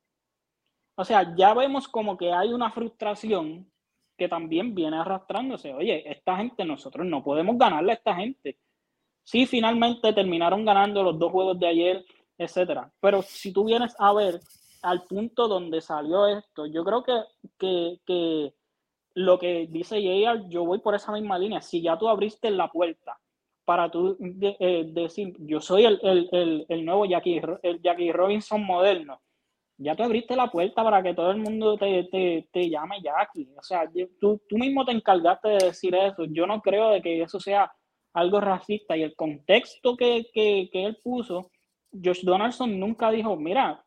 O 0.95 1.03
sea, 1.03 1.35
ya 1.35 1.53
vemos 1.53 1.87
como 1.87 2.17
que 2.17 2.31
hay 2.31 2.53
una 2.53 2.71
frustración 2.71 3.69
que 4.17 4.29
también 4.29 4.75
viene 4.75 4.97
arrastrándose. 4.97 5.73
Oye, 5.73 6.09
esta 6.09 6.37
gente, 6.37 6.63
nosotros 6.63 7.05
no 7.07 7.23
podemos 7.23 7.57
ganarle 7.57 7.91
a 7.93 7.95
esta 7.95 8.15
gente. 8.15 8.57
Sí, 9.23 9.45
finalmente 9.45 10.13
terminaron 10.13 10.63
ganando 10.63 11.03
los 11.03 11.17
dos 11.17 11.31
juegos 11.31 11.59
de 11.59 11.67
ayer, 11.67 12.05
etcétera. 12.37 12.91
Pero 12.99 13.21
si 13.23 13.51
tú 13.51 13.65
vienes 13.65 13.95
a 13.97 14.13
ver 14.13 14.39
al 14.83 15.03
punto 15.03 15.47
donde 15.47 15.81
salió 15.81 16.27
esto, 16.27 16.65
yo 16.65 16.83
creo 16.83 17.03
que, 17.03 17.13
que, 17.57 17.99
que 18.05 18.53
lo 19.13 19.39
que 19.39 19.67
dice 19.69 20.01
JR, 20.01 20.47
yo 20.49 20.65
voy 20.65 20.79
por 20.79 20.95
esa 20.95 21.11
misma 21.11 21.37
línea. 21.37 21.61
Si 21.61 21.81
ya 21.81 21.97
tú 21.97 22.07
abriste 22.07 22.49
la 22.51 22.69
puerta 22.69 23.19
para 23.65 23.89
tú 23.89 24.17
eh, 24.19 24.85
decir, 24.91 25.35
yo 25.39 25.61
soy 25.61 25.85
el, 25.85 25.99
el, 26.03 26.65
el, 26.67 26.85
nuevo 26.85 27.05
Jackie, 27.05 27.41
el 27.63 27.81
Jackie 27.81 28.11
Robinson 28.11 28.63
moderno, 28.65 29.21
ya 29.77 29.95
tú 29.95 30.03
abriste 30.03 30.35
la 30.35 30.51
puerta 30.51 30.83
para 30.83 31.01
que 31.01 31.13
todo 31.13 31.31
el 31.31 31.37
mundo 31.37 31.77
te, 31.77 32.03
te, 32.05 32.47
te 32.51 32.69
llame 32.69 33.01
Jackie. 33.01 33.49
O 33.57 33.63
sea, 33.63 33.89
tú, 34.19 34.41
tú 34.47 34.57
mismo 34.57 34.85
te 34.85 34.91
encargaste 34.91 35.49
de 35.49 35.65
decir 35.65 35.95
eso. 35.95 36.25
Yo 36.25 36.45
no 36.45 36.61
creo 36.61 36.91
de 36.91 37.01
que 37.01 37.21
eso 37.21 37.39
sea 37.39 37.71
algo 38.13 38.39
racista. 38.39 38.95
Y 38.95 39.03
el 39.03 39.15
contexto 39.15 39.97
que, 39.97 40.27
que, 40.33 40.69
que 40.71 40.85
él 40.85 40.97
puso, 41.03 41.49
Josh 41.91 42.23
Donaldson 42.23 42.79
nunca 42.79 43.09
dijo, 43.09 43.35
mira, 43.35 43.83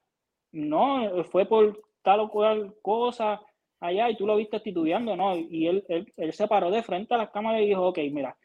no, 0.52 1.24
fue 1.24 1.46
por 1.46 1.80
tal 2.02 2.20
o 2.20 2.28
cual 2.28 2.74
cosa 2.82 3.40
allá 3.86 4.10
y 4.10 4.16
tú 4.16 4.26
lo 4.26 4.36
viste 4.36 4.56
estudiando, 4.56 5.16
¿no? 5.16 5.36
Y 5.36 5.66
él, 5.66 5.84
él, 5.88 6.32
se 6.32 6.48
paró 6.48 6.70
de 6.70 6.82
frente 6.82 7.14
a 7.14 7.18
las 7.18 7.30
cámaras 7.30 7.62
y 7.62 7.66
dijo, 7.66 7.86
ok, 7.88 7.98
mira, 8.10 8.36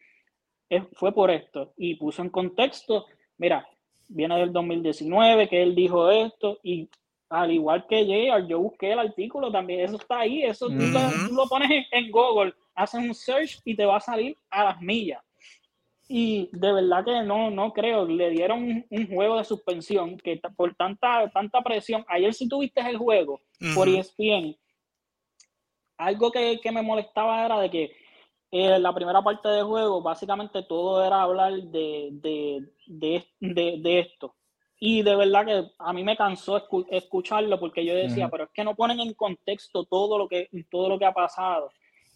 fue 0.94 1.12
por 1.14 1.32
esto. 1.32 1.74
Y 1.78 1.96
puso 1.96 2.22
en 2.22 2.30
contexto, 2.30 3.06
mira, 3.38 3.68
viene 4.08 4.38
del 4.38 4.52
2019 4.52 5.48
que 5.48 5.64
él 5.64 5.76
dijo 5.76 6.10
esto 6.12 6.60
y 6.64 6.90
al 7.30 7.52
igual 7.52 7.86
que 7.88 8.06
JR, 8.06 8.48
yo 8.48 8.60
busqué 8.60 8.92
el 8.92 9.00
artículo 9.00 9.52
también, 9.52 9.82
eso 9.82 9.98
está 9.98 10.20
ahí, 10.20 10.42
eso 10.42 10.68
tú, 10.68 10.74
lo, 11.32 11.48
pones 11.48 11.86
en, 11.92 12.10
Google, 12.10 12.54
haces 12.74 13.00
un 13.00 13.14
search 13.14 13.62
y 13.64 13.76
te 13.76 13.86
va 13.86 13.98
a 13.98 14.02
salir 14.02 14.36
a 14.50 14.64
las 14.64 14.82
millas. 14.82 15.22
Y 16.08 16.50
de 16.52 16.74
verdad 16.74 17.06
que 17.06 17.22
no, 17.22 17.52
no 17.52 17.72
creo, 17.72 18.06
le 18.06 18.32
dieron 18.32 18.84
un, 18.90 19.08
juego 19.08 19.38
de 19.38 19.44
suspensión 19.44 20.18
que 20.18 20.42
por 20.56 20.74
tanta, 20.74 21.30
tanta 21.30 21.62
presión, 21.62 22.04
ayer 22.08 22.34
si 22.34 22.50
tuviste 22.50 22.82
el 22.82 22.98
juego 22.98 23.42
por 23.76 23.88
ESPN, 23.88 24.58
algo 26.00 26.32
que, 26.32 26.60
me 26.72 26.82
molestaba 26.82 27.46
era 27.46 27.60
de 27.60 27.70
que 27.70 27.92
eh, 28.52 28.80
la 28.80 28.94
primera 28.94 29.22
parte 29.22 29.48
del 29.50 29.66
juego 29.66 30.02
básicamente 30.02 30.64
todo 30.64 31.06
era 31.06 31.22
hablar 31.22 31.54
de, 31.54 32.10
de, 32.88 34.00
esto. 34.00 34.36
Y 34.80 35.04
de 35.04 35.16
verdad 35.16 35.46
que 35.46 35.72
a 35.78 35.92
mí 35.92 36.04
me 36.04 36.16
cansó 36.16 36.66
escucharlo 36.90 37.60
porque 37.60 37.86
yo 37.86 37.94
decía, 37.94 38.30
pero 38.30 38.46
es 38.46 38.50
que 38.52 38.64
no 38.64 38.76
ponen 38.76 39.02
en 39.02 39.14
contexto 39.14 39.84
todo 39.84 40.18
lo 40.18 40.30
que, 40.30 40.50
todo 40.72 40.88
lo 40.88 40.98
que 40.98 41.06
ha 41.06 41.14
pasado. 41.14 41.70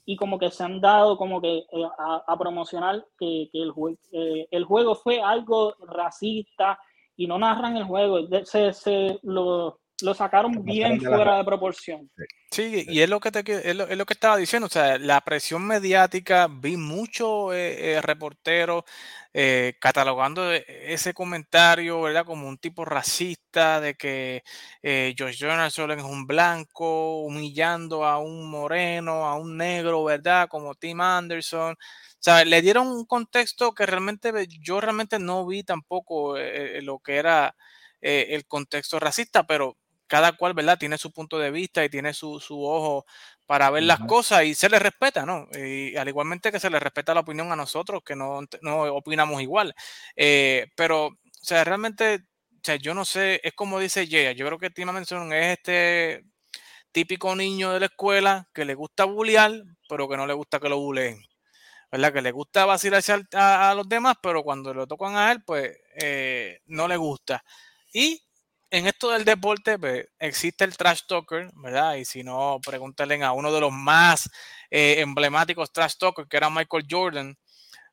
Y 0.06 0.16
como 0.16 0.40
que 0.40 0.50
se 0.50 0.64
han 0.64 0.80
dado 0.80 1.18
como 1.18 1.42
que 1.42 1.58
eh, 1.58 1.90
a, 1.98 2.38
promocionar 2.38 3.06
que, 3.20 3.50
el, 3.52 3.74
eh, 4.14 4.48
el 4.50 4.64
juego 4.64 4.96
fue 4.96 5.22
algo 5.22 5.76
racista 5.88 6.80
y 7.18 7.28
no 7.28 7.38
narran 7.38 7.76
el 7.76 7.84
juego. 7.84 8.20
Se, 8.46 8.72
se, 8.72 9.20
lo, 9.24 9.80
lo 10.02 10.14
sacaron 10.14 10.64
bien 10.64 11.00
fuera 11.00 11.38
de 11.38 11.44
proporción. 11.44 12.10
Sí, 12.52 12.86
y 12.88 13.02
es 13.02 13.10
lo 13.10 13.20
que 13.20 13.32
te, 13.32 13.70
es 13.70 13.76
lo, 13.76 14.06
que 14.06 14.14
estaba 14.14 14.38
diciendo, 14.38 14.68
o 14.68 14.70
sea, 14.70 14.98
la 14.98 15.22
presión 15.22 15.66
mediática, 15.66 16.48
vi 16.48 16.78
muchos 16.78 17.54
eh, 17.54 17.96
eh, 17.96 18.02
reporteros 18.02 18.84
eh, 19.34 19.76
catalogando 19.80 20.52
ese 20.52 21.14
comentario, 21.14 22.02
¿verdad? 22.02 22.26
Como 22.26 22.48
un 22.48 22.58
tipo 22.58 22.86
racista, 22.86 23.82
de 23.82 23.96
que 23.96 24.44
eh, 24.84 25.16
Josh 25.18 25.38
Jonathan 25.38 25.98
es 25.98 26.06
un 26.06 26.28
blanco, 26.28 27.22
humillando 27.24 28.06
a 28.06 28.20
un 28.20 28.50
moreno, 28.50 29.26
a 29.26 29.36
un 29.36 29.58
negro, 29.58 30.04
¿verdad? 30.04 30.48
Como 30.50 30.76
Tim 30.76 31.02
Anderson. 31.02 31.74
O 31.74 31.78
sea, 32.20 32.46
le 32.46 32.62
dieron 32.62 32.88
un 32.88 33.06
contexto 33.06 33.74
que 33.74 33.86
realmente 33.86 34.32
yo 34.48 34.80
realmente 34.80 35.20
no 35.20 35.46
vi 35.46 35.64
tampoco 35.64 36.36
lo 36.38 37.00
que 37.00 37.16
era 37.18 37.56
el 38.02 38.46
contexto 38.48 39.00
racista, 39.00 39.46
pero 39.48 39.78
cada 40.14 40.34
cual, 40.34 40.54
¿verdad? 40.54 40.78
Tiene 40.78 41.00
su 41.00 41.12
punto 41.12 41.40
de 41.40 41.50
vista 41.50 41.84
y 41.84 41.90
tiene 41.90 42.14
su, 42.14 42.36
ojo 42.50 43.04
para 43.48 43.72
ver 43.72 43.82
las 43.82 44.00
cosas 44.02 44.44
y 44.44 44.54
se 44.54 44.70
le 44.70 44.78
respeta, 44.78 45.26
¿no? 45.26 45.48
Y 45.58 45.96
al 45.96 46.08
igualmente 46.08 46.52
que 46.52 46.60
se 46.60 46.70
le 46.70 46.80
respeta 46.80 47.16
la 47.16 47.22
opinión 47.22 47.52
a 47.52 47.56
nosotros, 47.56 48.04
que 48.06 48.16
no, 48.16 48.42
opinamos 48.92 49.42
igual. 49.42 49.74
Eh, 50.16 50.68
pero, 50.76 51.08
o 51.08 51.18
sea, 51.42 51.64
realmente, 51.64 52.26
o 52.52 52.60
sea, 52.62 52.76
yo 52.76 52.94
no 52.94 53.06
sé, 53.06 53.42
es 53.44 53.54
como 53.54 53.80
dice 53.80 54.06
Jaya, 54.06 54.34
yo 54.34 54.46
creo 54.46 54.60
que 54.60 54.70
Tima 54.70 54.92
Manson 54.92 55.34
es 55.34 55.58
este 55.58 56.24
típico 56.92 57.36
niño 57.36 57.72
de 57.72 57.80
la 57.80 57.88
escuela 57.88 58.48
que 58.54 58.66
le 58.66 58.76
gusta 58.76 59.06
bullear, 59.06 59.64
pero 59.90 60.08
que 60.08 60.16
no 60.16 60.28
le 60.28 60.34
gusta 60.34 60.60
que 60.60 60.70
lo 60.70 60.78
bulleen. 60.78 61.24
¿verdad? 61.92 62.14
Que 62.14 62.22
le 62.22 62.32
gusta 62.32 62.66
vacilarse 62.66 63.14
a, 63.34 63.72
a, 63.72 63.74
los 63.74 63.90
demás, 63.90 64.18
pero 64.22 64.44
cuando 64.44 64.76
lo 64.76 64.86
tocan 64.86 65.16
a 65.16 65.32
él, 65.32 65.44
pues 65.44 65.76
eh, 66.00 66.60
no 66.68 66.88
le 66.88 66.98
gusta. 66.98 67.44
Y 67.92 68.22
en 68.74 68.88
esto 68.88 69.12
del 69.12 69.24
deporte 69.24 69.78
pues, 69.78 70.08
existe 70.18 70.64
el 70.64 70.76
trash 70.76 71.02
talker, 71.08 71.52
¿verdad? 71.54 71.96
Y 71.96 72.06
si 72.06 72.24
no, 72.24 72.60
pregúntale 72.66 73.24
a 73.24 73.32
uno 73.32 73.54
de 73.54 73.62
los 73.62 73.72
más 73.72 74.28
eh, 74.72 74.96
emblemáticos 74.98 75.72
trash 75.72 75.94
talkers, 76.00 76.28
que 76.28 76.38
era 76.38 76.50
Michael 76.50 76.88
Jordan, 76.90 77.38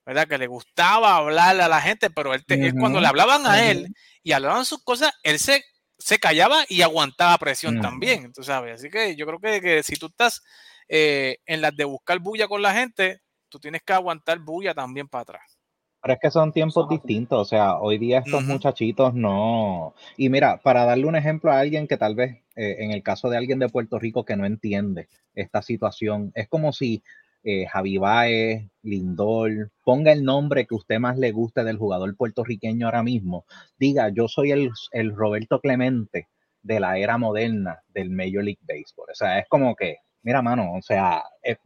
¿verdad? 0.07 0.27
Que 0.27 0.39
le 0.39 0.47
gustaba 0.47 1.17
hablarle 1.17 1.63
a 1.63 1.69
la 1.69 1.83
gente, 1.83 2.09
pero 2.09 2.33
él, 2.33 2.45
cuando 2.79 2.99
le 2.99 3.07
hablaban 3.07 3.47
a 3.47 3.71
él 3.71 3.95
y 4.23 4.33
hablaban 4.33 4.65
sus 4.65 4.83
cosas, 4.83 5.13
él 5.23 5.39
se, 5.39 5.63
se 5.99 6.19
callaba 6.19 6.65
y 6.67 6.81
aguantaba 6.81 7.37
presión 7.37 7.83
también, 7.83 8.33
tú 8.33 8.43
sabes. 8.43 8.77
Así 8.77 8.89
que 8.89 9.15
yo 9.17 9.27
creo 9.27 9.61
que, 9.61 9.83
si 9.83 9.97
tú 9.97 10.07
estás 10.07 10.43
eh, 10.89 11.37
en 11.45 11.61
las 11.61 11.77
de 11.77 11.85
buscar 11.85 12.19
bulla 12.21 12.49
con 12.49 12.63
la 12.63 12.73
gente, 12.73 13.21
tú 13.51 13.61
tienes 13.61 13.83
que 13.83 13.93
aguantar 13.93 14.39
bulla 14.39 14.73
también 14.73 15.09
para 15.09 15.23
atrás. 15.23 15.60
Pero 16.03 16.15
es 16.15 16.21
que 16.21 16.31
son 16.31 16.53
tiempos 16.53 16.89
distintos, 16.89 17.39
o 17.39 17.45
sea, 17.45 17.79
hoy 17.79 17.99
día 17.99 18.21
estos 18.21 18.45
muchachitos 18.45 19.13
no... 19.15 19.95
Y 20.17 20.31
mira, 20.31 20.59
para 20.63 20.85
darle 20.85 21.07
un 21.07 21.17
ejemplo 21.17 21.53
a 21.53 21.61
alguien 21.61 21.87
que 21.87 21.99
tal 21.99 22.15
vez, 22.15 22.39
eh, 22.57 22.77
en 22.79 22.91
el 22.91 23.03
caso 23.03 23.29
de 23.29 23.37
alguien 23.37 23.59
de 23.59 23.69
Puerto 23.69 23.99
Rico 23.99 24.25
que 24.25 24.37
no 24.37 24.47
entiende 24.47 25.09
esta 25.35 25.61
situación, 25.61 26.33
es 26.35 26.49
como 26.49 26.73
si 26.73 27.03
eh, 27.43 27.67
Javi 27.67 27.99
Baez, 27.99 28.69
Lindor, 28.83 29.71
ponga 29.85 30.13
el 30.13 30.25
nombre 30.25 30.67
que 30.67 30.75
usted 30.75 30.99
más 30.99 31.19
le 31.19 31.33
guste 31.33 31.65
del 31.65 31.79
jugador 31.79 32.17
puertorriqueño 32.17 32.87
ahora 32.87 33.03
mismo, 33.03 33.45
diga, 33.79 34.09
yo 34.11 34.29
soy 34.29 34.53
el, 34.53 34.71
el 34.93 35.15
Roberto 35.15 35.61
Clemente 35.61 36.29
de 36.63 36.81
la 36.81 36.99
era 36.99 37.19
moderna 37.19 37.83
del 37.89 38.11
Major 38.11 38.45
League 38.45 38.61
Baseball. 38.63 39.09
O 39.11 39.15
sea, 39.15 39.39
es 39.39 39.47
como 39.49 39.75
que, 39.75 39.99
mira, 40.23 40.43
mano, 40.43 40.75
o 40.75 40.83
sea, 40.83 41.25
eh, 41.43 41.57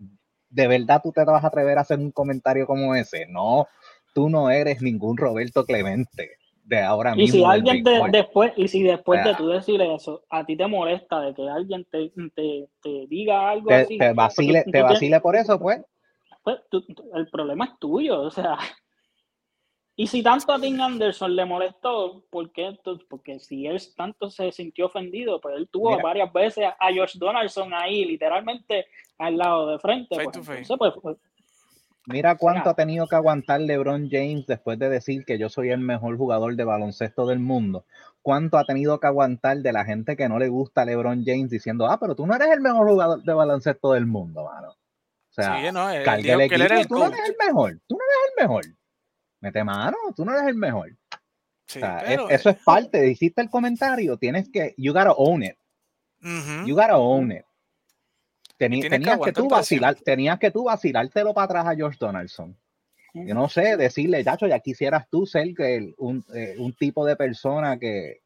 ¿de 0.49 0.69
verdad 0.69 1.01
tú 1.03 1.11
te 1.13 1.25
vas 1.25 1.43
a 1.43 1.49
atrever 1.49 1.79
a 1.79 1.83
hacer 1.83 1.99
un 1.99 2.13
comentario 2.13 2.67
como 2.67 2.95
ese? 2.95 3.27
No, 3.27 3.67
tú 4.15 4.31
no 4.31 4.51
eres 4.51 4.81
ningún 4.81 5.19
Roberto 5.19 5.67
Clemente 5.67 6.39
de 6.65 6.81
ahora 6.81 7.15
mismo. 7.15 7.37
Y 7.37 7.41
si 7.41 7.45
alguien 7.45 7.85
después, 8.11 8.53
y 8.57 8.69
si 8.69 8.83
después 8.83 9.23
de 9.25 9.35
tú 9.35 9.49
decirle 9.49 9.95
eso, 9.95 10.25
a 10.31 10.45
ti 10.45 10.57
te 10.57 10.67
molesta 10.67 11.21
de 11.21 11.35
que 11.35 11.49
alguien 11.49 11.87
te, 11.91 12.11
te, 12.35 13.07
diga 13.09 13.51
algo 13.51 13.71
así. 13.71 13.99
Te 13.99 14.13
vacile, 14.13 14.65
te 14.65 14.83
vacile 14.83 15.21
por 15.21 15.37
eso, 15.37 15.59
pues. 15.59 15.83
Pues 16.43 16.59
el 17.15 17.29
problema 17.29 17.67
es 17.67 17.79
tuyo, 17.79 18.23
o 18.23 18.31
sea. 18.31 18.57
Y 19.97 20.09
si 20.09 20.25
tanto 20.25 20.53
a 20.53 20.59
Tim 20.59 20.81
Anderson 20.81 21.37
le 21.37 21.45
molestó, 21.45 22.25
¿por 22.29 22.51
qué? 22.51 22.77
Porque 23.09 23.39
si 23.39 23.65
él 23.69 23.81
tanto 23.97 24.29
se 24.29 24.51
sintió 24.51 24.87
ofendido, 24.87 25.41
pues 25.41 25.55
él 25.57 25.69
tuvo 25.71 25.97
varias 26.03 26.33
veces 26.33 26.67
a 26.81 26.93
George 26.93 27.17
Donaldson 27.17 27.73
ahí, 27.73 28.05
literalmente 28.05 28.87
al 29.19 29.37
lado 29.37 29.69
de 29.69 29.79
frente. 29.79 30.17
Pues, 30.17 30.67
pues, 30.67 30.95
pues 31.01 31.17
Mira 32.07 32.37
cuánto 32.37 32.69
ha 32.69 32.75
tenido 32.75 33.07
que 33.07 33.17
aguantar 33.17 33.61
LeBron 33.61 34.11
James 34.11 34.47
después 34.47 34.79
de 34.79 34.91
decir 34.91 35.25
que 35.25 35.39
yo 35.39 35.49
soy 35.49 35.71
el 35.71 35.81
mejor 35.81 36.19
jugador 36.19 36.55
de 36.55 36.65
baloncesto 36.65 37.27
del 37.27 37.39
mundo. 37.39 37.87
Cuánto 38.21 38.59
ha 38.59 38.65
tenido 38.65 39.01
que 39.01 39.07
aguantar 39.07 39.59
de 39.59 39.73
la 39.73 39.85
gente 39.85 40.17
que 40.17 40.29
no 40.29 40.39
le 40.39 40.49
gusta 40.49 40.83
a 40.83 40.85
LeBron 40.85 41.25
James 41.25 41.51
diciendo, 41.51 41.87
ah, 41.87 41.99
pero 41.99 42.15
tú 42.15 42.27
no 42.27 42.35
eres 42.35 42.49
el 42.49 42.61
mejor 42.61 42.89
jugador 42.89 43.23
de 43.23 43.33
baloncesto 43.33 43.93
del 43.93 44.07
mundo, 44.07 44.45
mano. 44.45 44.71
O 44.71 45.33
sea, 45.35 45.57
tú 46.87 46.95
no 46.99 47.07
eres 47.07 47.21
el 47.27 47.37
mejor, 47.47 47.81
tú 47.87 47.97
no 47.97 48.05
eres 48.05 48.31
el 48.31 48.43
mejor. 48.43 48.65
Mete 49.41 49.65
mano, 49.65 49.97
tú 50.15 50.25
no 50.25 50.33
eres 50.33 50.49
el 50.49 50.57
mejor. 50.57 50.91
eso 52.29 52.51
es 52.51 52.57
parte, 52.65 53.09
hiciste 53.09 53.41
el 53.41 53.49
comentario, 53.49 54.19
tienes 54.19 54.51
que, 54.51 54.75
you 54.77 54.93
gotta 54.93 55.13
own 55.13 55.43
it. 55.43 55.57
You 56.67 56.75
gotta 56.75 56.97
own 56.97 57.33
it 57.33 57.45
tenías, 58.59 59.19
que, 59.25 59.33
tú 59.33 59.49
vacilar, 59.49 59.95
tenías 59.97 60.39
que 60.39 60.51
tú 60.51 60.65
vacilártelo 60.65 61.35
para 61.35 61.45
atrás 61.45 61.67
a 61.67 61.77
George 61.77 61.99
Donaldson. 62.01 62.57
Yo 63.15 63.35
no 63.35 63.49
sé, 63.49 63.77
decirle, 63.77 64.25
Chacho, 64.25 64.49
ya 64.49 64.59
quisieras 64.59 65.09
tú 65.09 65.25
ser 65.25 65.47
un, 65.99 66.25
eh, 66.35 66.57
un 66.59 66.73
tipo 66.73 67.07
de 67.07 67.15
persona 67.15 67.79
que, 67.79 68.24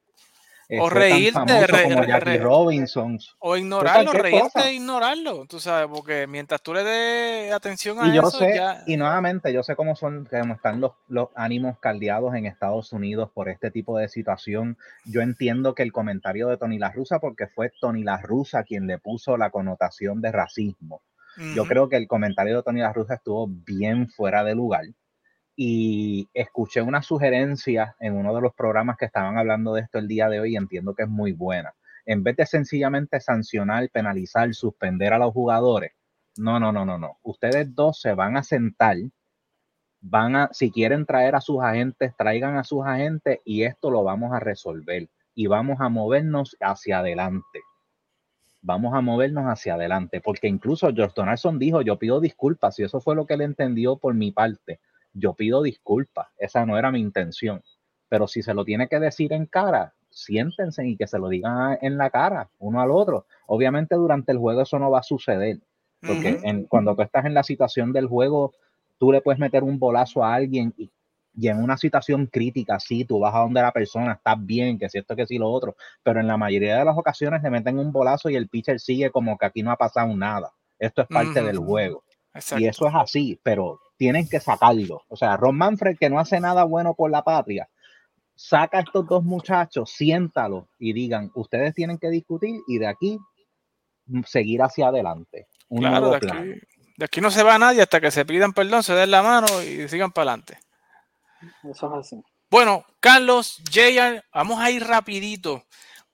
o 0.71 0.91
reírte, 0.91 1.41
como 1.85 2.05
Jackie 2.05 2.39
Robinson. 2.39 3.19
O 3.39 3.57
ignorarlo, 3.57 4.12
reírte 4.12 4.61
e 4.61 4.75
ignorarlo, 4.75 5.47
tú 5.47 5.59
sabes, 5.59 5.89
porque 5.89 6.27
mientras 6.27 6.61
tú 6.62 6.75
le 6.75 6.85
des 6.85 7.53
atención 7.53 7.99
a 7.99 8.09
y 8.09 8.14
yo 8.14 8.31
sé, 8.31 8.61
Y 8.87 8.97
nuevamente, 8.97 9.53
yo 9.53 9.62
sé 9.62 9.77
cómo 9.77 9.97
son, 9.97 10.29
cómo 10.31 10.55
están 10.55 10.81
los, 10.81 10.93
los 11.09 11.29
ánimos 11.35 11.79
caldeados 11.79 12.35
en 12.35 12.47
Estados 12.47 12.93
Unidos 12.93 13.31
por 13.33 13.49
este 13.49 13.71
tipo 13.71 13.97
de 13.97 14.09
situación. 14.09 14.77
Yo 15.05 15.23
entiendo 15.23 15.75
que 15.75 15.83
el 15.83 15.93
comentario 15.93 16.49
de 16.49 16.59
Tony 16.59 16.79
La 16.79 16.91
Russa, 16.91 17.19
porque 17.19 17.47
fue 17.47 17.73
Tony 17.81 18.03
La 18.03 18.19
Russa 18.19 18.62
quien 18.62 18.87
le 18.87 18.99
puso 18.99 19.37
la 19.37 19.51
connotación 19.51 20.21
de 20.21 20.33
racismo. 20.33 21.03
Yo 21.55 21.66
creo 21.66 21.89
que 21.89 21.97
el 21.97 22.09
comentario 22.09 22.57
de 22.57 22.62
Tony 22.64 22.81
La 22.81 22.93
Russa 22.93 23.14
estuvo 23.14 23.47
bien 23.47 24.09
fuera 24.09 24.43
de 24.43 24.57
lugar 24.57 24.87
y 25.61 26.29
escuché 26.35 26.81
una 26.83 27.03
sugerencia 27.03 27.97
en 27.99 28.15
uno 28.15 28.33
de 28.33 28.41
los 28.41 28.55
programas 28.55 28.97
que 28.97 29.07
estaban 29.07 29.39
hablando 29.39 29.75
de 29.75 29.81
esto 29.81 29.99
el 29.99 30.07
día 30.07 30.29
de 30.29 30.39
hoy 30.39 30.53
y 30.53 30.57
entiendo 30.57 30.95
que 30.95 31.03
es 31.03 31.09
muy 31.09 31.33
buena. 31.33 31.75
En 32.07 32.23
vez 32.23 32.37
de 32.37 32.47
sencillamente 32.47 33.19
sancionar, 33.19 33.91
penalizar, 33.91 34.55
suspender 34.55 35.13
a 35.13 35.19
los 35.19 35.33
jugadores, 35.33 35.91
no, 36.37 36.61
no, 36.61 36.71
no, 36.71 36.85
no, 36.85 36.97
no. 36.97 37.19
Ustedes 37.25 37.75
dos 37.75 38.01
se 38.01 38.15
van 38.15 38.37
a 38.37 38.45
sentar, 38.45 38.99
van 40.01 40.37
a, 40.37 40.49
si 40.53 40.71
quieren 40.71 41.05
traer 41.05 41.35
a 41.35 41.41
sus 41.41 41.61
agentes, 41.61 42.15
traigan 42.17 42.57
a 42.57 42.63
sus 42.63 42.87
agentes 42.87 43.41
y 43.45 43.65
esto 43.65 43.91
lo 43.91 44.05
vamos 44.05 44.33
a 44.33 44.39
resolver 44.39 45.09
y 45.35 45.49
vamos 45.49 45.81
a 45.81 45.89
movernos 45.89 46.57
hacia 46.61 47.01
adelante. 47.01 47.63
Vamos 48.63 48.95
a 48.95 49.01
movernos 49.01 49.47
hacia 49.47 49.75
adelante, 49.75 50.21
porque 50.21 50.47
incluso 50.47 50.93
George 50.95 51.15
Donaldson 51.17 51.59
dijo, 51.59 51.83
yo 51.83 51.99
pido 51.99 52.21
disculpas 52.21 52.79
y 52.79 52.85
eso 52.85 53.01
fue 53.01 53.17
lo 53.17 53.27
que 53.27 53.35
él 53.35 53.41
entendió 53.41 53.97
por 53.97 54.15
mi 54.15 54.31
parte 54.31 54.79
yo 55.19 55.35
pido 55.35 55.62
disculpas, 55.62 56.29
esa 56.39 56.64
no 56.66 56.79
era 56.79 56.91
mi 56.91 57.01
intención. 57.01 57.62
Pero 58.09 58.27
si 58.27 58.43
se 58.43 58.55
lo 58.55 58.64
tiene 58.64 58.89
que 58.89 58.99
decir 58.99 59.33
en 59.33 59.47
cara, 59.47 59.93
siéntense 60.11 60.87
y 60.87 60.97
que 60.97 61.07
se 61.07 61.19
lo 61.19 61.29
digan 61.29 61.79
en 61.83 61.99
la 61.99 62.11
cara, 62.11 62.49
uno 62.59 62.81
al 62.81 62.91
otro. 62.91 63.27
Obviamente 63.47 63.95
durante 63.95 64.33
el 64.33 64.39
juego 64.39 64.62
eso 64.62 64.79
no 64.79 64.91
va 64.91 65.01
a 65.01 65.03
suceder, 65.03 65.59
porque 66.01 66.66
cuando 66.69 66.95
tú 66.95 67.03
estás 67.03 67.25
en 67.25 67.35
la 67.35 67.43
situación 67.43 67.93
del 67.93 68.07
juego, 68.07 68.55
tú 68.99 69.12
le 69.12 69.21
puedes 69.21 69.39
meter 69.39 69.62
un 69.62 69.79
bolazo 69.79 70.25
a 70.25 70.35
alguien 70.35 70.73
y, 70.77 70.91
en 71.41 71.62
una 71.62 71.77
situación 71.77 72.27
crítica, 72.27 72.81
sí, 72.81 73.05
tú 73.05 73.21
vas 73.21 73.33
a 73.33 73.41
donde 73.41 73.62
la 73.62 73.71
persona, 73.71 74.14
estás 74.14 74.45
bien, 74.45 74.77
que 74.77 74.89
si 74.89 74.99
esto, 74.99 75.14
que 75.14 75.27
si 75.27 75.39
lo 75.39 75.49
otro, 75.49 75.77
pero 76.03 76.19
en 76.19 76.27
la 76.27 76.37
mayoría 76.37 76.79
de 76.79 76.85
las 76.85 76.99
ocasiones 76.99 77.43
le 77.43 77.51
meten 77.51 77.79
un 77.79 77.93
bolazo 77.93 78.29
y 78.29 78.35
el 78.35 78.49
pitcher 78.49 78.81
sigue 78.81 79.11
como 79.11 79.39
que 79.39 79.47
aquí 79.47 79.62
no 79.62 79.71
ha 79.71 79.77
pasado 79.77 80.16
nada. 80.16 80.51
Esto 80.81 81.03
es 81.03 81.09
parte 81.09 81.43
del 81.43 81.59
juego. 81.59 82.03
Y 82.57 82.66
eso 82.66 82.89
es 82.89 82.95
así, 82.95 83.39
pero 83.43 83.81
tienen 83.99 84.29
que 84.29 84.41
sacarlo. 84.41 85.03
O 85.09 85.17
sea, 85.17 85.37
Ron 85.37 85.59
Manfred, 85.59 85.99
que 85.99 86.09
no 86.09 86.19
hace 86.19 86.41
nada 86.41 86.65
bueno 86.65 86.95
por 86.95 87.11
la 87.11 87.23
patria, 87.23 87.69
saca 88.35 88.79
a 88.79 88.81
estos 88.83 89.07
dos 89.07 89.25
muchachos, 89.25 89.91
siéntalo 89.91 90.69
y 90.79 90.93
digan, 90.95 91.31
ustedes 91.35 91.75
tienen 91.75 91.99
que 91.99 92.09
discutir 92.09 92.61
y 92.67 92.79
de 92.79 92.87
aquí 92.87 93.19
seguir 94.27 94.63
hacia 94.63 94.89
adelante. 94.89 95.49
claro, 95.69 96.11
de 96.11 97.05
aquí, 97.05 97.21
no 97.21 97.31
se 97.31 97.43
va 97.43 97.59
nadie 97.59 97.83
hasta 97.83 98.01
que 98.01 98.11
se 98.11 98.25
pidan 98.25 98.53
perdón, 98.53 98.83
se 98.83 98.95
den 98.95 99.11
la 99.11 99.23
mano 99.23 99.47
y 99.63 99.89
sigan 99.89 100.13
para 100.13 100.31
adelante. 100.33 100.59
Eso 101.63 101.87
es 101.87 102.07
así. 102.07 102.23
Bueno, 102.51 102.85
Carlos, 102.99 103.63
JR, 103.71 104.25
vamos 104.33 104.59
a 104.59 104.71
ir 104.71 104.85
rapidito 104.85 105.65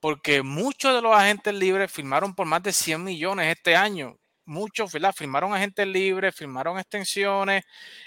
porque 0.01 0.43
muchos 0.43 0.95
de 0.95 1.01
los 1.01 1.14
agentes 1.14 1.55
libres 1.55 1.93
firmaron 1.93 2.35
por 2.35 2.47
más 2.47 2.62
de 2.62 2.72
100 2.72 3.05
millones 3.05 3.57
este 3.57 3.76
año 3.76 4.18
muchos, 4.47 4.92
¿verdad? 4.92 5.14
Firmaron 5.16 5.55
agentes 5.55 5.86
libres, 5.86 6.34
firmaron 6.34 6.78
extensiones 6.78 7.64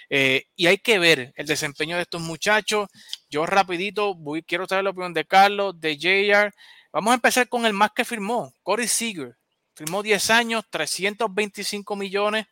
eh, 0.10 0.46
y 0.56 0.68
hay 0.68 0.78
que 0.78 1.00
ver 1.00 1.34
el 1.36 1.48
desempeño 1.48 1.96
de 1.96 2.04
estos 2.04 2.22
muchachos. 2.22 2.88
Yo 3.30 3.46
rapidito 3.46 4.16
voy, 4.16 4.44
quiero 4.44 4.68
saber 4.68 4.84
la 4.84 4.92
opinión 4.92 5.14
de 5.14 5.26
Carlos, 5.26 5.80
de 5.80 5.98
JR. 5.98 6.54
Vamos 6.92 7.12
a 7.12 7.16
empezar 7.16 7.48
con 7.50 7.66
el 7.66 7.74
más 7.74 7.92
que 7.96 8.06
firmó, 8.06 8.54
Corey 8.64 8.88
Seager. 8.88 9.38
Firmó 9.76 10.02
10 10.02 10.30
años, 10.32 10.66
325 10.72 11.96
millones 11.96 12.48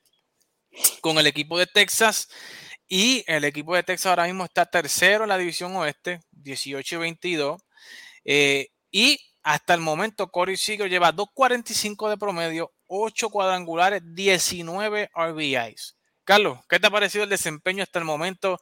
con 1.02 1.18
el 1.18 1.28
equipo 1.28 1.58
de 1.58 1.68
Texas. 1.68 2.30
Y 2.88 3.24
el 3.28 3.46
equipo 3.46 3.76
de 3.76 3.84
Texas 3.84 4.08
ahora 4.08 4.26
mismo 4.26 4.46
está 4.46 4.66
tercero 4.66 5.24
en 5.24 5.30
la 5.30 5.38
división 5.38 5.76
oeste, 5.76 6.20
18 6.32 6.96
y 6.96 6.98
22. 7.00 7.62
Eh, 8.26 8.68
y 8.92 9.20
hasta 9.42 9.74
el 9.74 9.82
momento, 9.82 10.32
Corey 10.32 10.58
Seager 10.58 10.90
lleva 10.90 11.14
2.45 11.14 12.10
de 12.10 12.18
promedio, 12.18 12.74
8 12.88 13.30
cuadrangulares, 13.30 14.02
19 14.14 15.10
RBIs. 15.16 15.98
Carlos, 16.24 16.60
¿qué 16.68 16.80
te 16.80 16.88
ha 16.88 16.92
parecido 16.92 17.24
el 17.24 17.30
desempeño 17.30 17.84
hasta 17.84 18.00
el 18.00 18.06
momento 18.06 18.58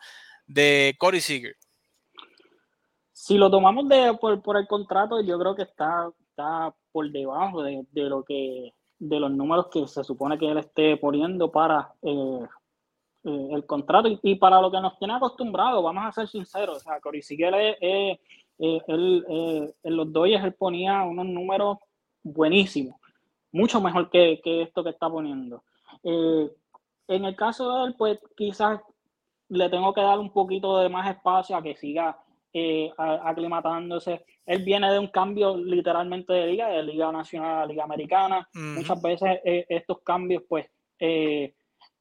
de 0.46 0.96
Corey 0.98 1.22
Seager? 1.22 1.56
Si 3.12 3.38
lo 3.38 3.50
tomamos 3.50 3.88
de, 3.88 4.18
por, 4.20 4.58
el 4.58 4.68
contrato, 4.68 5.22
yo 5.22 5.40
creo 5.40 5.56
que 5.56 5.64
está, 5.64 6.10
está 6.30 6.74
por 6.92 7.10
debajo 7.10 7.64
de, 7.64 7.86
lo 7.94 8.24
que 8.24 8.74
de 9.00 9.20
los 9.20 9.32
números 9.32 9.68
que 9.72 9.88
se 9.88 10.04
supone 10.04 10.38
que 10.38 10.50
él 10.50 10.58
esté 10.58 10.98
poniendo 10.98 11.52
para 11.52 11.94
eh, 12.02 12.48
eh, 13.26 13.50
el 13.52 13.66
contrato 13.66 14.10
y, 14.22 14.36
para 14.36 14.60
lo 14.60 14.70
que 14.70 14.82
nos 14.82 15.00
tiene 15.00 15.14
acostumbrado, 15.14 15.82
vamos 15.82 16.04
a 16.06 16.12
ser 16.12 16.28
sinceros, 16.28 16.78
o 16.78 16.80
sea, 16.82 17.00
Cory 17.00 17.22
eh, 17.30 18.20
eh, 18.60 18.82
él, 18.88 19.74
en 19.82 19.96
los 19.96 20.12
Dodgers 20.12 20.44
él 20.44 20.54
ponía 20.54 21.04
unos 21.04 21.26
números 21.28 21.78
buenísimos, 22.22 23.00
mucho 23.54 23.80
mejor 23.80 24.10
que, 24.10 24.42
esto 24.44 24.84
que 24.84 24.90
está 24.90 25.10
poniendo. 25.10 25.64
en 26.04 27.26
el 27.26 27.36
caso 27.36 27.78
de 27.78 27.88
él, 27.88 27.96
pues 27.98 28.20
quizás 28.36 28.82
le 29.50 29.70
tengo 29.70 29.94
que 29.94 30.02
dar 30.02 30.20
un 30.20 30.32
poquito 30.32 30.80
de 30.80 30.90
más 30.90 31.10
espacio 31.10 31.56
a 31.56 31.64
que 31.64 31.76
siga 31.76 32.18
aclimatándose. 32.98 34.26
Él 34.46 34.64
viene 34.64 34.92
de 34.92 35.00
un 35.00 35.08
cambio 35.08 35.56
literalmente 35.56 36.34
de 36.34 36.48
liga, 36.48 36.68
de 36.68 36.84
liga 36.84 37.12
nacional 37.12 37.62
a 37.62 37.66
liga 37.66 37.84
americana. 37.86 38.50
Muchas 38.54 39.02
veces 39.02 39.40
estos 39.44 40.02
cambios, 40.02 40.44
pues, 40.50 40.70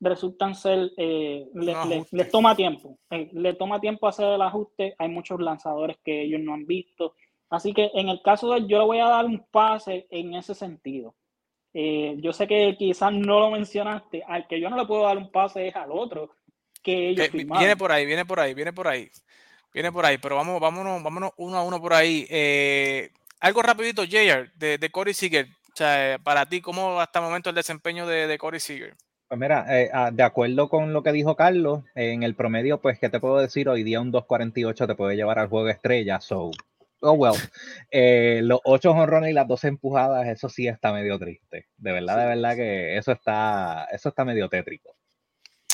resultan 0.03 0.55
ser, 0.55 0.91
eh, 0.97 1.49
les 1.55 2.31
toma 2.31 2.57
tiempo, 2.57 2.99
eh, 3.11 3.31
le 3.33 3.55
toma 3.55 3.81
tiempo 3.81 4.09
hacer 4.09 4.27
el 4.27 4.43
ajuste, 4.43 4.95
hay 4.99 5.09
muchos 5.09 5.41
lanzadores 5.41 5.97
que 6.05 6.23
ellos 6.23 6.41
no 6.41 6.55
han 6.55 6.67
visto, 6.67 7.15
así 7.49 7.73
que 7.73 7.91
en 7.95 8.09
el 8.09 8.21
caso 8.21 8.51
de 8.51 8.59
él, 8.59 8.69
yo 8.69 8.79
le 8.79 8.85
voy 8.85 8.99
a 8.99 9.09
dar 9.09 9.25
un 9.25 9.47
pase 9.51 10.09
en 10.11 10.35
ese 10.35 10.55
sentido. 10.55 11.15
Eh, 11.75 12.17
yo 12.19 12.33
sé 12.33 12.47
que 12.47 12.77
quizás 12.79 13.13
no 13.13 13.41
lo 13.41 13.51
mencionaste, 13.51 14.23
al 14.27 14.47
que 14.47 14.61
yo 14.61 14.69
no 14.69 14.77
le 14.77 14.87
puedo 14.87 15.05
dar 15.05 15.17
un 15.17 15.31
pase 15.31 15.69
es 15.69 15.77
al 15.77 15.91
otro 15.91 16.31
que 16.83 17.11
ellos 17.11 17.31
Viene 17.33 17.77
por 17.77 17.93
ahí, 17.93 18.05
viene 18.05 18.25
por 18.25 18.41
ahí, 18.41 18.55
viene 18.55 18.73
por 18.73 18.89
ahí, 18.89 19.09
viene 19.73 19.93
por 19.93 20.05
ahí, 20.05 20.19
pero 20.19 20.37
vamos, 20.37 20.61
vámonos, 20.61 21.03
vámonos 21.03 21.31
uno 21.37 21.57
a 21.57 21.63
uno 21.63 21.81
por 21.81 21.95
ahí. 21.95 22.27
algo 23.41 23.63
rapidito, 23.63 24.05
JR, 24.05 24.51
de, 24.57 24.79
de 24.79 24.91
Corey 24.91 25.15
Seager. 25.15 25.47
O 25.73 25.77
sea, 25.77 26.19
para 26.23 26.47
ti, 26.47 26.61
¿cómo 26.61 27.01
hasta 27.01 27.21
el 27.21 27.25
momento 27.25 27.51
el 27.51 27.57
desempeño 27.57 28.07
de, 28.07 28.27
de 28.27 28.37
Corey 28.37 28.61
Seager? 28.61 28.95
Pues 29.33 29.41
mira, 29.41 29.65
eh, 29.71 29.89
ah, 29.95 30.11
de 30.13 30.23
acuerdo 30.23 30.69
con 30.69 30.93
lo 30.93 31.03
que 31.03 31.11
dijo 31.11 31.37
Carlos, 31.37 31.85
en 31.95 32.23
el 32.23 32.35
promedio, 32.35 32.83
pues, 32.83 32.99
¿qué 32.99 33.09
te 33.09 33.19
puedo 33.19 33.39
decir? 33.39 33.67
Hoy 33.67 33.83
día 33.83 33.99
un 33.99 34.13
2.48 34.13 34.87
te 34.87 34.95
puede 34.95 35.17
llevar 35.17 35.39
al 35.39 35.49
juego 35.49 35.71
estrella, 35.71 36.21
so, 36.21 36.51
oh 37.03 37.13
well. 37.13 37.35
Eh, 37.91 38.41
los 38.43 38.61
ocho 38.65 38.93
honrones 38.93 39.31
y 39.31 39.35
las 39.35 39.47
dos 39.47 39.65
empujadas, 39.65 40.27
eso 40.27 40.49
sí 40.49 40.67
está 40.67 40.93
medio 40.93 41.19
triste. 41.19 41.67
De 41.77 41.93
verdad, 41.93 42.19
de 42.19 42.27
verdad 42.27 42.57
que 42.57 42.97
eso 42.97 43.13
está, 43.13 43.87
eso 43.93 44.09
está 44.09 44.25
medio 44.25 44.49
tétrico. 44.49 44.97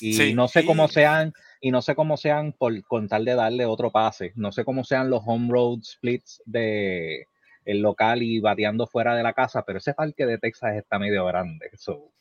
Y 0.01 0.35
no 0.35 0.49
sé 0.49 0.65
cómo 0.65 0.89
sean, 0.89 1.33
y 1.61 1.71
no 1.71 1.83
sé 1.83 1.95
cómo 1.95 2.17
sean 2.17 2.53
por 2.53 2.83
contar 2.85 3.23
de 3.23 3.35
darle 3.35 3.67
otro 3.67 3.91
pase. 3.91 4.33
No 4.37 4.53
sé 4.53 4.65
cómo 4.65 4.85
sean 4.85 5.11
los 5.11 5.23
home 5.25 5.49
road 5.51 5.81
splits 5.83 6.43
de 6.45 7.27
el 7.65 7.83
local 7.83 8.23
y 8.23 8.41
bateando 8.41 8.87
fuera 8.87 9.15
de 9.15 9.23
la 9.23 9.35
casa, 9.35 9.63
pero 9.67 9.79
ese 9.79 9.93
parque 9.93 10.25
de 10.25 10.39
Texas 10.39 10.77
está 10.77 10.99
medio 10.99 11.27
grande. 11.27 11.71
So, 11.75 12.13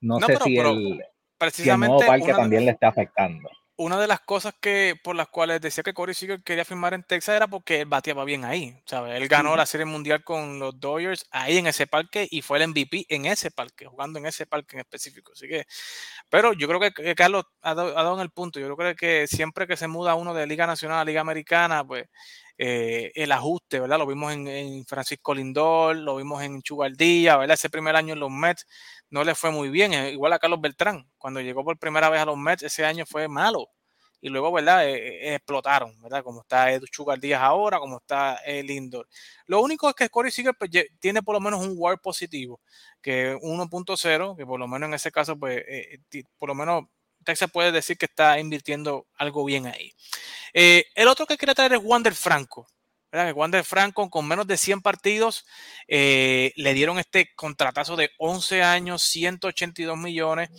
no, 0.00 0.18
sé 0.20 0.36
si, 0.42 0.58
el, 0.58 1.00
precisamente 1.38 2.06
parque 2.06 2.32
también 2.32 2.64
le 2.64 2.72
está 2.72 2.88
afectando. 2.88 3.48
Una 3.82 3.98
de 3.98 4.06
las 4.06 4.20
cosas 4.20 4.52
que 4.60 4.94
por 5.02 5.16
las 5.16 5.28
cuales 5.28 5.58
decía 5.58 5.82
que 5.82 5.94
Corey 5.94 6.14
Seager 6.14 6.42
quería 6.42 6.66
firmar 6.66 6.92
en 6.92 7.02
Texas 7.02 7.34
era 7.34 7.48
porque 7.48 7.80
él 7.80 7.86
bateaba 7.86 8.26
bien 8.26 8.44
ahí. 8.44 8.78
¿sabes? 8.84 9.18
Él 9.18 9.26
ganó 9.26 9.56
la 9.56 9.64
Serie 9.64 9.86
Mundial 9.86 10.22
con 10.22 10.58
los 10.58 10.78
Dodgers 10.78 11.24
ahí 11.30 11.56
en 11.56 11.66
ese 11.66 11.86
parque 11.86 12.28
y 12.30 12.42
fue 12.42 12.58
el 12.58 12.68
MVP 12.68 13.06
en 13.08 13.24
ese 13.24 13.50
parque, 13.50 13.86
jugando 13.86 14.18
en 14.18 14.26
ese 14.26 14.44
parque 14.44 14.76
en 14.76 14.80
específico. 14.80 15.32
Así 15.32 15.48
que, 15.48 15.64
pero 16.28 16.52
yo 16.52 16.68
creo 16.68 16.78
que, 16.78 17.14
Carlos 17.14 17.46
ha 17.62 17.74
dado, 17.74 17.96
ha 17.96 18.02
dado, 18.02 18.16
en 18.16 18.20
el 18.20 18.28
punto. 18.28 18.60
Yo 18.60 18.76
creo 18.76 18.94
que 18.94 19.26
siempre 19.26 19.66
que 19.66 19.78
se 19.78 19.88
muda 19.88 20.14
uno 20.14 20.34
de 20.34 20.46
Liga 20.46 20.66
Nacional 20.66 20.98
a 20.98 21.04
Liga 21.06 21.22
Americana, 21.22 21.82
pues 21.82 22.04
eh, 22.62 23.10
el 23.14 23.32
ajuste, 23.32 23.80
¿verdad? 23.80 23.98
Lo 23.98 24.06
vimos 24.06 24.34
en, 24.34 24.84
Francisco 24.84 25.34
Lindor, 25.34 25.96
lo 25.96 26.16
vimos 26.16 26.42
en 26.42 26.60
Chugaldía, 26.60 27.38
¿verdad? 27.38 27.54
Ese 27.54 27.70
primer 27.70 27.96
año 27.96 28.12
en 28.12 28.20
los 28.20 28.30
Mets 28.30 28.66
no 29.08 29.24
le 29.24 29.34
fue 29.34 29.50
muy 29.50 29.70
bien, 29.70 29.94
eh, 29.94 30.10
igual 30.10 30.34
a 30.34 30.38
Carlos 30.38 30.60
Beltrán, 30.60 31.10
cuando 31.16 31.40
llegó 31.40 31.64
por 31.64 31.78
primera 31.78 32.10
vez 32.10 32.20
a 32.20 32.26
los 32.26 32.36
Mets, 32.36 32.62
ese 32.62 32.84
año 32.84 33.06
fue 33.06 33.28
malo. 33.28 33.68
Y 34.20 34.28
luego, 34.28 34.52
¿verdad? 34.52 34.86
Eh, 34.86 35.34
explotaron, 35.36 35.98
¿verdad? 36.02 36.22
Como 36.22 36.42
está 36.42 36.70
Edu 36.70 36.86
Chugaldías 36.86 37.40
ahora, 37.40 37.78
como 37.78 37.96
está 37.96 38.38
Lindor. 38.46 39.08
Lo 39.46 39.62
único 39.62 39.88
es 39.88 39.94
que 39.94 40.10
Corey 40.10 40.30
Seager 40.30 40.54
pues, 40.58 40.70
tiene 41.00 41.22
por 41.22 41.34
lo 41.34 41.40
menos 41.40 41.66
un 41.66 41.74
WAR 41.78 41.98
positivo, 41.98 42.60
que 43.00 43.36
1.0, 43.36 44.36
que 44.36 44.44
por 44.46 44.60
lo 44.60 44.68
menos 44.68 44.88
en 44.88 44.94
ese 44.94 45.10
caso, 45.10 45.38
pues, 45.38 45.64
por 46.36 46.50
lo 46.50 46.54
menos 46.54 46.84
Texas 47.24 47.50
puede 47.50 47.72
decir 47.72 47.98
que 47.98 48.06
está 48.06 48.38
invirtiendo 48.38 49.06
algo 49.16 49.44
bien 49.44 49.66
ahí. 49.66 49.92
Eh, 50.52 50.84
el 50.94 51.08
otro 51.08 51.26
que 51.26 51.36
quiere 51.36 51.54
traer 51.54 51.74
es 51.74 51.80
Wander 51.82 52.14
Franco. 52.14 52.66
Wander 53.12 53.64
Franco 53.64 54.08
con 54.08 54.26
menos 54.28 54.46
de 54.46 54.56
100 54.56 54.82
partidos 54.82 55.44
eh, 55.88 56.52
le 56.54 56.74
dieron 56.74 56.98
este 56.98 57.34
contratazo 57.34 57.96
de 57.96 58.10
11 58.18 58.62
años, 58.62 59.02
182 59.02 59.98
millones 59.98 60.50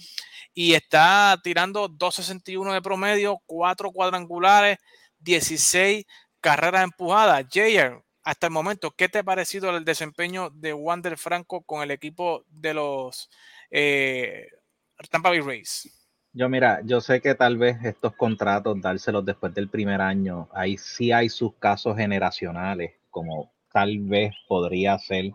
y 0.54 0.74
está 0.74 1.40
tirando 1.44 1.88
261 1.88 2.74
de 2.74 2.82
promedio, 2.82 3.42
4 3.46 3.92
cuadrangulares, 3.92 4.78
16 5.20 6.06
carreras 6.42 6.84
empujadas. 6.84 7.46
Jayer, 7.50 8.04
hasta 8.24 8.48
el 8.48 8.54
momento, 8.54 8.92
¿qué 8.92 9.08
te 9.08 9.20
ha 9.20 9.24
parecido 9.24 9.76
el 9.76 9.86
desempeño 9.86 10.50
de 10.52 10.74
Wander 10.74 11.18
Franco 11.18 11.64
con 11.64 11.82
el 11.84 11.92
equipo 11.92 12.44
de 12.50 12.74
los 12.74 13.30
eh, 13.70 14.48
Tampa 15.10 15.30
Bay 15.30 15.40
Rays? 15.40 16.01
Yo 16.34 16.48
mira, 16.48 16.80
yo 16.86 17.02
sé 17.02 17.20
que 17.20 17.36
tal 17.36 17.58
vez 17.58 17.84
estos 17.84 18.16
contratos, 18.16 18.80
dárselos 18.82 19.26
después 19.26 19.54
del 19.54 19.68
primer 19.68 20.00
año, 20.00 20.48
ahí 20.54 20.78
sí 20.78 21.12
hay 21.12 21.28
sus 21.28 21.56
casos 21.56 21.98
generacionales, 21.98 22.94
como 23.10 23.52
tal 23.74 24.00
vez 24.00 24.34
podría 24.48 24.98
ser 24.98 25.32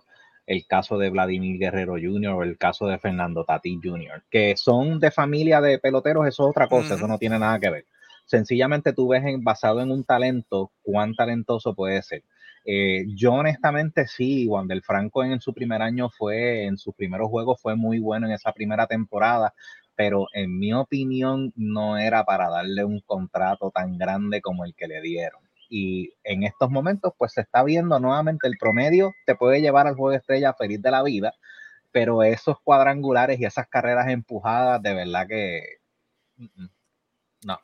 el 0.47 0.67
caso 0.67 0.97
de 0.97 1.11
Vladimir 1.11 1.59
Guerrero 1.59 1.95
Jr. 1.95 2.33
o 2.33 2.43
el 2.43 2.57
caso 2.57 2.87
de 2.87 2.99
Fernando 2.99 3.45
Tati 3.45 3.79
Jr., 3.83 4.25
que 4.31 4.57
son 4.57 4.99
de 4.99 5.11
familia 5.11 5.61
de 5.61 5.79
peloteros, 5.79 6.27
eso 6.27 6.45
es 6.45 6.51
otra 6.51 6.67
cosa, 6.67 6.95
eso 6.95 7.07
no 7.07 7.19
tiene 7.19 7.39
nada 7.39 7.59
que 7.59 7.69
ver. 7.69 7.85
Sencillamente 8.25 8.95
tú 8.95 9.09
ves 9.09 9.25
en, 9.25 9.45
basado 9.45 9.83
en 9.83 9.91
un 9.91 10.03
talento, 10.03 10.73
cuán 10.83 11.15
talentoso 11.15 11.75
puede 11.75 12.01
ser. 12.03 12.23
Eh, 12.65 13.05
yo 13.15 13.35
honestamente 13.35 14.07
sí, 14.09 14.49
Del 14.67 14.83
Franco 14.83 15.23
en, 15.23 15.33
en, 15.33 15.41
su 15.41 15.53
primer 15.53 15.83
año 15.83 16.11
fue, 16.11 16.65
en 16.65 16.79
sus 16.79 16.95
primeros 16.95 17.29
juegos 17.29 17.61
fue 17.61 17.77
muy 17.77 18.01
bueno 18.01 18.27
en 18.27 18.33
esa 18.33 18.53
primera 18.53 18.87
temporada, 18.87 19.55
pero 19.97 20.29
en 20.33 20.59
mi 20.59 20.73
opinión 20.75 21.53
no 21.57 21.97
era 21.97 22.25
para 22.25 22.51
darle 22.51 22.85
un 22.85 23.01
contrato 23.01 23.71
tan 23.71 23.97
grande 23.97 24.43
como 24.43 24.65
el 24.65 24.75
que 24.75 24.87
le 24.87 25.01
dieron. 25.01 25.41
Y 25.69 26.13
en 26.23 26.45
estos 26.45 26.71
momentos, 26.71 27.13
pues 27.19 27.33
se 27.33 27.41
está 27.41 27.65
viendo 27.65 27.99
nuevamente 27.99 28.47
el 28.47 28.57
promedio, 28.59 29.15
te 29.25 29.35
puede 29.35 29.61
llevar 29.61 29.87
al 29.87 29.95
juego 29.95 30.11
de 30.11 30.19
estrella 30.19 30.55
feliz 30.55 30.81
de 30.81 30.91
la 30.91 31.03
vida, 31.03 31.35
pero 31.91 32.23
esos 32.23 32.61
cuadrangulares 32.61 33.41
y 33.41 33.47
esas 33.47 33.67
carreras 33.69 34.09
empujadas, 34.09 34.83
de 34.83 34.95
verdad 34.95 35.27
que 35.27 35.63
no. 37.43 37.59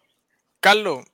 Carlos, 0.58 1.04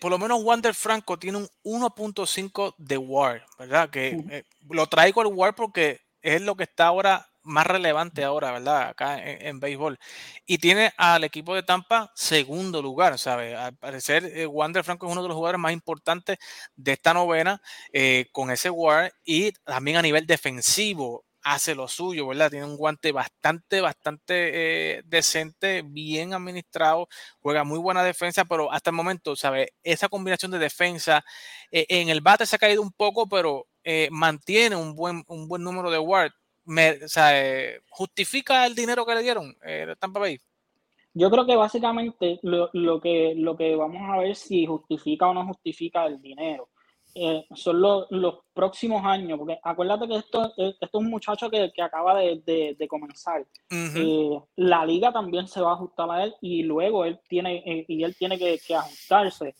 por 0.00 0.10
lo 0.10 0.18
menos 0.18 0.42
Wander 0.42 0.74
Franco 0.74 1.18
tiene 1.18 1.38
un 1.38 1.48
1.5 1.62 2.74
de 2.78 2.96
WAR, 2.96 3.44
¿verdad? 3.58 3.90
Que 3.90 4.24
eh, 4.30 4.44
lo 4.70 4.86
traigo 4.86 5.20
al 5.20 5.26
WAR 5.28 5.54
porque 5.54 6.00
es 6.22 6.40
lo 6.40 6.56
que 6.56 6.64
está 6.64 6.86
ahora 6.86 7.27
más 7.48 7.66
relevante 7.66 8.22
ahora, 8.24 8.52
¿verdad? 8.52 8.88
Acá 8.90 9.18
en, 9.22 9.58
béisbol. 9.58 9.98
Y 10.46 10.58
tiene 10.58 10.92
al 10.96 11.24
equipo 11.24 11.54
de 11.54 11.62
Tampa 11.62 12.12
segundo 12.14 12.82
lugar, 12.82 13.18
¿sabes? 13.18 13.56
Al 13.56 13.76
parecer, 13.76 14.24
eh, 14.24 14.46
Wander 14.46 14.84
Franco 14.84 15.06
es 15.06 15.12
uno 15.12 15.22
de 15.22 15.28
los 15.28 15.36
jugadores 15.36 15.60
más 15.60 15.72
importantes 15.72 16.38
de 16.76 16.92
esta 16.92 17.14
novena 17.14 17.60
eh, 17.92 18.26
con 18.32 18.50
ese 18.50 18.70
WAR 18.70 19.12
y 19.24 19.52
también 19.64 19.96
a 19.96 20.02
nivel 20.02 20.26
defensivo 20.26 21.24
hace 21.42 21.74
lo 21.74 21.88
suyo, 21.88 22.26
¿verdad? 22.26 22.50
Tiene 22.50 22.66
un 22.66 22.76
guante 22.76 23.10
bastante, 23.12 23.80
bastante 23.80 24.98
eh, 24.98 25.02
decente, 25.06 25.82
bien 25.84 26.34
administrado, 26.34 27.08
juega 27.40 27.64
muy 27.64 27.78
buena 27.78 28.02
defensa, 28.04 28.44
pero 28.44 28.70
hasta 28.70 28.90
el 28.90 28.96
momento, 28.96 29.34
¿sabes? 29.36 29.68
Esa 29.82 30.08
combinación 30.08 30.50
de 30.50 30.58
defensa 30.58 31.24
en 31.70 32.10
el 32.10 32.20
bate 32.20 32.44
se 32.44 32.56
ha 32.56 32.58
caído 32.58 32.82
un 32.82 32.92
poco, 32.92 33.28
pero 33.28 33.66
mantiene 34.10 34.76
un 34.76 34.94
buen, 34.94 35.24
un 35.28 35.48
buen 35.48 35.62
número 35.62 35.90
de 35.90 35.98
WAR 35.98 36.32
eh, 36.76 37.80
¿justifica 37.88 38.66
el 38.66 38.74
dinero 38.74 39.06
que 39.06 39.14
le 39.14 39.22
dieron 39.22 39.56
eh, 39.62 39.94
Tampa 39.98 40.20
Bay? 40.20 40.40
Yo 41.14 41.30
creo 41.30 41.46
que 41.46 41.56
básicamente 41.56 42.38
lo, 42.42 43.00
que, 43.00 43.34
lo 43.36 43.56
que 43.56 43.74
vamos 43.74 44.02
a 44.08 44.18
ver 44.18 44.36
si 44.36 44.66
justifica 44.66 45.26
o 45.26 45.34
no 45.34 45.46
justifica 45.46 46.06
el 46.06 46.20
dinero. 46.20 46.68
eh, 47.14 47.44
son 47.56 47.80
los, 47.80 48.06
próximos 48.52 49.04
años, 49.04 49.38
porque 49.38 49.58
acuérdate 49.62 50.06
que 50.06 50.16
esto, 50.16 50.52
eh, 50.56 50.74
esto 50.80 50.98
es 50.98 51.04
un 51.04 51.10
muchacho 51.10 51.50
que, 51.50 51.72
acaba 51.82 52.18
de, 52.18 52.86
comenzar. 52.88 53.44
Eh, 53.70 54.38
la 54.56 54.86
liga 54.86 55.12
también 55.12 55.48
se 55.48 55.60
va 55.60 55.70
a 55.70 55.74
ajustar 55.74 56.10
a 56.10 56.24
él 56.24 56.34
y 56.40 56.62
luego 56.62 57.04
él 57.04 57.18
tiene, 57.28 57.84
y 57.88 58.04
él 58.04 58.14
tiene 58.16 58.38
que, 58.38 58.60
ajustarse. 58.76 59.56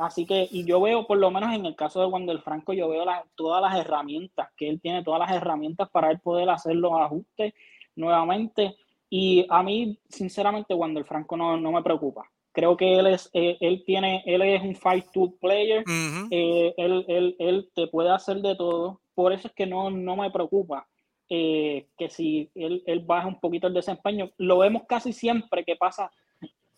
Así 0.00 0.24
que, 0.24 0.48
y 0.50 0.64
yo 0.64 0.80
veo, 0.80 1.06
por 1.06 1.18
lo 1.18 1.30
menos 1.30 1.52
en 1.54 1.66
el 1.66 1.76
caso 1.76 2.00
de 2.00 2.06
Wander 2.06 2.40
Franco, 2.40 2.72
yo 2.72 2.88
veo 2.88 3.04
todas 3.34 3.60
las 3.60 3.78
herramientas, 3.78 4.48
que 4.56 4.66
él 4.66 4.80
tiene 4.80 5.04
todas 5.04 5.20
las 5.20 5.30
herramientas 5.30 5.90
para 5.90 6.10
él 6.10 6.18
poder 6.20 6.48
hacer 6.48 6.74
los 6.74 6.92
ajustes 6.92 7.52
nuevamente. 7.96 8.76
Y 9.10 9.44
a 9.50 9.62
mí, 9.62 9.98
sinceramente, 10.08 10.72
Wander 10.72 11.04
Franco 11.04 11.36
no, 11.36 11.58
no 11.58 11.72
me 11.72 11.82
preocupa. 11.82 12.30
Creo 12.50 12.78
que 12.78 12.94
él 12.94 13.08
es, 13.08 13.28
eh, 13.34 13.58
él 13.60 13.82
tiene, 13.84 14.22
él 14.24 14.40
es 14.40 14.62
un 14.62 14.74
fight 14.74 15.04
to 15.12 15.34
player. 15.38 15.84
Eh, 16.30 16.74
él, 16.78 17.04
él, 17.06 17.36
él, 17.38 17.70
te 17.74 17.86
puede 17.88 18.10
hacer 18.10 18.38
de 18.40 18.56
todo. 18.56 19.02
Por 19.14 19.34
eso 19.34 19.48
es 19.48 19.54
que 19.54 19.66
no, 19.66 19.90
no 19.90 20.16
me 20.16 20.30
preocupa 20.30 20.88
eh, 21.28 21.88
que 21.98 22.08
si 22.08 22.50
él, 22.54 22.82
él, 22.86 23.00
baja 23.00 23.28
un 23.28 23.38
poquito 23.38 23.66
el 23.66 23.74
desempeño. 23.74 24.30
Lo 24.38 24.58
vemos 24.58 24.84
casi 24.88 25.12
siempre 25.12 25.62
que 25.62 25.76
pasa 25.76 26.10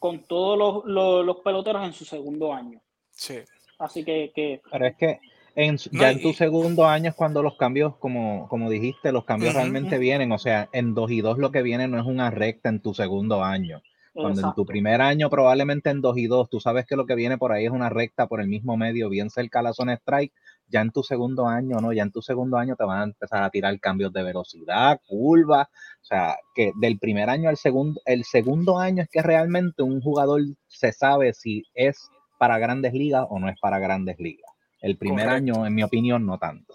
con 0.00 0.24
todos 0.24 0.58
los, 0.58 0.84
los, 0.86 1.24
los 1.24 1.36
peloteros 1.36 1.86
en 1.86 1.92
su 1.92 2.04
segundo 2.04 2.52
año. 2.52 2.80
Sí. 3.12 3.38
Así 3.78 4.04
que, 4.04 4.32
que... 4.34 4.60
Pero 4.70 4.86
es 4.86 4.96
que 4.96 5.20
en, 5.54 5.76
ya 5.76 6.10
en 6.10 6.22
tu 6.22 6.32
segundo 6.32 6.86
año 6.86 7.10
es 7.10 7.14
cuando 7.14 7.42
los 7.42 7.56
cambios, 7.56 7.96
como, 7.96 8.48
como 8.48 8.70
dijiste, 8.70 9.12
los 9.12 9.24
cambios 9.24 9.54
realmente 9.54 9.98
vienen. 9.98 10.32
O 10.32 10.38
sea, 10.38 10.68
en 10.72 10.94
2 10.94 11.10
y 11.10 11.20
2 11.20 11.38
lo 11.38 11.50
que 11.50 11.62
viene 11.62 11.88
no 11.88 11.98
es 11.98 12.06
una 12.06 12.30
recta 12.30 12.68
en 12.68 12.80
tu 12.80 12.94
segundo 12.94 13.44
año. 13.44 13.82
Cuando 14.14 14.46
en 14.46 14.54
tu 14.54 14.66
primer 14.66 15.00
año, 15.00 15.30
probablemente 15.30 15.88
en 15.88 16.02
2 16.02 16.18
y 16.18 16.26
2, 16.26 16.50
tú 16.50 16.60
sabes 16.60 16.84
que 16.84 16.96
lo 16.96 17.06
que 17.06 17.14
viene 17.14 17.38
por 17.38 17.50
ahí 17.50 17.64
es 17.64 17.70
una 17.70 17.88
recta 17.88 18.26
por 18.26 18.42
el 18.42 18.48
mismo 18.48 18.76
medio, 18.76 19.08
bien 19.08 19.30
cerca 19.30 19.60
a 19.60 19.62
la 19.62 19.72
zona 19.72 19.94
strike. 19.94 20.32
Ya 20.68 20.80
en 20.80 20.90
tu 20.90 21.02
segundo 21.02 21.46
año, 21.48 21.78
¿no? 21.80 21.92
Ya 21.92 22.02
en 22.02 22.12
tu 22.12 22.22
segundo 22.22 22.56
año 22.56 22.76
te 22.76 22.84
van 22.84 23.00
a 23.00 23.04
empezar 23.04 23.42
a 23.42 23.50
tirar 23.50 23.78
cambios 23.80 24.12
de 24.12 24.22
velocidad, 24.22 25.00
curva. 25.06 25.68
O 26.00 26.04
sea, 26.04 26.36
que 26.54 26.72
del 26.78 26.98
primer 26.98 27.30
año 27.30 27.48
al 27.48 27.56
segundo, 27.56 28.00
el 28.04 28.24
segundo 28.24 28.78
año 28.78 29.02
es 29.02 29.08
que 29.10 29.22
realmente 29.22 29.82
un 29.82 30.00
jugador 30.00 30.42
se 30.68 30.92
sabe 30.92 31.32
si 31.32 31.64
es 31.74 32.10
para 32.43 32.59
grandes 32.59 32.93
ligas 32.93 33.24
o 33.30 33.38
no 33.38 33.49
es 33.49 33.57
para 33.61 33.78
grandes 33.78 34.18
ligas. 34.18 34.51
El 34.80 34.97
primer 34.97 35.28
año, 35.28 35.64
en 35.64 35.72
mi 35.72 35.84
opinión, 35.84 36.26
no 36.26 36.38
tanto. 36.38 36.74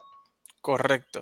Correcto. 0.61 1.22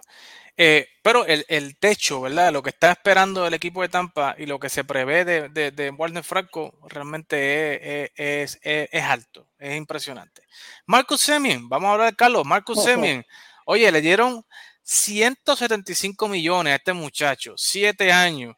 Eh, 0.55 0.87
pero 1.01 1.25
el, 1.25 1.43
el, 1.47 1.79
techo, 1.79 2.21
¿verdad? 2.21 2.53
Lo 2.53 2.61
que 2.61 2.69
está 2.69 2.91
esperando 2.91 3.47
el 3.47 3.55
equipo 3.55 3.81
de 3.81 3.89
Tampa 3.89 4.35
y 4.37 4.45
lo 4.45 4.59
que 4.59 4.69
se 4.69 4.83
prevé 4.83 5.25
de, 5.25 5.49
de, 5.49 5.71
de 5.71 5.89
Warner 5.89 6.23
Franco 6.23 6.77
realmente 6.87 8.03
es, 8.03 8.11
es, 8.15 8.59
es, 8.61 9.03
alto, 9.03 9.47
es 9.57 9.75
impresionante. 9.75 10.43
Marcus 10.85 11.21
Semien, 11.21 11.67
vamos 11.67 11.87
a 11.87 11.93
hablar 11.93 12.11
de 12.11 12.15
Carlos. 12.15 12.45
Marcus 12.45 12.83
Semien, 12.83 13.25
oye, 13.65 13.91
le 13.91 13.99
dieron 13.99 14.45
175 14.83 16.27
millones 16.27 16.73
a 16.73 16.75
este 16.75 16.93
muchacho, 16.93 17.55
7 17.57 18.11
años. 18.11 18.55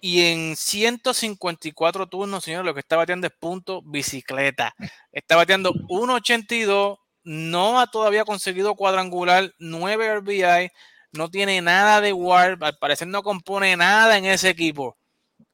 Y 0.00 0.22
en 0.26 0.56
154 0.56 2.06
turnos, 2.08 2.44
señor, 2.44 2.64
lo 2.64 2.72
que 2.72 2.80
está 2.80 2.96
bateando 2.96 3.26
es 3.26 3.32
punto 3.32 3.82
bicicleta. 3.82 4.74
Está 5.12 5.36
bateando 5.36 5.72
1.82, 5.72 6.98
no 7.24 7.80
ha 7.80 7.86
todavía 7.86 8.24
conseguido 8.24 8.74
cuadrangular, 8.74 9.52
9 9.58 10.20
RBI, 10.20 10.70
no 11.12 11.28
tiene 11.28 11.60
nada 11.60 12.00
de 12.00 12.12
Warp, 12.12 12.62
al 12.62 12.78
parecer 12.78 13.08
no 13.08 13.22
compone 13.22 13.76
nada 13.76 14.16
en 14.16 14.24
ese 14.24 14.48
equipo. 14.48 14.96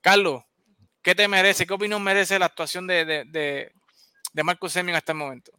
Carlos, 0.00 0.42
¿qué 1.02 1.14
te 1.14 1.26
merece? 1.26 1.66
¿Qué 1.66 1.74
opinión 1.74 2.02
merece 2.02 2.38
la 2.38 2.46
actuación 2.46 2.86
de, 2.86 3.04
de, 3.04 3.24
de, 3.24 3.72
de 4.32 4.42
Marcus 4.44 4.72
Semien 4.72 4.96
hasta 4.96 5.12
el 5.12 5.18
momento? 5.18 5.52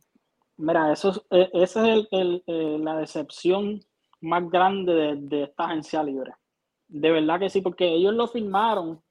Mira, 0.58 0.92
eso, 0.92 1.24
esa 1.30 1.88
es 1.88 2.08
el, 2.12 2.44
eh, 2.48 2.78
la 2.80 2.98
decepción 2.98 3.80
más 4.22 4.50
grande 4.50 5.16
de, 5.16 5.44
esta 5.44 5.66
agencia 5.66 6.02
libre. 6.02 6.34
De 6.88 7.12
verdad 7.12 7.40
que 7.40 7.50
sí, 7.50 7.62
porque 7.62 7.88
ellos 7.88 8.14
lo 8.14 8.28
firmaron 8.28 9.02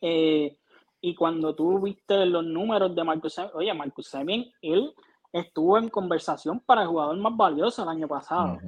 eh, 0.00 0.56
y 1.00 1.14
cuando 1.14 1.54
tú 1.54 1.80
viste 1.80 2.26
los 2.26 2.44
números 2.44 2.94
de 2.94 3.04
Marcus 3.04 3.34
Semien, 3.34 3.52
oye, 3.54 3.74
Marcus 3.74 4.08
Semien, 4.08 4.50
él 4.62 4.92
estuvo 5.32 5.78
en 5.78 5.88
conversación 5.88 6.60
para 6.60 6.82
el 6.82 6.88
jugador 6.88 7.16
más 7.18 7.36
valioso 7.36 7.82
el 7.82 7.88
año 7.88 8.08
pasado. 8.08 8.58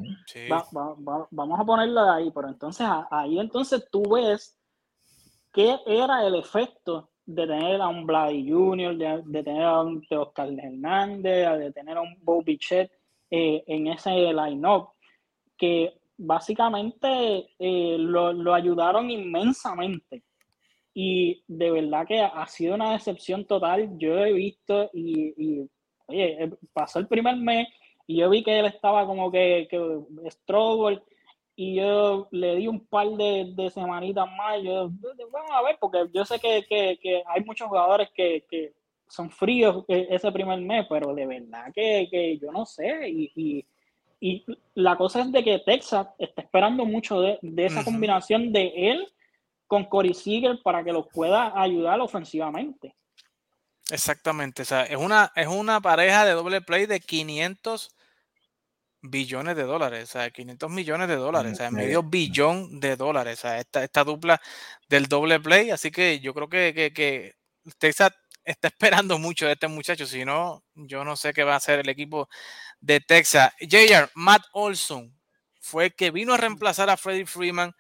vamos 1.31 1.61
a 1.61 1.65
ponerlo 1.65 2.05
de 2.05 2.11
ahí, 2.11 2.31
pero 2.31 2.49
entonces 2.49 2.87
ahí 3.11 3.39
entonces 3.39 3.89
tú 3.91 4.03
ves 4.03 4.57
qué 5.53 5.79
era 5.87 6.27
el 6.27 6.35
efecto 6.35 7.11
de 7.27 7.47
tener 7.47 7.81
a 7.81 7.89
un 7.89 8.07
Vladi 8.07 8.51
Jr., 8.51 9.25
de, 9.25 9.43
tener 9.43 9.63
a 9.63 9.83
un 9.83 10.05
Oscar 10.11 10.49
Hernández, 10.51 11.59
de 11.59 11.73
tener 11.73 11.97
a 11.97 12.01
un 12.01 12.17
Bobby 12.23 12.59
Chet 12.59 12.91
eh, 13.31 13.63
en 13.67 13.87
ese 13.87 14.11
line-up, 14.33 14.89
que 15.57 16.00
básicamente 16.21 17.51
eh, 17.59 17.97
lo, 17.99 18.55
ayudaron 18.55 19.11
inmensamente. 19.11 20.23
Y 20.93 21.43
de 21.47 21.71
verdad 21.71 22.07
que 22.07 22.21
ha 22.21 22.47
sido 22.47 22.75
una 22.75 22.93
decepción 22.93 23.45
total. 23.45 23.97
Yo 23.99 24.19
he 24.19 24.33
visto 24.33 24.91
y 24.93 25.69
Oye, 26.11 26.45
eh, 26.45 26.51
pasó 26.73 26.99
el 26.99 27.07
primer 27.07 27.37
mes 27.37 27.69
y 28.07 28.17
yo 28.17 28.29
vi 28.29 28.43
que 28.43 28.59
él 28.59 28.67
estaba 28.67 29.07
como 29.07 29.31
que, 29.31 29.69
que 29.71 30.31
struggle 30.31 31.01
y 31.55 31.77
yo 31.77 32.27
le 32.33 32.57
di 32.57 32.67
un 32.67 32.85
par 32.87 33.09
de, 33.11 33.53
de 33.55 33.71
semanitas 33.71 34.27
más. 34.37 34.61
Yo, 34.61 34.91
vamos 35.31 35.51
a 35.53 35.63
ver, 35.63 35.77
porque 35.81 36.07
yo 36.13 36.25
sé 36.25 36.41
que, 36.41 36.65
que, 36.69 36.99
que 37.01 37.23
hay 37.27 37.45
muchos 37.45 37.69
jugadores 37.69 38.11
que, 38.13 38.45
que, 38.51 38.73
son 39.09 39.31
fríos 39.31 39.85
e, 39.89 40.07
ese 40.11 40.31
primer 40.31 40.61
mes, 40.61 40.87
pero 40.89 41.15
de 41.15 41.27
verdad 41.27 41.73
que 41.75 42.39
yo 42.41 42.51
no 42.51 42.67
sé. 42.67 43.09
Y, 43.09 43.33
y, 43.37 43.67
y, 44.21 44.45
la 44.75 44.97
cosa 44.97 45.23
es 45.23 45.33
de 45.33 45.43
que 45.43 45.59
Texas 45.61 46.09
está 46.19 46.43
esperando 46.43 46.85
mucho 46.85 47.21
de, 47.21 47.39
de 47.43 47.67
esa 47.67 47.85
combinación 47.85 48.53
de 48.53 48.73
él 48.77 49.13
con 49.67 49.85
Corey 49.85 50.15
Seager 50.15 50.61
para 50.63 50.83
que 50.83 50.93
los 50.93 51.07
pueda 51.09 51.53
ayudar 51.61 52.01
ofensivamente. 52.01 52.95
Exactamente, 53.91 54.63
o 54.63 54.65
sea, 54.65 54.85
es 54.85 54.97
una, 54.97 55.33
es 55.35 55.49
una 55.49 55.81
pareja 55.81 56.25
de 56.25 56.33
doble 56.33 56.61
play 56.61 56.87
de 56.87 57.01
500 57.01 57.97
billones 59.03 59.57
de 59.57 59.63
dólares, 59.65 60.05
o 60.05 60.13
sea, 60.13 60.31
500 60.31 60.71
millones 60.71 61.09
de 61.09 61.17
dólares, 61.17 61.53
o 61.53 61.57
sea, 61.57 61.71
medio 61.71 62.03
billón 62.03 62.79
de 62.81 62.97
dólares, 62.97 63.39
o 63.39 63.43
sea, 63.43 63.59
esta, 63.59 63.83
esta 63.83 64.05
dupla 64.05 64.41
del 64.89 65.07
doble 65.07 65.41
play, 65.41 65.71
así 65.71 65.91
que 65.91 66.21
yo 66.21 66.35
creo 66.35 66.49
que, 66.49 66.75
que, 66.75 66.93
que 66.93 67.35
Texas 67.79 68.13
está 68.45 68.69
esperando 68.69 69.19
mucho 69.19 69.47
de 69.47 69.53
este 69.53 69.69
muchacho, 69.69 70.07
si 70.07 70.25
no, 70.25 70.65
yo 70.75 71.05
no 71.05 71.17
sé 71.17 71.33
qué 71.33 71.45
va 71.45 71.55
a 71.55 71.57
hacer 71.57 71.81
el 71.81 71.89
equipo 71.89 72.29
de 72.81 73.01
Texas. 73.01 73.53
JR, 73.61 74.11
Matt 74.15 74.43
Olson 74.53 75.15
fue 75.61 75.87
el 75.87 75.95
que 75.95 76.11
vino 76.11 76.35
a 76.35 76.37
reemplazar 76.37 76.91
a 76.91 76.97
Freddie 76.97 77.27
Freeman 77.27 77.75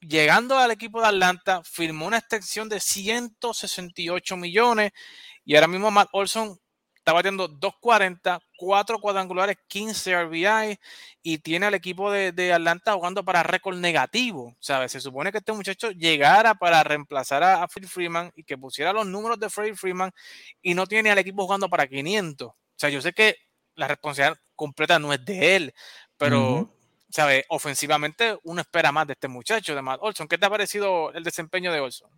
llegando 0.00 0.58
al 0.58 0.70
equipo 0.70 1.00
de 1.00 1.08
Atlanta, 1.08 1.62
firmó 1.64 2.06
una 2.06 2.18
extensión 2.18 2.68
de 2.68 2.80
168 2.80 4.36
millones 4.36 4.92
y 5.44 5.54
ahora 5.54 5.68
mismo 5.68 5.90
Matt 5.90 6.08
Olson 6.12 6.58
está 7.04 7.12
batiendo 7.12 7.48
240, 7.48 8.40
4 8.56 8.98
cuadrangulares, 8.98 9.58
15 9.68 10.24
RBI 10.24 10.78
y 11.22 11.38
tiene 11.38 11.66
al 11.66 11.74
equipo 11.74 12.10
de, 12.10 12.52
Atlanta 12.52 12.94
jugando 12.94 13.22
para 13.24 13.42
récord 13.42 13.76
negativo. 13.76 14.56
¿sabes? 14.58 14.92
Se 14.92 15.00
supone 15.00 15.30
que 15.30 15.38
este 15.38 15.52
muchacho 15.52 15.90
llegara 15.90 16.54
para 16.54 16.82
reemplazar 16.82 17.42
a, 17.42 17.68
Phil 17.68 17.86
Freeman 17.88 18.32
y 18.36 18.44
que 18.44 18.56
pusiera 18.56 18.92
los 18.92 19.06
números 19.06 19.38
de 19.38 19.50
Freddie 19.50 19.76
Freeman 19.76 20.12
y 20.62 20.74
no 20.74 20.86
tiene 20.86 21.10
al 21.10 21.18
equipo 21.18 21.44
jugando 21.44 21.68
para 21.68 21.86
500. 21.86 22.48
O 22.48 22.54
sea, 22.74 22.88
yo 22.88 23.02
sé 23.02 23.12
que 23.12 23.36
la 23.74 23.88
responsabilidad 23.88 24.38
completa 24.54 24.98
no 24.98 25.12
es 25.12 25.24
de 25.24 25.56
él, 25.56 25.74
pero 26.16 26.70
¿sabes? 27.08 27.44
Ofensivamente 27.48 28.36
uno 28.42 28.60
espera 28.60 28.90
más 28.90 29.06
de 29.06 29.12
este 29.12 29.28
muchacho, 29.28 29.74
de 29.74 29.82
Matt 29.82 30.00
Olson. 30.02 30.26
¿Qué 30.26 30.36
te 30.36 30.46
ha 30.46 30.50
parecido 30.50 31.12
el 31.12 31.22
desempeño 31.22 31.72
de 31.72 31.80
Olson? 31.80 32.10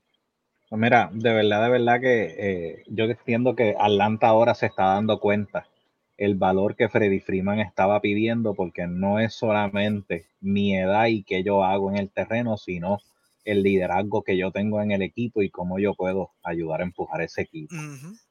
Pues 0.69 0.81
mira, 0.81 1.11
de 1.13 1.33
verdad, 1.35 1.63
de 1.65 1.69
verdad 1.71 2.01
que 2.01 2.35
eh, 2.39 2.85
yo 2.89 3.05
entiendo 3.05 3.55
que 3.55 3.77
Atlanta 3.79 4.29
ahora 4.29 4.55
se 4.55 4.67
está 4.67 4.85
dando 4.85 5.21
cuenta 5.21 5.69
el 6.17 6.35
valor 6.35 6.77
que 6.77 6.89
Freddy 6.89 7.21
Freeman 7.21 7.61
estaba 7.61 8.01
pidiendo, 8.01 8.55
porque 8.55 8.87
no 8.87 9.21
es 9.21 9.35
solamente 9.35 10.27
mi 10.41 10.77
edad 10.77 11.07
y 11.07 11.25
qué 11.25 11.43
yo 11.43 11.63
hago 11.63 11.91
en 11.91 11.99
el 11.99 12.11
terreno, 12.11 12.57
sino 12.57 13.01
el 13.47 13.63
liderazgo 13.63 14.23
que 14.23 14.37
yo 14.37 14.51
tengo 14.51 14.83
en 14.83 14.91
el 14.91 15.01
equipo 15.01 15.41
y 15.41 15.49
cómo 15.49 15.79
yo 15.79 15.95
puedo 15.95 16.33
ayudar 16.43 16.83
a 16.83 16.85
empujar 16.85 17.23
ese 17.23 17.43
equipo. 17.43 17.75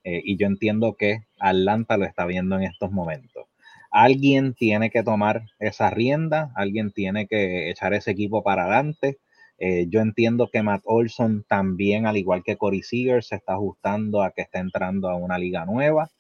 Eh, 0.04 0.22
y 0.24 0.38
yo 0.38 0.46
entiendo 0.46 0.96
que 0.96 1.24
Atlanta 1.40 1.98
lo 1.98 2.06
está 2.06 2.28
viendo 2.28 2.56
en 2.58 2.64
estos 2.64 2.92
momentos 2.92 3.48
alguien 3.96 4.54
tiene 4.54 4.90
que 4.90 5.04
tomar 5.04 5.46
esa 5.58 5.90
rienda, 5.90 6.52
alguien 6.56 6.92
tiene 6.92 7.28
que 7.28 7.70
echar 7.70 7.94
ese 7.94 8.12
equipo 8.12 8.44
para 8.44 8.64
adelante. 8.64 9.20
Eh, 9.58 9.86
yo 9.88 10.02
entiendo 10.02 10.50
que 10.52 10.62
Matt 10.62 10.82
Olson 10.84 11.46
también, 11.48 12.06
al 12.06 12.18
igual 12.18 12.44
que 12.44 12.58
Corey 12.58 12.84
Seager, 12.84 13.24
se 13.24 13.36
está 13.36 13.54
ajustando 13.54 14.22
a 14.22 14.32
que 14.32 14.42
está 14.42 14.60
entrando 14.60 15.10
a 15.10 15.16
una 15.16 15.38
liga 15.38 15.66
nueva. 15.66 16.12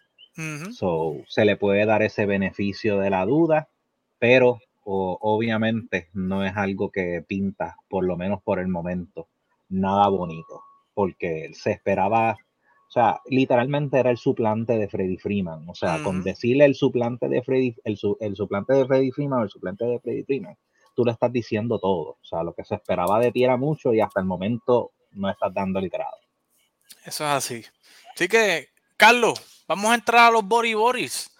so, 0.71 1.17
se 1.27 1.43
le 1.43 1.57
puede 1.57 1.85
dar 1.85 2.01
ese 2.01 2.25
beneficio 2.25 2.97
de 2.99 3.09
la 3.09 3.25
duda, 3.25 3.67
pero 4.19 4.59
obviamente 4.85 6.09
no 6.13 6.45
es 6.45 6.55
algo 6.55 6.91
que 6.91 7.23
pinta, 7.27 7.77
por 7.89 8.05
lo 8.05 8.17
menos 8.17 8.41
por 8.43 8.59
el 8.59 8.67
momento, 8.67 9.27
nada 9.69 10.07
bonito, 10.07 10.61
porque 10.93 11.51
se 11.53 11.71
esperaba 11.71 12.37
sea, 12.95 13.21
literalmente 13.25 13.99
era 13.99 14.09
el 14.09 14.17
suplante 14.17 14.77
de 14.77 14.87
Freddy 14.87 15.17
Freeman. 15.17 15.67
O 15.67 15.75
sea, 15.75 16.01
con 16.01 16.23
decirle 16.23 16.63
el 16.63 16.75
suplante 16.75 17.27
de 17.27 17.43
Freddy, 17.43 17.75
el, 17.83 17.99
el 18.21 18.35
suplante 18.37 18.73
de 18.73 18.85
Freddy 18.85 19.11
Freeman 19.11 19.41
o 19.41 19.43
el 19.43 19.49
suplente 19.49 19.83
de 19.83 19.99
Freddy 19.99 20.23
Freeman, 20.23 20.57
tú 20.95 21.03
le 21.03 21.11
estás 21.11 21.31
diciendo 21.31 21.77
todo. 21.77 22.17
O 22.21 22.25
sea, 22.25 22.41
lo 22.41 22.53
que 22.53 22.63
se 22.63 22.75
esperaba 22.75 23.19
de 23.19 23.33
ti 23.33 23.43
era 23.43 23.57
mucho 23.57 23.93
y 23.93 23.99
hasta 23.99 24.21
el 24.21 24.25
momento 24.25 24.93
no 25.11 25.29
estás 25.29 25.53
dando 25.53 25.79
el 25.79 25.89
grado. 25.89 26.17
Eso 27.03 27.25
es 27.25 27.31
así. 27.31 27.65
Así 28.13 28.29
que, 28.29 28.69
Carlos, 28.95 29.65
vamos 29.67 29.91
a 29.91 29.95
entrar 29.95 30.29
a 30.29 30.31
los 30.31 30.45
Boris 30.45 31.31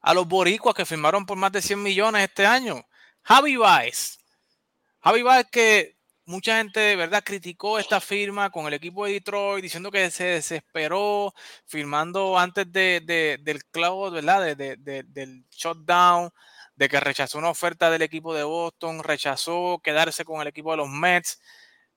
a 0.00 0.14
los 0.14 0.26
boricuas 0.26 0.74
que 0.74 0.84
firmaron 0.84 1.26
por 1.26 1.36
más 1.36 1.52
de 1.52 1.62
100 1.62 1.80
millones 1.80 2.22
este 2.22 2.44
año. 2.44 2.84
Javi 3.24 3.56
Baez. 3.56 4.18
Javi 5.00 5.22
Baez 5.22 5.46
que 5.50 5.96
mucha 6.24 6.58
gente 6.58 6.80
de 6.80 6.96
verdad 6.96 7.22
criticó 7.24 7.78
esta 7.78 8.00
firma 8.00 8.50
con 8.50 8.66
el 8.66 8.74
equipo 8.74 9.04
de 9.04 9.12
Detroit 9.12 9.62
diciendo 9.62 9.90
que 9.90 10.10
se 10.10 10.24
desesperó 10.24 11.34
firmando 11.66 12.38
antes 12.38 12.70
de, 12.72 13.38
del 13.42 13.64
cloud, 13.66 14.12
¿verdad? 14.12 14.56
De, 14.56 14.76
del 14.76 15.44
shutdown, 15.50 16.30
de 16.76 16.88
que 16.88 17.00
rechazó 17.00 17.38
una 17.38 17.50
oferta 17.50 17.90
del 17.90 18.02
equipo 18.02 18.34
de 18.34 18.44
Boston, 18.44 19.02
rechazó 19.02 19.80
quedarse 19.82 20.24
con 20.24 20.40
el 20.40 20.48
equipo 20.48 20.70
de 20.72 20.78
los 20.78 20.88
Mets. 20.88 21.40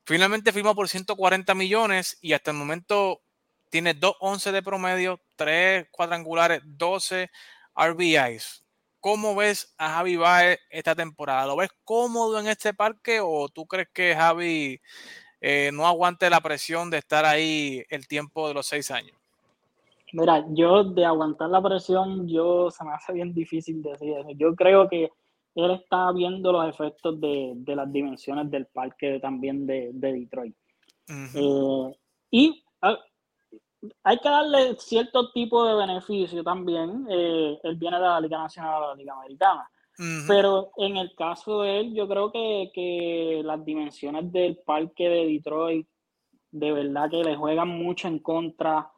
Finalmente 0.06 0.54
firmó 0.54 0.76
por 0.76 0.90
140 0.90 1.56
millones 1.56 2.18
y 2.22 2.34
hasta 2.34 2.52
el 2.52 2.58
momento 2.58 3.22
tiene 3.70 3.96
2.11 3.96 4.52
de 4.52 4.64
promedio, 4.64 5.22
3 5.36 5.88
cuadrangulares, 5.92 6.62
12 6.66 7.32
RBIs. 7.76 8.65
¿Cómo 9.06 9.36
ves 9.36 9.72
a 9.78 9.98
Javi 9.98 10.16
Baez 10.16 10.60
esta 10.68 10.96
temporada? 10.96 11.46
¿Lo 11.46 11.56
ves 11.56 11.70
cómodo 11.84 12.40
en 12.40 12.48
este 12.48 12.74
parque 12.74 13.20
o 13.22 13.48
tú 13.50 13.68
crees 13.68 13.88
que 13.94 14.16
Javi 14.16 14.82
eh, 15.40 15.70
no 15.72 15.86
aguante 15.86 16.28
la 16.28 16.42
presión 16.42 16.90
de 16.90 16.98
estar 16.98 17.24
ahí 17.24 17.84
el 17.92 18.08
tiempo 18.08 18.48
de 18.48 18.56
los 18.56 18.66
seis 18.66 18.90
años? 18.90 19.16
Mira, 20.12 20.44
yo 20.50 20.84
de 20.84 21.06
aguantar 21.06 21.52
la 21.52 21.62
presión, 21.62 22.28
yo 22.28 22.72
se 22.72 22.84
me 22.84 22.94
hace 22.94 23.14
bien 23.14 23.32
difícil 23.32 23.84
decir 23.84 24.12
eso. 24.18 24.32
Yo 24.32 24.56
creo 24.56 24.90
que 24.90 25.12
él 25.54 25.70
está 25.70 26.12
viendo 26.12 26.52
los 26.52 26.68
efectos 26.68 27.22
de, 27.22 27.54
las 27.64 27.94
dimensiones 27.94 28.50
del 28.50 28.66
parque 28.66 29.20
también 29.20 29.68
de, 29.68 29.92
Detroit. 29.94 30.56
Eh, 31.08 31.96
y 32.32 32.64
ah, 32.82 32.98
hay 34.04 34.20
que 34.20 34.30
darle 34.30 34.76
cierto 34.78 35.32
tipo 35.32 35.66
de 35.66 35.76
beneficio 35.76 36.44
también. 36.44 37.06
Eh, 37.10 37.60
él 37.64 37.76
viene 37.76 37.98
de 37.98 38.04
la 38.04 38.20
Liga 38.20 38.38
Nacional 38.38 38.84
a 38.84 38.88
la 38.88 38.96
Liga 38.96 39.14
Americana. 39.14 39.70
Pero 40.28 40.72
en 40.76 40.98
el 40.98 41.16
caso 41.16 41.62
de 41.62 41.80
él, 41.80 41.94
yo 41.94 42.06
creo 42.08 42.30
que, 42.30 43.42
las 43.46 43.64
dimensiones 43.64 44.30
del 44.30 44.58
parque 44.58 45.08
de 45.08 45.26
Detroit, 45.26 45.88
de 46.52 46.72
verdad 46.74 47.10
que 47.10 47.24
le 47.24 47.38
juegan 47.38 47.70
mucho 47.70 48.10
en 48.10 48.20
contra. 48.20 48.92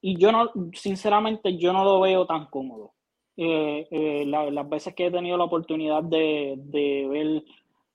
Y 0.00 0.16
yo 0.16 0.30
no, 0.30 0.52
sinceramente, 0.72 1.56
yo 1.58 1.72
no 1.72 1.84
lo 1.84 2.00
veo 2.00 2.24
tan 2.24 2.46
cómodo. 2.46 2.92
Eh, 3.36 3.88
eh, 3.90 4.24
las 4.26 4.68
veces 4.68 4.94
que 4.94 5.06
he 5.06 5.10
tenido 5.10 5.36
la 5.36 5.44
oportunidad 5.44 6.04
de, 6.04 6.56
ver 7.10 7.42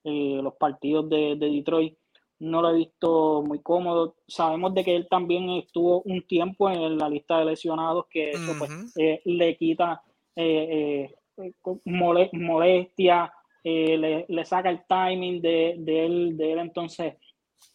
los 0.04 0.54
partidos 0.56 1.08
de, 1.08 1.36
de 1.36 1.50
Detroit, 1.50 1.96
no 2.40 2.62
lo 2.62 2.70
he 2.70 2.78
visto 2.78 3.42
muy 3.42 3.60
cómodo. 3.60 4.16
Sabemos 4.26 4.74
de 4.74 4.82
que 4.82 4.96
él 4.96 5.06
también 5.08 5.48
estuvo 5.50 6.02
un 6.02 6.26
tiempo 6.26 6.70
en 6.70 6.98
la 6.98 7.08
lista 7.08 7.38
de 7.38 7.44
lesionados, 7.44 8.06
que 8.10 8.30
eso 8.30 8.54
pues, 8.58 8.70
eh, 8.96 9.20
le 9.26 9.56
quita 9.56 10.02
eh, 10.34 11.14
eh, 11.36 11.54
molestia, 11.84 13.32
le, 13.62 14.24
le, 14.26 14.44
saca 14.44 14.70
el 14.70 14.82
timing 14.86 15.42
de, 15.42 15.76
de, 15.78 16.06
él, 16.06 16.36
de 16.36 16.52
él, 16.52 16.58
entonces 16.60 17.14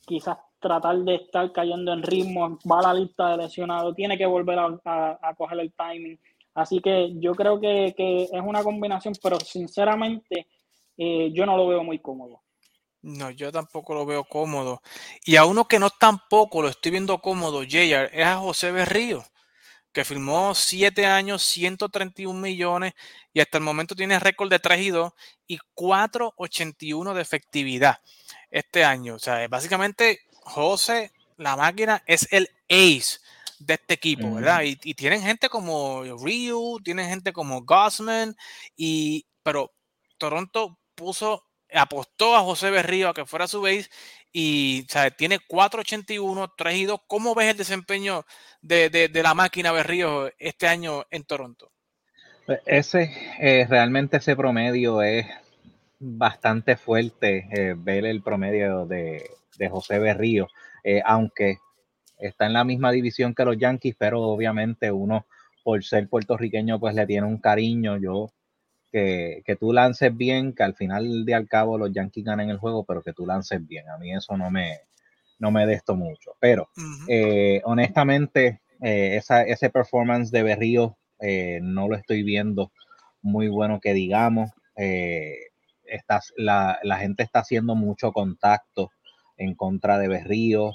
quizás 0.05 0.37
tratar 0.59 0.97
de 0.97 1.15
estar 1.15 1.51
cayendo 1.51 1.93
en 1.93 2.01
ritmo, 2.01 2.57
va 2.69 2.79
a 2.79 2.93
la 2.93 2.99
lista 2.99 3.29
de 3.29 3.43
lesionados, 3.43 3.95
tiene 3.95 4.17
que 4.17 4.25
volver 4.25 4.57
a, 4.57 5.19
a, 5.21 5.35
coger 5.35 5.59
el 5.59 5.73
timing. 5.73 6.19
Así 6.55 6.79
que 6.79 7.13
yo 7.19 7.35
creo 7.35 7.59
que, 7.59 7.93
que 7.95 8.23
es 8.23 8.41
una 8.43 8.63
combinación, 8.63 9.13
pero 9.21 9.39
sinceramente 9.39 10.47
yo 10.97 11.45
no 11.45 11.55
lo 11.57 11.67
veo 11.67 11.83
muy 11.83 11.99
cómodo. 11.99 12.44
No, 13.05 13.29
yo 13.29 13.51
tampoco 13.51 13.93
lo 13.93 14.03
veo 14.03 14.23
cómodo. 14.23 14.81
Y 15.23 15.35
a 15.35 15.45
uno 15.45 15.67
que 15.67 15.77
no 15.77 15.91
tampoco 15.91 16.63
lo 16.63 16.69
estoy 16.69 16.89
viendo 16.89 17.19
cómodo, 17.21 17.61
JR, 17.61 18.09
es 18.11 18.25
a 18.25 18.37
José 18.37 18.71
Berrío, 18.71 19.23
que 19.91 20.03
firmó 20.03 20.55
7 20.55 21.05
años, 21.05 21.43
131 21.43 22.39
millones 22.39 22.93
y 23.31 23.41
hasta 23.41 23.59
el 23.59 23.63
momento 23.63 23.95
tiene 23.95 24.17
récord 24.17 24.49
de 24.49 24.57
3 24.57 24.81
y 24.81 24.89
2 24.89 25.13
y 25.45 25.59
481 25.75 27.13
de 27.13 27.21
efectividad 27.21 27.99
este 28.49 28.83
año. 28.83 29.15
O 29.15 29.19
sea, 29.19 29.47
básicamente 29.49 30.21
José, 30.41 31.11
la 31.37 31.55
máquina, 31.55 32.01
es 32.07 32.27
el 32.31 32.49
ace 32.69 33.19
de 33.59 33.75
este 33.75 33.93
equipo, 33.93 34.33
¿verdad? 34.33 34.63
Y, 34.63 34.95
tienen 34.95 35.21
gente 35.21 35.47
como 35.49 36.01
Ryu, 36.03 36.79
tienen 36.83 37.07
gente 37.07 37.33
como 37.33 37.61
Gossman, 37.61 38.35
y, 38.75 39.27
pero 39.43 39.75
Toronto 40.17 40.79
puso 40.95 41.45
apostó 41.73 42.35
a 42.35 42.41
José 42.41 42.71
Berrío 42.71 43.09
a 43.09 43.13
que 43.13 43.25
fuera 43.25 43.47
su 43.47 43.61
base 43.61 43.89
y 44.31 44.85
tiene 45.17 45.39
4.81, 45.39 46.53
3 46.57 46.75
y 46.75 46.85
2. 46.85 46.99
¿Cómo 47.07 47.35
ves 47.35 47.51
el 47.51 47.57
desempeño 47.57 48.25
de, 48.61 49.09
la 49.13 49.33
máquina 49.33 49.71
Berrío 49.71 50.29
este 50.37 50.67
año 50.67 51.05
en 51.09 51.23
Toronto? 51.23 51.71
Ese, 52.65 53.11
eh, 53.39 53.65
realmente 53.67 54.17
ese 54.17 54.35
promedio 54.35 55.01
es 55.01 55.25
bastante 55.99 56.75
fuerte, 56.75 57.47
eh, 57.51 57.75
ver 57.77 58.05
el 58.05 58.21
promedio 58.21 58.85
de, 58.85 59.31
José 59.69 59.99
Berrío, 59.99 60.47
eh, 60.83 61.01
aunque 61.05 61.59
está 62.17 62.45
en 62.45 62.53
la 62.53 62.65
misma 62.65 62.91
división 62.91 63.33
que 63.33 63.45
los 63.45 63.57
Yankees, 63.57 63.95
pero 63.97 64.21
obviamente 64.21 64.91
uno 64.91 65.25
por 65.63 65.83
ser 65.83 66.09
puertorriqueño 66.09 66.79
pues 66.79 66.93
le 66.93 67.07
tiene 67.07 67.25
un 67.25 67.37
cariño. 67.37 67.97
Yo 67.97 68.29
que, 69.45 69.57
tú 69.59 69.73
lances 69.73 70.15
bien, 70.15 70.53
que 70.53 70.63
al 70.63 70.73
final 70.73 71.25
de 71.25 71.33
al 71.33 71.47
cabo 71.49 71.77
los 71.77 71.91
Yankees 71.91 72.23
ganen 72.23 72.49
el 72.49 72.57
juego, 72.57 72.85
pero 72.85 73.01
que 73.01 73.11
tú 73.11 73.25
lances 73.25 73.65
bien. 73.67 73.89
A 73.89 73.97
mí 73.97 74.13
eso 74.13 74.37
no 74.37 74.49
me, 74.49 74.79
no 75.39 75.51
me 75.51 75.65
desto 75.65 75.95
mucho. 75.95 76.35
Pero 76.39 76.69
eh, 77.09 77.61
honestamente, 77.65 78.61
eh, 78.81 79.19
ese 79.19 79.69
performance 79.69 80.31
de 80.31 80.43
Berrío 80.43 80.97
eh, 81.19 81.59
no 81.61 81.89
lo 81.89 81.95
estoy 81.95 82.23
viendo 82.23 82.71
muy 83.21 83.49
bueno 83.49 83.79
que 83.81 83.93
digamos. 83.93 84.51
la, 86.37 86.79
la, 86.81 86.97
gente 86.97 87.23
está 87.23 87.39
haciendo 87.39 87.75
mucho 87.75 88.13
contacto 88.13 88.91
en 89.35 89.55
contra 89.55 89.97
de 89.97 90.07
Berrío, 90.07 90.71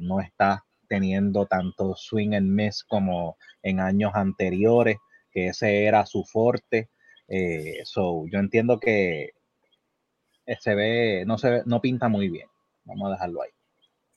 no 0.00 0.20
está 0.20 0.64
teniendo 0.88 1.46
tanto 1.46 1.96
swing 1.96 2.34
and 2.34 2.50
miss 2.50 2.84
como 2.84 3.36
en 3.62 3.80
años 3.80 4.12
anteriores, 4.14 4.98
que 5.32 5.48
ese 5.48 5.84
era 5.86 6.06
su 6.06 6.24
fuerte. 6.24 6.88
Eh, 7.28 7.82
so, 7.84 8.26
yo 8.30 8.38
entiendo 8.38 8.78
que 8.78 9.34
eh, 10.46 10.56
se 10.60 10.74
ve, 10.74 11.24
no 11.26 11.38
se 11.38 11.62
no 11.66 11.80
pinta 11.80 12.08
muy 12.08 12.28
bien. 12.28 12.48
Vamos 12.84 13.08
a 13.08 13.12
dejarlo 13.12 13.42
ahí. 13.42 13.50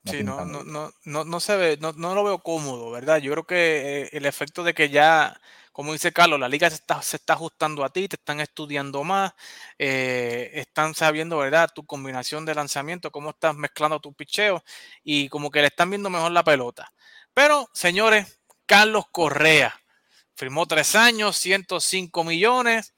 sí, 0.05 0.23
no, 0.23 0.45
no, 0.45 0.63
no, 0.63 0.91
no, 1.05 1.23
no, 1.23 1.39
se 1.39 1.55
ve, 1.55 1.77
no, 1.79 1.93
no, 1.93 2.15
lo 2.15 2.23
veo 2.23 2.39
cómodo, 2.39 2.91
¿verdad? 2.91 3.17
Yo 3.19 3.31
creo 3.31 3.45
que 3.45 4.01
eh, 4.03 4.09
el 4.11 4.25
efecto 4.25 4.63
de 4.63 4.73
que 4.73 4.89
ya, 4.89 5.39
como 5.71 5.93
dice 5.93 6.11
Carlos, 6.11 6.39
la 6.39 6.49
liga 6.49 6.69
se 6.69 6.75
está, 6.75 7.01
se 7.01 7.17
está 7.17 7.33
ajustando 7.33 7.83
a 7.83 7.89
ti, 7.89 8.07
te 8.07 8.17
están 8.17 8.41
estudiando 8.41 9.03
más, 9.03 9.33
están 9.77 10.95
sabiendo, 10.95 11.37
¿verdad? 11.37 11.69
Tu 11.73 11.85
combinación 11.85 12.45
de 12.45 12.55
lanzamiento, 12.55 13.11
cómo 13.11 13.29
estás 13.29 13.55
mezclando 13.55 13.99
tu 13.99 14.13
picheo 14.13 14.63
y 15.03 15.29
como 15.29 15.49
que 15.49 15.61
le 15.61 15.67
están 15.67 15.89
viendo 15.89 16.09
mejor 16.09 16.31
la 16.31 16.43
pelota. 16.43 16.91
Pero, 17.33 17.69
señores, 17.73 18.39
Carlos 18.65 19.05
Correa 19.11 19.73
firmó 20.35 20.67
tres 20.67 20.95
años, 20.95 21.37
105 21.37 22.23
millones. 22.23 22.93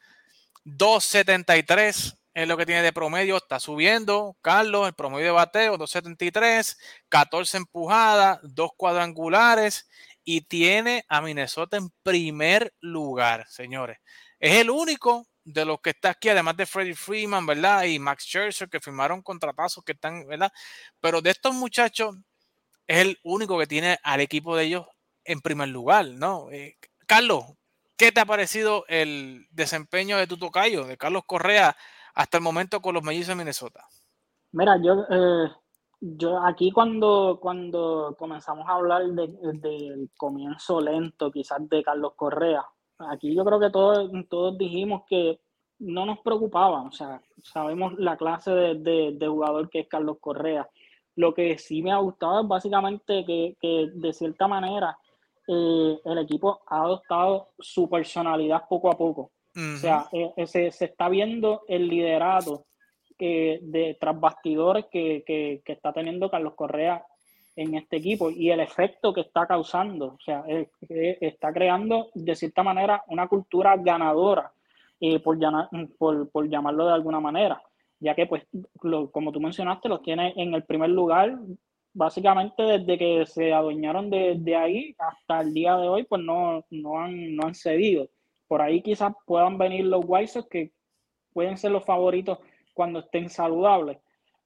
273 0.64 2.16
es 2.34 2.48
lo 2.48 2.58
que 2.58 2.66
tiene 2.66 2.82
de 2.82 2.94
promedio, 2.94 3.38
está 3.38 3.60
subiendo. 3.60 4.38
Carlos, 4.42 4.88
el 4.88 4.94
promedio 4.94 5.26
de 5.26 5.32
bateo, 5.32 5.78
273, 5.78 6.78
14 7.10 7.58
empujadas, 7.58 8.40
dos 8.44 8.72
cuadrangulares 8.78 9.90
y 10.24 10.42
tiene 10.42 11.06
a 11.10 11.22
Minnesota 11.22 11.78
en 11.78 11.90
primer 12.04 12.74
lugar, 12.80 13.48
señores. 13.50 13.98
Es 14.40 14.56
el 14.56 14.70
único 14.70 15.28
de 15.44 15.66
los 15.66 15.82
que 15.82 15.90
está 15.90 16.12
aquí, 16.12 16.30
además 16.30 16.56
de 16.56 16.66
Freddie 16.66 16.96
Freeman, 16.96 17.46
¿verdad? 17.46 17.84
Y 17.84 18.00
Max 18.00 18.26
Scherzer, 18.26 18.70
que 18.70 18.80
firmaron 18.80 19.22
contratazos 19.22 19.84
que 19.84 19.94
están, 19.94 20.28
¿verdad? 20.28 20.52
Pero 21.02 21.22
de 21.22 21.32
estos 21.32 21.56
muchachos, 21.56 22.16
es 22.88 23.00
el 23.00 23.20
único 23.24 23.58
que 23.60 23.68
tiene 23.68 23.98
al 24.04 24.22
equipo 24.22 24.56
de 24.56 24.66
ellos 24.66 24.86
en 25.24 25.42
primer 25.42 25.70
lugar, 25.70 26.06
¿no? 26.08 26.52
Eh, 26.52 26.78
Carlos, 27.06 27.46
¿Qué 28.00 28.14
te 28.14 28.22
ha 28.22 28.26
parecido 28.26 28.86
el 28.88 29.46
desempeño 29.52 30.16
de 30.16 30.26
tu 30.26 30.38
tocayo, 30.38 30.86
de 30.86 30.96
Carlos 30.96 31.24
Correa, 31.26 31.76
hasta 32.16 32.38
el 32.38 32.44
momento 32.44 32.80
con 32.80 32.94
los 32.94 33.04
mellizos 33.04 33.28
de 33.28 33.36
Minnesota? 33.36 33.84
Mira, 34.54 34.78
yo, 34.82 35.04
eh, 35.10 35.52
yo 36.00 36.42
aquí 36.42 36.72
cuando, 36.72 37.40
cuando 37.42 38.16
comenzamos 38.18 38.66
a 38.70 38.76
hablar 38.76 39.04
del 39.06 40.10
comienzo 40.16 40.80
lento 40.80 41.30
quizás 41.30 41.68
de 41.68 41.84
Carlos 41.84 42.14
Correa, 42.16 42.66
aquí 43.00 43.36
yo 43.36 43.44
creo 43.44 43.60
que 43.60 43.70
todos, 43.70 44.10
todos 44.30 44.58
dijimos 44.58 45.04
que 45.06 45.42
no 45.80 46.06
nos 46.06 46.20
preocupaba, 46.20 46.84
o 46.84 46.94
sea, 46.94 47.22
sabemos 47.44 48.00
la 48.00 48.16
clase 48.16 48.52
de, 48.52 49.12
de, 49.12 49.28
jugador 49.28 49.70
que 49.70 49.82
es 49.82 49.90
Carlos 49.90 50.20
Correa. 50.22 50.70
Lo 51.18 51.34
que 51.34 51.58
sí 51.58 51.82
me 51.82 51.92
ha 51.92 51.98
gustado 51.98 52.44
es 52.44 52.48
básicamente 52.48 53.26
que, 53.26 53.58
que 53.60 53.90
de 53.94 54.14
cierta 54.14 54.48
manera 54.48 54.98
eh, 55.52 56.00
el 56.06 56.18
equipo 56.20 56.62
ha 56.68 56.84
adoptado 56.84 57.50
su 57.58 57.90
personalidad 57.90 58.68
poco 58.70 58.92
a 58.92 58.98
poco. 58.98 59.32
O 59.56 59.78
sea, 59.78 60.08
eh, 60.14 60.46
se, 60.46 60.68
está 60.68 61.10
viendo 61.10 61.64
el 61.68 61.88
liderato 61.88 62.68
de 63.18 63.98
tras 64.00 64.18
bastidores 64.18 64.86
que, 64.92 65.24
que, 65.26 65.62
está 65.66 65.92
teniendo 65.92 66.30
Carlos 66.30 66.54
Correa 66.54 67.04
en 67.56 67.74
este 67.74 67.98
equipo 67.98 68.30
y 68.30 68.52
el 68.52 68.60
efecto 68.60 69.12
que 69.12 69.22
está 69.22 69.48
causando. 69.48 70.14
O 70.14 70.20
sea, 70.24 70.44
está 70.48 71.52
creando 71.52 72.10
de 72.14 72.36
cierta 72.36 72.62
manera 72.62 73.04
una 73.08 73.28
cultura 73.28 73.76
ganadora, 73.76 74.54
por, 75.24 75.38
por, 75.98 76.30
por, 76.30 76.48
llamarlo 76.48 76.86
de 76.86 76.94
alguna 76.94 77.20
manera, 77.20 77.62
ya 78.00 78.14
que, 78.14 78.28
pues, 78.28 78.44
como 79.12 79.32
tú 79.32 79.40
mencionaste, 79.42 79.90
los 79.90 80.04
tiene 80.04 80.34
en 80.38 80.54
el 80.54 80.64
primer 80.64 80.92
lugar 80.92 81.40
básicamente 82.00 82.64
desde 82.64 82.98
que 82.98 83.26
se 83.26 83.52
adueñaron 83.52 84.10
de, 84.10 84.56
ahí 84.56 84.96
hasta 84.98 85.42
el 85.42 85.54
día 85.54 85.76
de 85.76 85.90
hoy, 85.90 86.04
pues 86.04 86.22
no, 86.24 86.66
no, 86.70 86.98
han, 86.98 87.36
no 87.36 87.46
han 87.46 87.54
cedido. 87.54 88.10
Por 88.48 88.62
ahí 88.62 88.82
quizás 88.82 89.12
puedan 89.26 89.58
venir 89.58 89.84
los 89.84 90.06
White 90.08 90.46
que 90.50 90.72
pueden 91.34 91.58
ser 91.58 91.72
los 91.72 91.84
favoritos 91.84 92.40
cuando 92.74 93.00
estén 93.00 93.30
saludables. 93.30 93.98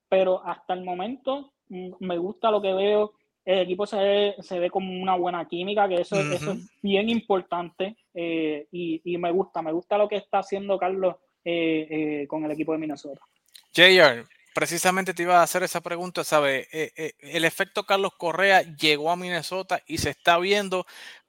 Pero 0.09 0.43
hasta 0.43 0.73
el 0.73 0.83
momento 0.83 1.53
mm, 1.69 1.91
me 1.99 2.17
gusta 2.17 2.49
lo 2.49 2.59
que 2.59 2.73
veo. 2.73 3.13
El 3.45 3.59
equipo 3.59 3.85
se 3.85 3.97
ve, 3.97 4.35
se 4.39 4.57
ve 4.57 4.71
como 4.71 4.91
una 4.99 5.15
buena 5.15 5.47
química, 5.47 5.87
que 5.87 6.01
eso, 6.01 6.19
eso 6.19 6.53
es 6.53 6.81
bien 6.81 7.07
importante. 7.07 7.97
Eh, 8.15 8.65
y, 8.71 9.15
me 9.19 9.31
gusta, 9.31 9.61
me 9.61 9.71
gusta 9.71 9.99
lo 9.99 10.07
que 10.07 10.15
está 10.15 10.39
haciendo 10.39 10.79
Carlos 10.79 11.17
eh, 11.45 11.87
eh, 12.23 12.27
con 12.27 12.43
el 12.45 12.51
equipo 12.51 12.71
de 12.71 12.79
Minnesota. 12.79 13.21
JR, 13.75 14.25
precisamente 14.53 15.13
te 15.13 15.23
iba 15.23 15.39
a 15.39 15.43
hacer 15.43 15.63
esa 15.63 15.81
pregunta, 15.81 16.23
¿sabe? 16.23 16.67
Eh, 16.71 16.91
eh, 16.95 17.13
el 17.19 17.45
efecto 17.45 17.85
Carlos 17.85 18.13
Correa 18.17 18.61
llegó 18.61 19.11
a 19.11 19.15
Minnesota 19.15 19.81
y 19.87 19.97
se 19.99 20.11
está 20.11 20.37
viendo. 20.37 20.85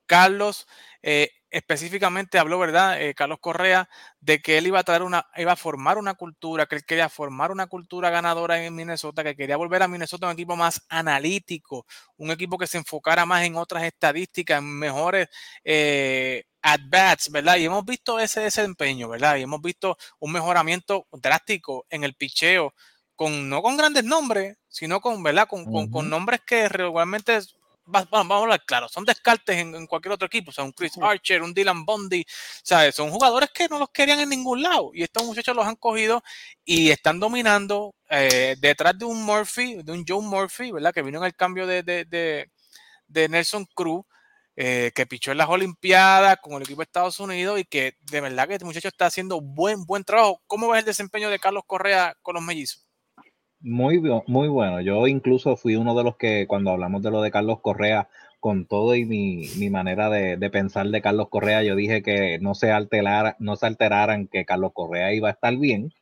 Carlos 0.06 0.66
eh, 1.02 1.30
específicamente 1.50 2.38
habló, 2.38 2.58
¿verdad? 2.58 2.98
Carlos 3.16 3.38
Correa, 3.40 3.88
de 4.20 4.40
que 4.42 4.58
él 4.58 4.66
iba 4.66 4.78
a 4.80 4.82
traer 4.84 5.02
una, 5.02 5.26
iba 5.36 5.52
a 5.52 5.56
formar 5.56 5.96
una 5.98 6.14
cultura, 6.14 6.66
que 6.66 6.76
él 6.76 6.84
quería 6.84 7.08
formar 7.08 7.50
una 7.52 7.66
cultura 7.68 8.10
ganadora 8.10 8.62
en 8.62 8.74
Minnesota, 8.74 9.24
que 9.24 9.36
quería 9.36 9.56
volver 9.56 9.82
a 9.82 9.88
Minnesota 9.88 10.26
un 10.26 10.32
equipo 10.32 10.56
más 10.56 10.82
analítico, 10.88 11.86
un 12.16 12.30
equipo 12.30 12.58
que 12.58 12.66
se 12.66 12.78
enfocara 12.78 13.24
más 13.24 13.44
en 13.44 13.56
otras 13.56 13.84
estadísticas, 13.84 14.58
en 14.58 14.78
mejores 14.78 15.28
at 16.64 16.80
bats, 16.88 17.30
¿verdad? 17.30 17.56
Y 17.56 17.66
hemos 17.66 17.84
visto 17.84 18.18
ese 18.18 18.40
desempeño, 18.40 19.08
¿verdad? 19.08 19.36
Y 19.36 19.42
hemos 19.42 19.60
visto 19.60 19.98
un 20.18 20.32
mejoramiento 20.32 21.06
drástico 21.12 21.86
en 21.90 22.04
el 22.04 22.14
picheo 22.14 22.74
con, 23.16 23.48
no 23.48 23.62
con 23.62 23.76
grandes 23.76 24.04
nombres, 24.04 24.56
sino 24.68 25.00
con, 25.00 25.22
¿verdad? 25.22 25.46
Con, 25.48 25.90
con, 25.90 26.10
nombres 26.10 26.40
que 26.46 26.68
regularmente, 26.68 27.38
vamos, 27.86 28.08
a 28.12 28.42
hablar 28.42 28.64
claro, 28.64 28.88
son 28.88 29.04
descartes 29.04 29.56
en, 29.56 29.86
cualquier 29.86 30.12
otro 30.12 30.26
equipo, 30.26 30.50
o 30.50 30.52
sea, 30.52 30.64
un 30.64 30.72
Chris 30.72 30.98
Archer, 31.00 31.42
un 31.42 31.54
Dylan 31.54 31.84
Bondi, 31.84 32.24
¿sabes? 32.62 32.94
Son 32.94 33.10
jugadores 33.10 33.50
que 33.50 33.68
no 33.68 33.78
los 33.78 33.90
querían 33.90 34.20
en 34.20 34.30
ningún 34.30 34.62
lado 34.62 34.90
y 34.94 35.02
estos 35.02 35.24
muchachos 35.24 35.54
los 35.54 35.66
han 35.66 35.76
cogido 35.76 36.22
y 36.64 36.90
están 36.90 37.20
dominando 37.20 37.94
eh, 38.10 38.56
detrás 38.58 38.98
de 38.98 39.04
un 39.04 39.22
Murphy, 39.22 39.82
de 39.82 39.92
un 39.92 40.04
Joe 40.06 40.22
Murphy, 40.22 40.72
¿verdad? 40.72 40.92
Que 40.92 41.02
vino 41.02 41.18
en 41.18 41.24
el 41.24 41.34
cambio 41.34 41.66
de, 41.66 41.82
de, 41.82 42.04
de, 42.04 42.50
de 43.06 43.28
Nelson 43.28 43.66
Cruz. 43.74 44.04
Eh, 44.56 44.92
que 44.94 45.04
pichó 45.04 45.32
en 45.32 45.38
las 45.38 45.48
Olimpiadas 45.48 46.36
con 46.40 46.52
el 46.52 46.62
equipo 46.62 46.78
de 46.78 46.84
Estados 46.84 47.18
Unidos 47.18 47.58
y 47.58 47.64
que 47.64 47.96
de 48.02 48.20
verdad 48.20 48.46
que 48.46 48.52
este 48.54 48.64
muchacho 48.64 48.86
está 48.86 49.06
haciendo 49.06 49.40
buen, 49.40 49.84
buen 49.84 50.04
trabajo. 50.04 50.40
¿Cómo 50.46 50.68
ves 50.68 50.78
el 50.78 50.84
desempeño 50.84 51.28
de 51.28 51.40
Carlos 51.40 51.64
Correa 51.66 52.14
con 52.22 52.34
los 52.34 52.44
mellizos? 52.44 52.83
Muy, 53.64 53.98
muy 54.26 54.48
bueno. 54.48 54.82
Yo 54.82 55.06
incluso 55.06 55.56
fui 55.56 55.76
uno 55.76 55.96
de 55.96 56.04
los 56.04 56.16
que 56.18 56.46
cuando 56.46 56.70
hablamos 56.70 57.02
de 57.02 57.10
lo 57.10 57.22
de 57.22 57.30
Carlos 57.30 57.60
Correa, 57.62 58.08
con 58.38 58.66
todo 58.66 58.94
y 58.94 59.06
mi, 59.06 59.70
manera 59.70 60.10
de, 60.10 60.36
pensar 60.50 60.86
de 60.88 61.00
Carlos 61.00 61.30
Correa, 61.30 61.62
yo 61.62 61.74
dije 61.74 62.02
que 62.02 62.38
no 62.40 62.54
se, 62.54 62.70
alterara, 62.70 63.36
no 63.38 63.56
se 63.56 63.64
alteraran 63.64 64.28
que 64.28 64.44
Carlos 64.44 64.72
Correa 64.74 65.14
iba 65.14 65.28
a 65.28 65.32
estar 65.32 65.56
bien. 65.56 65.94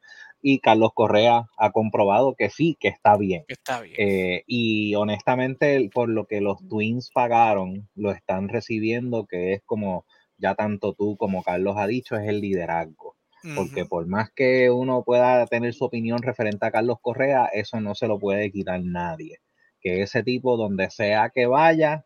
Y 0.43 0.59
Carlos 0.59 0.91
Correa 0.93 1.47
ha 1.57 1.71
comprobado 1.71 2.35
que 2.35 2.51
sí, 2.51 2.77
que 2.81 2.89
está 2.89 3.17
bien. 3.17 3.45
Está 3.47 3.81
bien. 3.81 3.95
Eh, 3.97 4.43
y 4.49 4.97
honestamente, 4.97 5.89
por 5.95 6.09
lo 6.09 6.27
que 6.27 6.41
los 6.41 6.67
Twins 6.69 7.13
pagaron, 7.15 7.89
lo 7.95 8.11
están 8.11 8.49
recibiendo, 8.49 9.27
que 9.27 9.53
es 9.53 9.63
como 9.65 10.05
ya 10.37 10.57
tanto 10.57 10.95
tú 10.95 11.17
como 11.17 11.45
Carlos 11.45 11.77
ha 11.79 11.87
dicho, 11.87 12.17
es 12.17 12.29
el 12.29 12.41
liderazgo 12.41 13.12
porque 13.57 13.85
por 13.85 14.07
más 14.07 14.31
que 14.31 14.71
uno 14.71 15.03
pueda 15.03 15.47
tener 15.47 15.75
su 15.75 15.85
opinión 15.85 16.23
referente 16.23 16.67
a 16.67 16.71
Carlos 16.71 16.99
Correa, 17.01 17.47
eso 17.47 17.81
no 17.81 17.95
se 17.95 18.07
lo 18.07 18.19
puede 18.19 18.51
quitar 18.51 18.81
nadie. 18.83 19.39
Que 19.81 20.03
ese 20.03 20.23
tipo, 20.23 20.57
donde 20.57 20.91
sea 20.91 21.31
que 21.31 21.47
vaya, 21.47 22.05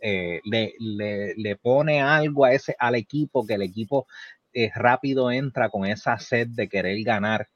eh, 0.00 0.40
le, 0.44 1.56
pone 1.56 2.02
algo 2.02 2.44
a 2.44 2.52
ese, 2.52 2.76
al 2.78 2.94
equipo, 2.94 3.46
que 3.46 3.54
el 3.54 3.62
equipo 3.62 4.06
eh, 4.52 4.70
rápido 4.74 5.30
entra 5.30 5.70
con 5.70 5.86
esa 5.86 6.18
sed 6.18 6.48
de 6.48 6.68
querer 6.68 7.02
ganar. 7.02 7.48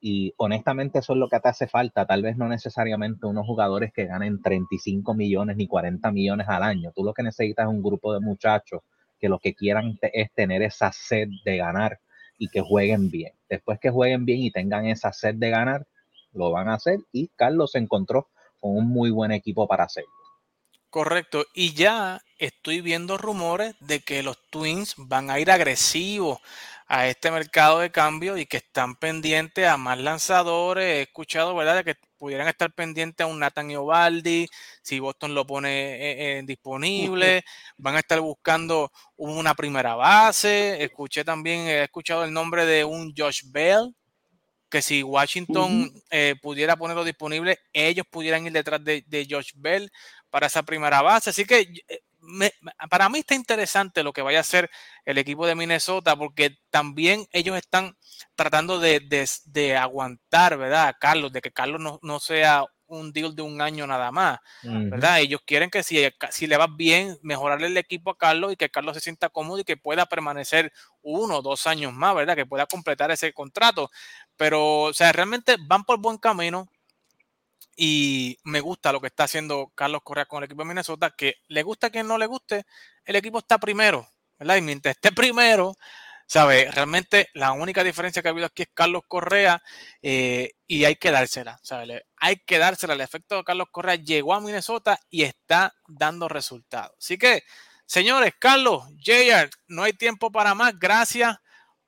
Y 0.00 0.32
honestamente 0.36 1.00
eso 1.00 1.14
es 1.14 1.18
lo 1.18 1.28
que 1.28 1.40
te 1.40 1.48
hace 1.48 1.66
falta. 1.66 2.06
Tal 2.06 2.22
vez 2.22 2.36
no 2.36 2.48
necesariamente 2.48 3.26
unos 3.26 3.46
jugadores 3.46 3.92
que 3.92 4.06
ganen 4.06 4.40
35 4.42 5.14
millones 5.14 5.56
ni 5.56 5.66
40 5.66 6.12
millones 6.12 6.46
al 6.48 6.62
año. 6.62 6.92
Tú 6.94 7.02
lo 7.02 7.14
que 7.14 7.22
necesitas 7.22 7.66
es 7.66 7.70
un 7.70 7.82
grupo 7.82 8.12
de 8.14 8.20
muchachos 8.20 8.82
que 9.18 9.28
lo 9.28 9.38
que 9.40 9.54
quieran 9.54 9.98
es 10.02 10.32
tener 10.32 10.62
esa 10.62 10.92
sed 10.92 11.28
de 11.44 11.56
ganar 11.56 11.98
y 12.38 12.48
que 12.48 12.60
jueguen 12.60 13.10
bien. 13.10 13.32
Después 13.48 13.78
que 13.80 13.90
jueguen 13.90 14.24
bien 14.24 14.40
y 14.40 14.50
tengan 14.50 14.86
esa 14.86 15.12
sed 15.12 15.34
de 15.34 15.50
ganar, 15.50 15.86
lo 16.32 16.50
van 16.50 16.68
a 16.68 16.74
hacer 16.74 17.00
y 17.12 17.28
Carlos 17.36 17.72
se 17.72 17.78
encontró 17.78 18.28
con 18.60 18.76
un 18.76 18.88
muy 18.88 19.10
buen 19.10 19.32
equipo 19.32 19.66
para 19.66 19.84
hacerlo. 19.84 20.10
Correcto, 20.90 21.44
y 21.52 21.74
ya 21.74 22.22
estoy 22.38 22.80
viendo 22.80 23.18
rumores 23.18 23.74
de 23.80 24.00
que 24.00 24.22
los 24.22 24.38
Twins 24.48 24.94
van 24.96 25.30
a 25.30 25.38
ir 25.38 25.50
agresivos 25.50 26.38
a 26.88 27.06
este 27.06 27.30
mercado 27.30 27.80
de 27.80 27.90
cambio 27.90 28.38
y 28.38 28.46
que 28.46 28.56
están 28.56 28.96
pendientes 28.96 29.66
a 29.66 29.76
más 29.76 29.98
lanzadores. 29.98 30.84
He 30.84 31.02
escuchado, 31.02 31.54
¿verdad?, 31.54 31.76
de 31.76 31.84
que 31.84 32.00
pudieran 32.16 32.48
estar 32.48 32.72
pendientes 32.72 33.24
a 33.24 33.28
un 33.28 33.38
Nathan 33.38 33.70
Iovaldi, 33.70 34.48
si 34.82 34.98
Boston 34.98 35.34
lo 35.34 35.46
pone 35.46 35.94
eh, 35.94 36.38
eh, 36.38 36.42
disponible. 36.44 37.44
Van 37.76 37.94
a 37.94 37.98
estar 38.00 38.20
buscando 38.20 38.90
una 39.16 39.54
primera 39.54 39.94
base. 39.96 40.82
Escuché 40.82 41.24
también, 41.24 41.60
he 41.68 41.82
escuchado 41.84 42.24
el 42.24 42.32
nombre 42.32 42.64
de 42.64 42.84
un 42.84 43.14
Josh 43.16 43.42
Bell, 43.50 43.94
que 44.70 44.80
si 44.80 45.02
Washington 45.02 45.92
eh, 46.10 46.36
pudiera 46.42 46.76
ponerlo 46.76 47.04
disponible, 47.04 47.58
ellos 47.72 48.06
pudieran 48.10 48.46
ir 48.46 48.52
detrás 48.52 48.82
de, 48.82 49.04
de 49.06 49.26
Josh 49.28 49.52
Bell 49.56 49.90
para 50.30 50.46
esa 50.46 50.62
primera 50.62 51.02
base. 51.02 51.30
Así 51.30 51.44
que 51.44 51.70
para 52.90 53.08
mí 53.08 53.20
está 53.20 53.34
interesante 53.34 54.02
lo 54.02 54.12
que 54.12 54.22
vaya 54.22 54.38
a 54.38 54.42
hacer 54.42 54.70
el 55.04 55.18
equipo 55.18 55.46
de 55.46 55.54
Minnesota, 55.54 56.16
porque 56.16 56.58
también 56.70 57.26
ellos 57.32 57.56
están 57.56 57.96
tratando 58.34 58.78
de, 58.80 59.76
aguantar, 59.78 60.56
¿verdad? 60.56 60.88
A 60.88 60.92
Carlos, 60.94 61.32
de 61.32 61.40
que 61.40 61.52
Carlos 61.52 61.98
no, 62.02 62.20
sea 62.20 62.64
un 62.86 63.12
deal 63.12 63.34
de 63.34 63.42
un 63.42 63.60
año 63.60 63.86
nada 63.86 64.10
más, 64.10 64.38
¿verdad? 64.62 65.20
Ellos 65.20 65.40
quieren 65.44 65.70
que 65.70 65.82
si, 65.82 66.02
si 66.30 66.46
le 66.46 66.56
va 66.56 66.66
bien, 66.66 67.18
mejorarle 67.22 67.66
el 67.66 67.76
equipo 67.76 68.10
a 68.10 68.18
Carlos 68.18 68.52
y 68.52 68.56
que 68.56 68.70
Carlos 68.70 68.94
se 68.94 69.00
sienta 69.00 69.28
cómodo 69.28 69.58
y 69.60 69.64
que 69.64 69.76
pueda 69.76 70.06
permanecer 70.06 70.72
uno 71.02 71.38
o 71.38 71.42
dos 71.42 71.66
años 71.66 71.92
más, 71.92 72.14
¿verdad? 72.14 72.36
Que 72.36 72.46
pueda 72.46 72.66
completar 72.66 73.10
ese 73.10 73.32
contrato. 73.32 73.90
Pero, 74.36 74.82
o 74.82 74.92
sea, 74.94 75.12
realmente 75.12 75.56
van 75.60 75.84
por 75.84 75.98
buen 75.98 76.18
camino 76.18 76.68
y 77.80 78.36
me 78.42 78.60
gusta 78.60 78.90
lo 78.90 79.00
que 79.00 79.06
está 79.06 79.22
haciendo 79.22 79.70
Carlos 79.76 80.00
Correa 80.02 80.26
con 80.26 80.38
el 80.38 80.46
equipo 80.46 80.62
de 80.62 80.68
Minnesota, 80.68 81.14
que 81.16 81.36
le 81.46 81.62
gusta 81.62 81.86
a 81.86 81.90
quien 81.90 82.08
no 82.08 82.18
le 82.18 82.26
guste, 82.26 82.66
el 83.04 83.14
equipo 83.14 83.38
está 83.38 83.58
primero, 83.58 84.08
¿verdad? 84.36 84.56
Y 84.56 84.62
mientras 84.62 84.96
esté 84.96 85.12
primero, 85.12 85.76
¿sabe? 86.26 86.68
Realmente 86.72 87.28
la 87.34 87.52
única 87.52 87.84
diferencia 87.84 88.20
que 88.20 88.26
ha 88.28 88.32
habido 88.32 88.46
aquí 88.46 88.62
es 88.62 88.70
Carlos 88.74 89.02
Correa 89.06 89.62
eh, 90.02 90.54
y 90.66 90.86
hay 90.86 90.96
que 90.96 91.12
dársela, 91.12 91.60
¿sabe? 91.62 92.04
Hay 92.16 92.38
que 92.44 92.58
dársela. 92.58 92.94
El 92.94 93.00
efecto 93.00 93.36
de 93.36 93.44
Carlos 93.44 93.68
Correa 93.70 93.94
llegó 93.94 94.34
a 94.34 94.40
Minnesota 94.40 94.98
y 95.08 95.22
está 95.22 95.72
dando 95.86 96.28
resultados. 96.28 96.96
Así 96.98 97.16
que, 97.16 97.44
señores, 97.86 98.32
Carlos, 98.40 98.88
JR, 98.98 99.50
no 99.68 99.84
hay 99.84 99.92
tiempo 99.92 100.32
para 100.32 100.52
más. 100.56 100.76
Gracias 100.76 101.38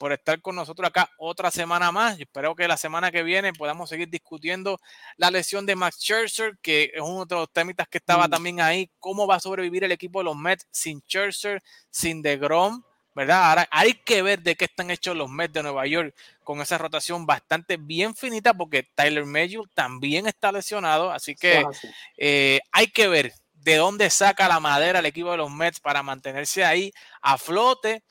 por 0.00 0.14
estar 0.14 0.40
con 0.40 0.56
nosotros 0.56 0.88
acá 0.88 1.10
otra 1.18 1.50
semana 1.50 1.92
más. 1.92 2.16
Yo 2.16 2.22
espero 2.22 2.54
que 2.56 2.66
la 2.66 2.78
semana 2.78 3.12
que 3.12 3.22
viene 3.22 3.52
podamos 3.52 3.90
seguir 3.90 4.08
discutiendo 4.08 4.80
la 5.18 5.30
lesión 5.30 5.66
de 5.66 5.76
Max 5.76 5.98
Scherzer, 6.00 6.56
que 6.62 6.90
es 6.94 7.02
uno 7.02 7.26
de 7.26 7.34
los 7.34 7.52
temitas 7.52 7.86
que 7.86 7.98
estaba 7.98 8.26
mm. 8.26 8.30
también 8.30 8.60
ahí. 8.62 8.90
¿Cómo 8.98 9.26
va 9.26 9.34
a 9.34 9.40
sobrevivir 9.40 9.84
el 9.84 9.92
equipo 9.92 10.20
de 10.20 10.24
los 10.24 10.36
Mets 10.36 10.66
sin 10.70 11.02
Scherzer, 11.02 11.62
sin 11.90 12.22
DeGrom? 12.22 12.82
¿Verdad? 13.14 13.50
Ahora 13.50 13.68
hay 13.70 13.92
que 13.92 14.22
ver 14.22 14.40
de 14.40 14.56
qué 14.56 14.64
están 14.64 14.90
hechos 14.90 15.14
los 15.14 15.28
Mets 15.28 15.52
de 15.52 15.64
Nueva 15.64 15.86
York 15.86 16.14
con 16.44 16.62
esa 16.62 16.78
rotación 16.78 17.26
bastante 17.26 17.76
bien 17.76 18.14
finita, 18.14 18.54
porque 18.54 18.84
Tyler 18.94 19.26
Mayhew 19.26 19.66
también 19.74 20.26
está 20.26 20.50
lesionado. 20.50 21.12
Así 21.12 21.34
que 21.34 21.62
eh, 22.16 22.60
hay 22.72 22.86
que 22.86 23.06
ver 23.06 23.34
de 23.52 23.76
dónde 23.76 24.08
saca 24.08 24.48
la 24.48 24.60
madera 24.60 25.00
el 25.00 25.06
equipo 25.06 25.30
de 25.30 25.36
los 25.36 25.50
Mets 25.50 25.78
para 25.78 26.02
mantenerse 26.02 26.64
ahí 26.64 26.90
a 27.20 27.36
flote 27.36 28.02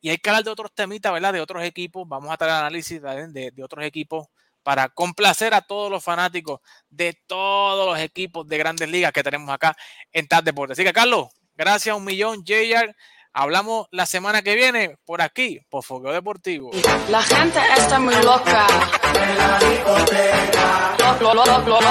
y 0.00 0.10
hay 0.10 0.18
que 0.18 0.30
hablar 0.30 0.44
de 0.44 0.50
otros 0.50 0.72
temitas, 0.74 1.12
¿verdad? 1.12 1.32
De 1.32 1.40
otros 1.40 1.62
equipos. 1.64 2.06
Vamos 2.06 2.32
a 2.32 2.36
traer 2.36 2.54
análisis 2.54 3.00
de, 3.02 3.50
de 3.50 3.64
otros 3.64 3.84
equipos 3.84 4.28
para 4.62 4.90
complacer 4.90 5.54
a 5.54 5.62
todos 5.62 5.90
los 5.90 6.04
fanáticos 6.04 6.60
de 6.90 7.18
todos 7.26 7.86
los 7.86 7.98
equipos 7.98 8.46
de 8.46 8.58
grandes 8.58 8.88
ligas 8.88 9.12
que 9.12 9.22
tenemos 9.22 9.48
acá 9.48 9.74
en 10.12 10.28
TAS 10.28 10.44
Deportes. 10.44 10.76
Así 10.76 10.84
que, 10.84 10.92
Carlos, 10.92 11.28
gracias 11.56 11.96
un 11.96 12.04
millón, 12.04 12.44
JR. 12.44 12.94
Hablamos 13.32 13.86
la 13.92 14.04
semana 14.04 14.42
que 14.42 14.54
viene 14.56 14.98
por 15.04 15.22
aquí, 15.22 15.60
por 15.70 15.84
Fogueo 15.84 16.12
Deportivo. 16.12 16.70
La 17.08 17.22
gente 17.22 17.60
está 17.78 17.98
muy 17.98 18.14
loca. 18.16 18.66
En 19.14 19.38
la 19.38 19.58
discoteca. 19.58 20.96
Lo, 21.20 21.34
lo, 21.34 21.44
lo. 21.44 21.56
En 21.60 21.84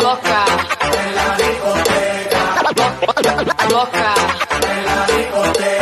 la 1.16 1.38
discoteca. 1.38 2.58
En 4.68 4.86
la 4.86 5.06
discoteca. 5.08 5.77